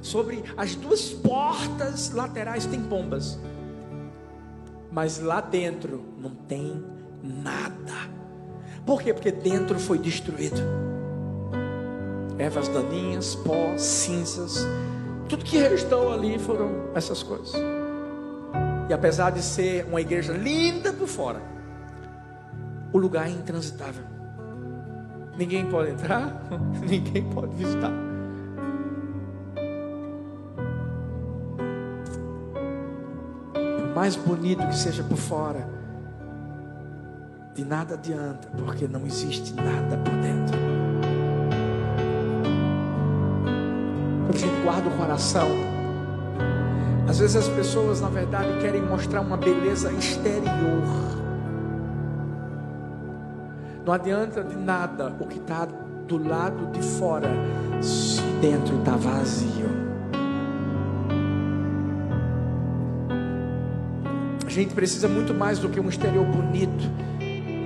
Sobre 0.02 0.44
as 0.58 0.76
duas 0.76 1.10
portas 1.10 2.12
laterais 2.12 2.66
tem 2.66 2.82
pombas. 2.84 3.40
Mas 4.92 5.20
lá 5.20 5.42
dentro 5.42 6.04
não 6.18 6.32
tem 6.32 6.84
nada. 7.24 8.12
Por 8.86 9.02
quê? 9.02 9.14
Porque 9.14 9.32
dentro 9.32 9.80
foi 9.80 9.98
destruído 9.98 10.91
ervas 12.42 12.68
daninhas, 12.68 13.36
pó, 13.36 13.78
cinzas, 13.78 14.66
tudo 15.30 15.46
que 15.46 15.58
restou 15.58 16.12
ali 16.12 16.40
foram 16.40 16.90
essas 16.96 17.22
coisas. 17.22 17.54
E 18.90 18.94
apesar 18.94 19.30
de 19.30 19.44
ser 19.44 19.86
uma 19.86 20.02
igreja 20.02 20.34
linda 20.34 20.92
por 20.92 21.08
fora, 21.08 21.40
o 22.92 22.98
lugar 22.98 23.28
é 23.28 23.30
intransitável. 23.30 24.04
Ninguém 25.38 25.70
pode 25.70 25.92
entrar, 25.92 26.44
ninguém 26.82 27.24
pode 27.30 27.56
visitar. 27.56 27.92
Por 33.54 33.96
mais 33.96 34.16
bonito 34.16 34.68
que 34.68 34.76
seja 34.76 35.04
por 35.04 35.18
fora, 35.18 35.70
de 37.54 37.64
nada 37.64 37.94
adianta, 37.94 38.48
porque 38.58 38.88
não 38.88 39.06
existe 39.06 39.54
nada 39.54 39.98
por 39.98 40.14
dentro. 40.16 40.81
Gente 44.34 44.64
guarda 44.64 44.88
o 44.88 44.98
coração, 44.98 45.50
às 47.08 47.20
vezes 47.20 47.36
as 47.36 47.50
pessoas, 47.50 48.00
na 48.00 48.08
verdade, 48.08 48.58
querem 48.62 48.82
mostrar 48.82 49.20
uma 49.20 49.36
beleza 49.36 49.92
exterior. 49.92 51.12
Não 53.86 53.92
adianta 53.94 54.42
de 54.42 54.56
nada 54.56 55.14
o 55.20 55.28
que 55.28 55.38
está 55.38 55.68
do 56.08 56.26
lado 56.26 56.72
de 56.72 56.82
fora, 56.82 57.30
se 57.82 58.22
dentro 58.40 58.80
está 58.80 58.96
vazio. 58.96 59.70
A 64.46 64.50
gente 64.50 64.74
precisa 64.74 65.08
muito 65.08 65.34
mais 65.34 65.60
do 65.60 65.68
que 65.68 65.80
um 65.80 65.90
exterior 65.90 66.26
bonito. 66.26 66.90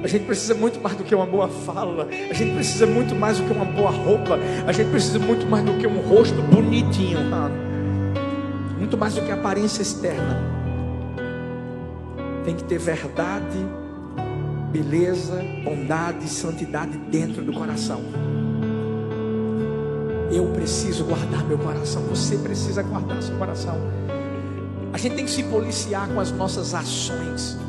A 0.06 0.08
gente 0.08 0.26
precisa 0.26 0.54
muito 0.54 0.80
mais 0.80 0.96
do 0.96 1.04
que 1.04 1.16
uma 1.16 1.26
boa 1.26 1.48
fala. 1.48 2.08
A 2.30 2.34
gente 2.36 2.54
precisa 2.54 2.86
muito 2.86 3.16
mais 3.16 3.40
do 3.40 3.44
que 3.44 3.52
uma 3.52 3.66
boa 3.66 3.90
roupa. 3.90 4.38
A 4.68 4.72
gente 4.72 4.92
precisa 4.92 5.18
muito 5.18 5.48
mais 5.48 5.66
do 5.66 5.74
que 5.80 5.88
um 5.88 6.00
rosto 6.02 6.40
bonitinho. 6.44 7.18
Muito 8.78 8.96
mais 8.96 9.16
do 9.16 9.22
que 9.22 9.32
aparência 9.32 9.82
externa. 9.82 10.40
Tem 12.44 12.56
que 12.56 12.64
ter 12.66 12.78
verdade, 12.78 13.58
beleza, 14.72 15.44
bondade 15.64 16.24
e 16.24 16.30
santidade 16.30 16.96
dentro 17.10 17.42
do 17.42 17.52
coração. 17.52 18.02
Eu 20.32 20.46
preciso 20.54 21.04
guardar 21.06 21.44
meu 21.46 21.58
coração. 21.58 22.04
Você 22.12 22.38
precisa 22.38 22.84
guardar 22.84 23.24
seu 23.24 23.36
coração. 23.38 23.76
A 24.94 25.00
gente 25.00 25.16
tem 25.16 25.26
que 25.26 25.32
se 25.32 25.42
policiar 25.42 26.08
com 26.10 26.20
as 26.20 26.32
nossas 26.32 26.76
ações. 26.76 27.65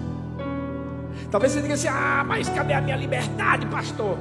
Talvez 1.30 1.52
você 1.52 1.60
diga 1.60 1.74
assim: 1.74 1.88
ah, 1.88 2.24
mas 2.26 2.48
cadê 2.48 2.72
a 2.72 2.80
minha 2.80 2.96
liberdade, 2.96 3.66
pastor? 3.66 4.18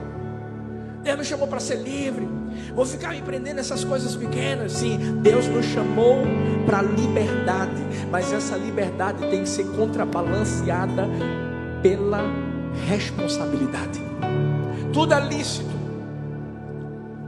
Deus 1.03 1.19
me 1.19 1.23
chamou 1.23 1.47
para 1.47 1.59
ser 1.59 1.75
livre. 1.75 2.27
Vou 2.73 2.85
ficar 2.85 3.09
me 3.09 3.21
prendendo 3.21 3.57
nessas 3.57 3.83
coisas 3.83 4.15
pequenas. 4.15 4.71
Sim, 4.71 5.19
Deus 5.21 5.47
nos 5.47 5.65
chamou 5.65 6.23
para 6.65 6.81
liberdade. 6.81 7.83
Mas 8.11 8.33
essa 8.33 8.57
liberdade 8.57 9.19
tem 9.29 9.43
que 9.43 9.49
ser 9.49 9.65
contrabalanceada 9.75 11.07
pela 11.83 12.21
responsabilidade. 12.87 14.01
Tudo 14.91 15.13
é 15.13 15.19
lícito, 15.19 15.75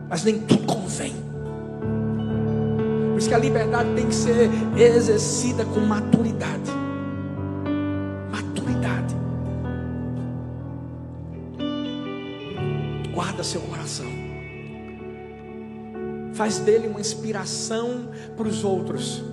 mas 0.10 0.24
nem 0.24 0.40
tudo 0.40 0.66
convém. 0.66 1.14
Por 3.12 3.20
isso 3.20 3.30
que 3.30 3.36
a 3.36 3.40
liberdade 3.40 3.90
tem 3.96 4.08
que 4.08 4.16
ser 4.16 4.50
exercida 4.76 5.66
com 5.66 5.82
maturidade. 5.82 6.77
Guarda 13.38 13.44
seu 13.44 13.62
coração. 13.62 14.08
Faz 16.34 16.58
dele 16.60 16.88
uma 16.88 17.00
inspiração 17.00 18.10
para 18.36 18.48
os 18.48 18.64
outros. 18.64 19.24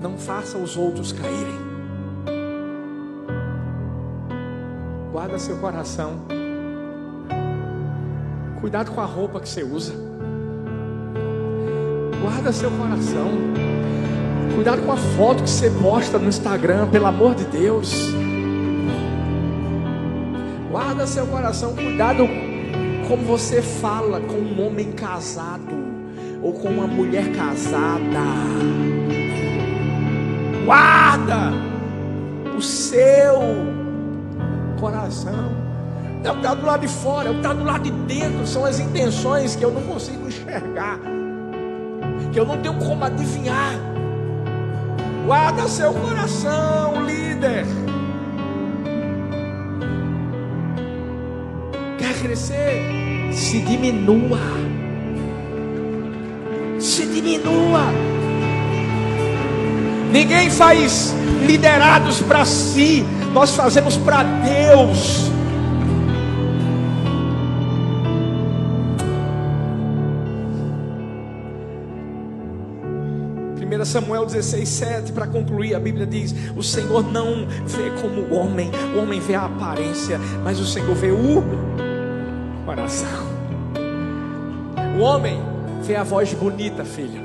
Não 0.00 0.16
faça 0.16 0.56
os 0.56 0.78
outros 0.78 1.12
caírem. 1.12 1.58
Guarda 5.12 5.38
seu 5.38 5.58
coração. 5.58 6.22
Cuidado 8.60 8.92
com 8.92 9.00
a 9.02 9.06
roupa 9.06 9.38
que 9.38 9.48
você 9.48 9.62
usa. 9.62 9.92
Guarda 12.22 12.50
seu 12.50 12.70
coração. 12.70 13.30
Cuidado 14.54 14.80
com 14.82 14.92
a 14.92 14.96
foto 14.96 15.42
que 15.42 15.50
você 15.50 15.70
posta 15.70 16.18
no 16.18 16.28
Instagram, 16.28 16.88
pelo 16.88 17.06
amor 17.06 17.34
de 17.34 17.44
Deus. 17.44 18.25
Guarda 21.06 21.20
seu 21.20 21.26
coração, 21.26 21.72
cuidado 21.74 22.28
como 23.06 23.22
você 23.22 23.62
fala 23.62 24.20
com 24.20 24.34
um 24.34 24.66
homem 24.66 24.90
casado 24.90 25.72
ou 26.42 26.52
com 26.52 26.68
uma 26.68 26.86
mulher 26.88 27.32
casada. 27.32 28.24
Guarda 30.64 31.52
o 32.56 32.60
seu 32.60 33.40
coração. 34.80 35.54
É 36.24 36.30
o 36.30 36.32
que 36.32 36.40
está 36.40 36.54
do 36.54 36.66
lado 36.66 36.80
de 36.80 36.88
fora, 36.88 37.28
é 37.28 37.30
o 37.30 37.34
que 37.34 37.40
está 37.40 37.52
do 37.52 37.62
lado 37.62 37.84
de 37.84 37.90
dentro. 38.12 38.44
São 38.44 38.64
as 38.64 38.80
intenções 38.80 39.54
que 39.54 39.64
eu 39.64 39.70
não 39.70 39.82
consigo 39.82 40.26
enxergar, 40.26 40.98
que 42.32 42.40
eu 42.40 42.44
não 42.44 42.60
tenho 42.60 42.74
como 42.80 43.04
adivinhar. 43.04 43.74
Guarda 45.24 45.68
seu 45.68 45.92
coração, 45.94 47.04
líder. 47.06 47.64
Crescer, 52.16 52.82
se 53.32 53.60
diminua. 53.60 54.38
Se 56.78 57.06
diminua. 57.06 57.92
Ninguém 60.12 60.50
faz 60.50 61.14
liderados 61.46 62.20
para 62.22 62.44
si, 62.44 63.04
nós 63.32 63.54
fazemos 63.54 63.96
para 63.96 64.22
Deus. 64.22 65.36
Samuel 73.86 74.26
16, 74.26 74.68
7, 74.68 75.12
para 75.12 75.26
concluir, 75.26 75.74
a 75.74 75.78
Bíblia 75.80 76.06
diz: 76.06 76.34
O 76.56 76.62
Senhor 76.62 77.02
não 77.10 77.46
vê 77.66 77.90
como 78.02 78.22
o 78.22 78.34
homem, 78.34 78.70
o 78.94 79.00
homem 79.00 79.20
vê 79.20 79.34
a 79.34 79.46
aparência, 79.46 80.18
mas 80.42 80.58
o 80.58 80.66
Senhor 80.66 80.94
vê 80.94 81.10
o 81.10 81.42
coração. 82.76 83.26
O 84.98 85.00
homem 85.00 85.40
vê 85.82 85.96
a 85.96 86.04
voz 86.04 86.32
bonita, 86.34 86.84
filha. 86.84 87.20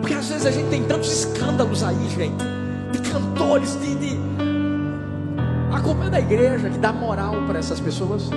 Porque 0.00 0.14
às 0.14 0.28
vezes 0.28 0.46
a 0.46 0.50
gente 0.50 0.70
tem 0.70 0.82
tantos 0.84 1.12
escândalos 1.12 1.82
aí, 1.82 2.08
gente, 2.08 2.42
de 2.92 2.98
cantores, 3.10 3.78
de, 3.78 3.94
de... 3.94 4.18
a 5.72 5.80
culpa 5.80 6.06
é 6.06 6.10
da 6.10 6.20
igreja 6.20 6.70
que 6.70 6.78
dá 6.78 6.92
moral 6.92 7.34
para 7.46 7.58
essas 7.58 7.78
pessoas. 7.78 8.30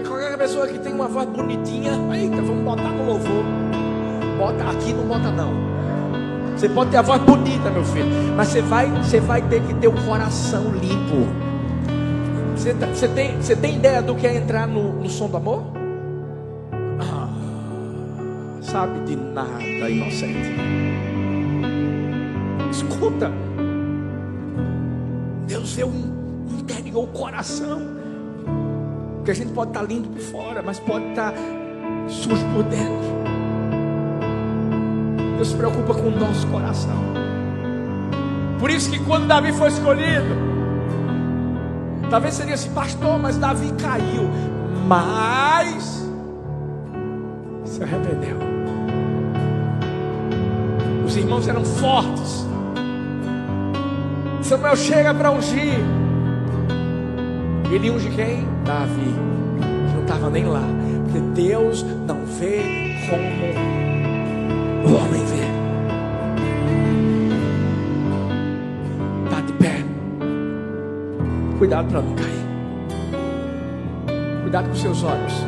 É. 0.00 0.02
qualquer 0.02 0.38
pessoa 0.38 0.66
que 0.66 0.78
tem 0.78 0.94
uma 0.94 1.08
voz 1.08 1.28
bonitinha, 1.28 1.92
eita, 2.14 2.36
vamos 2.36 2.64
botar 2.64 2.88
no 2.88 3.06
louvor. 3.06 3.44
Bota 4.38 4.70
aqui, 4.70 4.92
não 4.92 5.04
bota 5.06 5.30
não. 5.30 5.67
Você 6.58 6.68
pode 6.68 6.90
ter 6.90 6.96
a 6.96 7.02
voz 7.02 7.22
bonita, 7.22 7.70
meu 7.70 7.84
filho, 7.84 8.08
mas 8.36 8.48
você 8.48 8.60
vai, 8.60 8.90
você 8.90 9.20
vai 9.20 9.40
ter 9.42 9.62
que 9.62 9.74
ter 9.74 9.86
o 9.86 9.92
coração 9.92 10.72
limpo. 10.72 11.28
Você, 12.56 12.74
tá, 12.74 12.86
você, 12.88 13.06
tem, 13.06 13.36
você 13.36 13.54
tem 13.54 13.76
ideia 13.76 14.02
do 14.02 14.16
que 14.16 14.26
é 14.26 14.36
entrar 14.36 14.66
no, 14.66 14.94
no 14.94 15.08
som 15.08 15.28
do 15.28 15.36
amor? 15.36 15.62
Ah, 16.98 17.28
sabe 18.60 18.98
de 19.04 19.14
nada, 19.14 19.62
inocente. 19.88 20.52
Escuta. 22.72 23.30
Deus 25.46 25.74
vê 25.74 25.84
o 25.84 25.92
interior, 26.58 27.04
o 27.04 27.06
coração. 27.06 27.82
Que 29.24 29.30
a 29.30 29.34
gente 29.34 29.52
pode 29.52 29.70
estar 29.70 29.82
lindo 29.82 30.08
por 30.08 30.22
fora, 30.22 30.60
mas 30.60 30.80
pode 30.80 31.04
estar 31.10 31.32
sujo 32.08 32.44
por 32.52 32.64
dentro. 32.64 33.17
Deus 35.38 35.50
se 35.50 35.54
preocupa 35.56 35.94
com 35.94 36.08
o 36.08 36.10
nosso 36.10 36.44
coração. 36.48 37.00
Por 38.58 38.70
isso 38.70 38.90
que 38.90 38.98
quando 39.04 39.28
Davi 39.28 39.52
foi 39.52 39.68
escolhido, 39.68 40.34
talvez 42.10 42.34
seria 42.34 42.54
assim, 42.54 42.70
pastor, 42.70 43.20
mas 43.20 43.36
Davi 43.36 43.72
caiu, 43.80 44.28
mas 44.88 46.04
se 47.64 47.80
arrependeu. 47.80 48.36
Os 51.06 51.16
irmãos 51.16 51.46
eram 51.46 51.64
fortes. 51.64 52.44
Samuel 54.42 54.74
chega 54.74 55.14
para 55.14 55.30
ungir. 55.30 55.78
Ele 57.70 57.90
unge 57.92 58.10
quem? 58.10 58.44
Davi. 58.64 59.14
Que 59.86 59.94
não 59.94 60.02
estava 60.02 60.30
nem 60.30 60.46
lá. 60.46 60.64
Porque 61.04 61.20
Deus 61.40 61.84
não 61.84 62.26
vê 62.26 62.96
como 63.08 63.57
o 64.88 64.96
homem 64.96 65.24
vê. 65.26 65.48
Está 69.24 69.40
de 69.42 69.52
pé. 69.54 69.84
Cuidado 71.58 71.88
para 71.88 72.02
não 72.02 72.14
cair. 72.14 72.48
Cuidado 74.42 74.68
com 74.68 74.74
seus 74.74 75.02
olhos. 75.02 75.44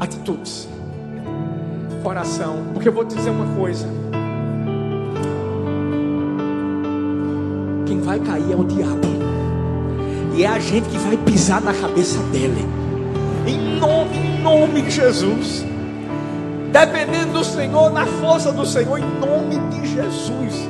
atitudes. 0.00 0.68
Oração. 2.04 2.64
Porque 2.72 2.88
eu 2.88 2.92
vou 2.92 3.04
te 3.04 3.16
dizer 3.16 3.30
uma 3.30 3.46
coisa. 3.56 3.88
Quem 7.84 8.00
vai 8.00 8.20
cair 8.20 8.52
é 8.52 8.56
o 8.56 8.64
diabo. 8.64 9.08
E 10.36 10.44
é 10.44 10.46
a 10.46 10.58
gente 10.60 10.88
que 10.88 10.98
vai 10.98 11.16
pisar 11.16 11.60
na 11.60 11.74
cabeça 11.74 12.22
dele. 12.30 12.64
Em 13.46 13.78
nome, 13.80 14.16
em 14.16 14.40
nome 14.40 14.82
de 14.82 14.90
Jesus. 14.90 15.67
Dependendo 16.72 17.32
do 17.32 17.44
Senhor, 17.44 17.90
na 17.90 18.06
força 18.06 18.52
do 18.52 18.66
Senhor, 18.66 18.98
em 18.98 19.20
nome 19.20 19.58
de 19.70 19.88
Jesus. 19.94 20.68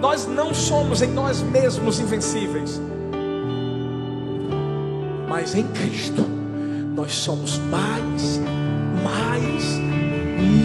Nós 0.00 0.26
não 0.26 0.52
somos 0.54 1.02
em 1.02 1.08
nós 1.08 1.42
mesmos 1.42 2.00
invencíveis. 2.00 2.80
Mas 5.28 5.54
em 5.54 5.64
Cristo 5.64 6.24
nós 6.94 7.12
somos 7.12 7.58
mais, 7.58 8.40
mais, 9.04 9.80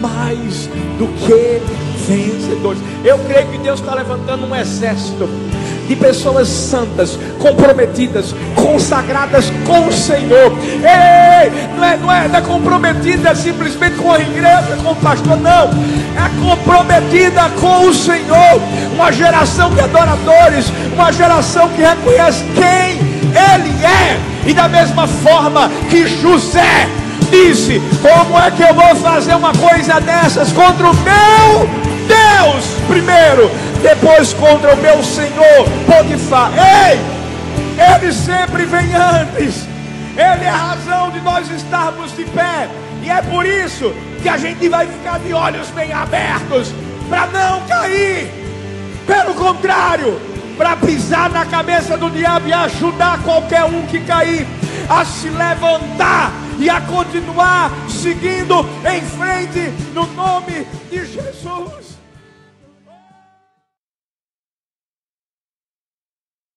mais 0.00 0.66
do 0.98 1.06
que 1.26 1.60
vencedores. 2.06 2.80
Eu 3.04 3.18
creio 3.20 3.48
que 3.48 3.58
Deus 3.58 3.80
está 3.80 3.94
levantando 3.94 4.46
um 4.46 4.56
exército 4.56 5.28
de 5.86 5.96
pessoas 5.96 6.48
santas, 6.48 7.18
comprometidas, 7.38 8.34
consagradas 8.54 9.46
com 9.66 9.88
o 9.88 9.92
Senhor. 9.92 10.52
Ei, 10.82 11.21
não 11.50 11.84
é, 11.84 11.96
não 11.96 12.12
é, 12.12 12.28
não 12.28 12.38
é 12.38 12.40
comprometida 12.40 13.34
simplesmente 13.34 13.96
com 13.96 14.12
a 14.12 14.20
igreja, 14.20 14.78
com 14.82 14.92
o 14.92 14.96
pastor, 14.96 15.38
não. 15.38 15.70
É 16.16 16.40
comprometida 16.40 17.48
com 17.60 17.86
o 17.86 17.94
Senhor. 17.94 18.60
Uma 18.94 19.12
geração 19.12 19.70
de 19.70 19.80
adoradores, 19.80 20.72
uma 20.92 21.12
geração 21.12 21.68
que 21.70 21.82
reconhece 21.82 22.44
quem 22.54 22.98
Ele 23.30 23.84
é. 23.84 24.20
E 24.46 24.52
da 24.52 24.68
mesma 24.68 25.06
forma 25.06 25.70
que 25.88 26.06
José 26.06 26.88
disse: 27.30 27.80
Como 28.00 28.38
é 28.38 28.50
que 28.50 28.62
eu 28.62 28.74
vou 28.74 28.94
fazer 28.96 29.34
uma 29.34 29.52
coisa 29.52 30.00
dessas 30.00 30.52
contra 30.52 30.90
o 30.90 30.94
meu 30.94 31.68
Deus 32.06 32.64
primeiro? 32.88 33.50
depois 33.82 34.32
contra 34.32 34.74
o 34.74 34.76
meu 34.76 35.02
senhor 35.02 35.68
Potifar. 35.86 36.52
Ei, 36.88 37.00
ele 37.76 38.12
sempre 38.12 38.64
vem 38.64 38.94
antes. 38.94 39.71
Ele 40.16 40.44
é 40.44 40.48
a 40.48 40.56
razão 40.56 41.10
de 41.10 41.20
nós 41.20 41.50
estarmos 41.50 42.14
de 42.16 42.24
pé. 42.24 42.68
E 43.02 43.10
é 43.10 43.22
por 43.22 43.46
isso 43.46 43.92
que 44.22 44.28
a 44.28 44.36
gente 44.36 44.68
vai 44.68 44.86
ficar 44.86 45.18
de 45.18 45.32
olhos 45.32 45.68
bem 45.70 45.92
abertos 45.92 46.72
para 47.08 47.26
não 47.26 47.66
cair. 47.66 48.30
Pelo 49.06 49.34
contrário, 49.34 50.20
para 50.56 50.76
pisar 50.76 51.30
na 51.30 51.44
cabeça 51.44 51.96
do 51.96 52.10
diabo 52.10 52.46
e 52.46 52.52
ajudar 52.52 53.22
qualquer 53.22 53.64
um 53.64 53.86
que 53.86 54.00
cair 54.00 54.46
a 54.88 55.04
se 55.04 55.28
levantar 55.28 56.32
e 56.58 56.68
a 56.68 56.80
continuar 56.80 57.70
seguindo 57.88 58.60
em 58.84 59.00
frente 59.02 59.72
no 59.94 60.06
nome 60.14 60.66
de 60.90 61.06
Jesus. 61.06 61.91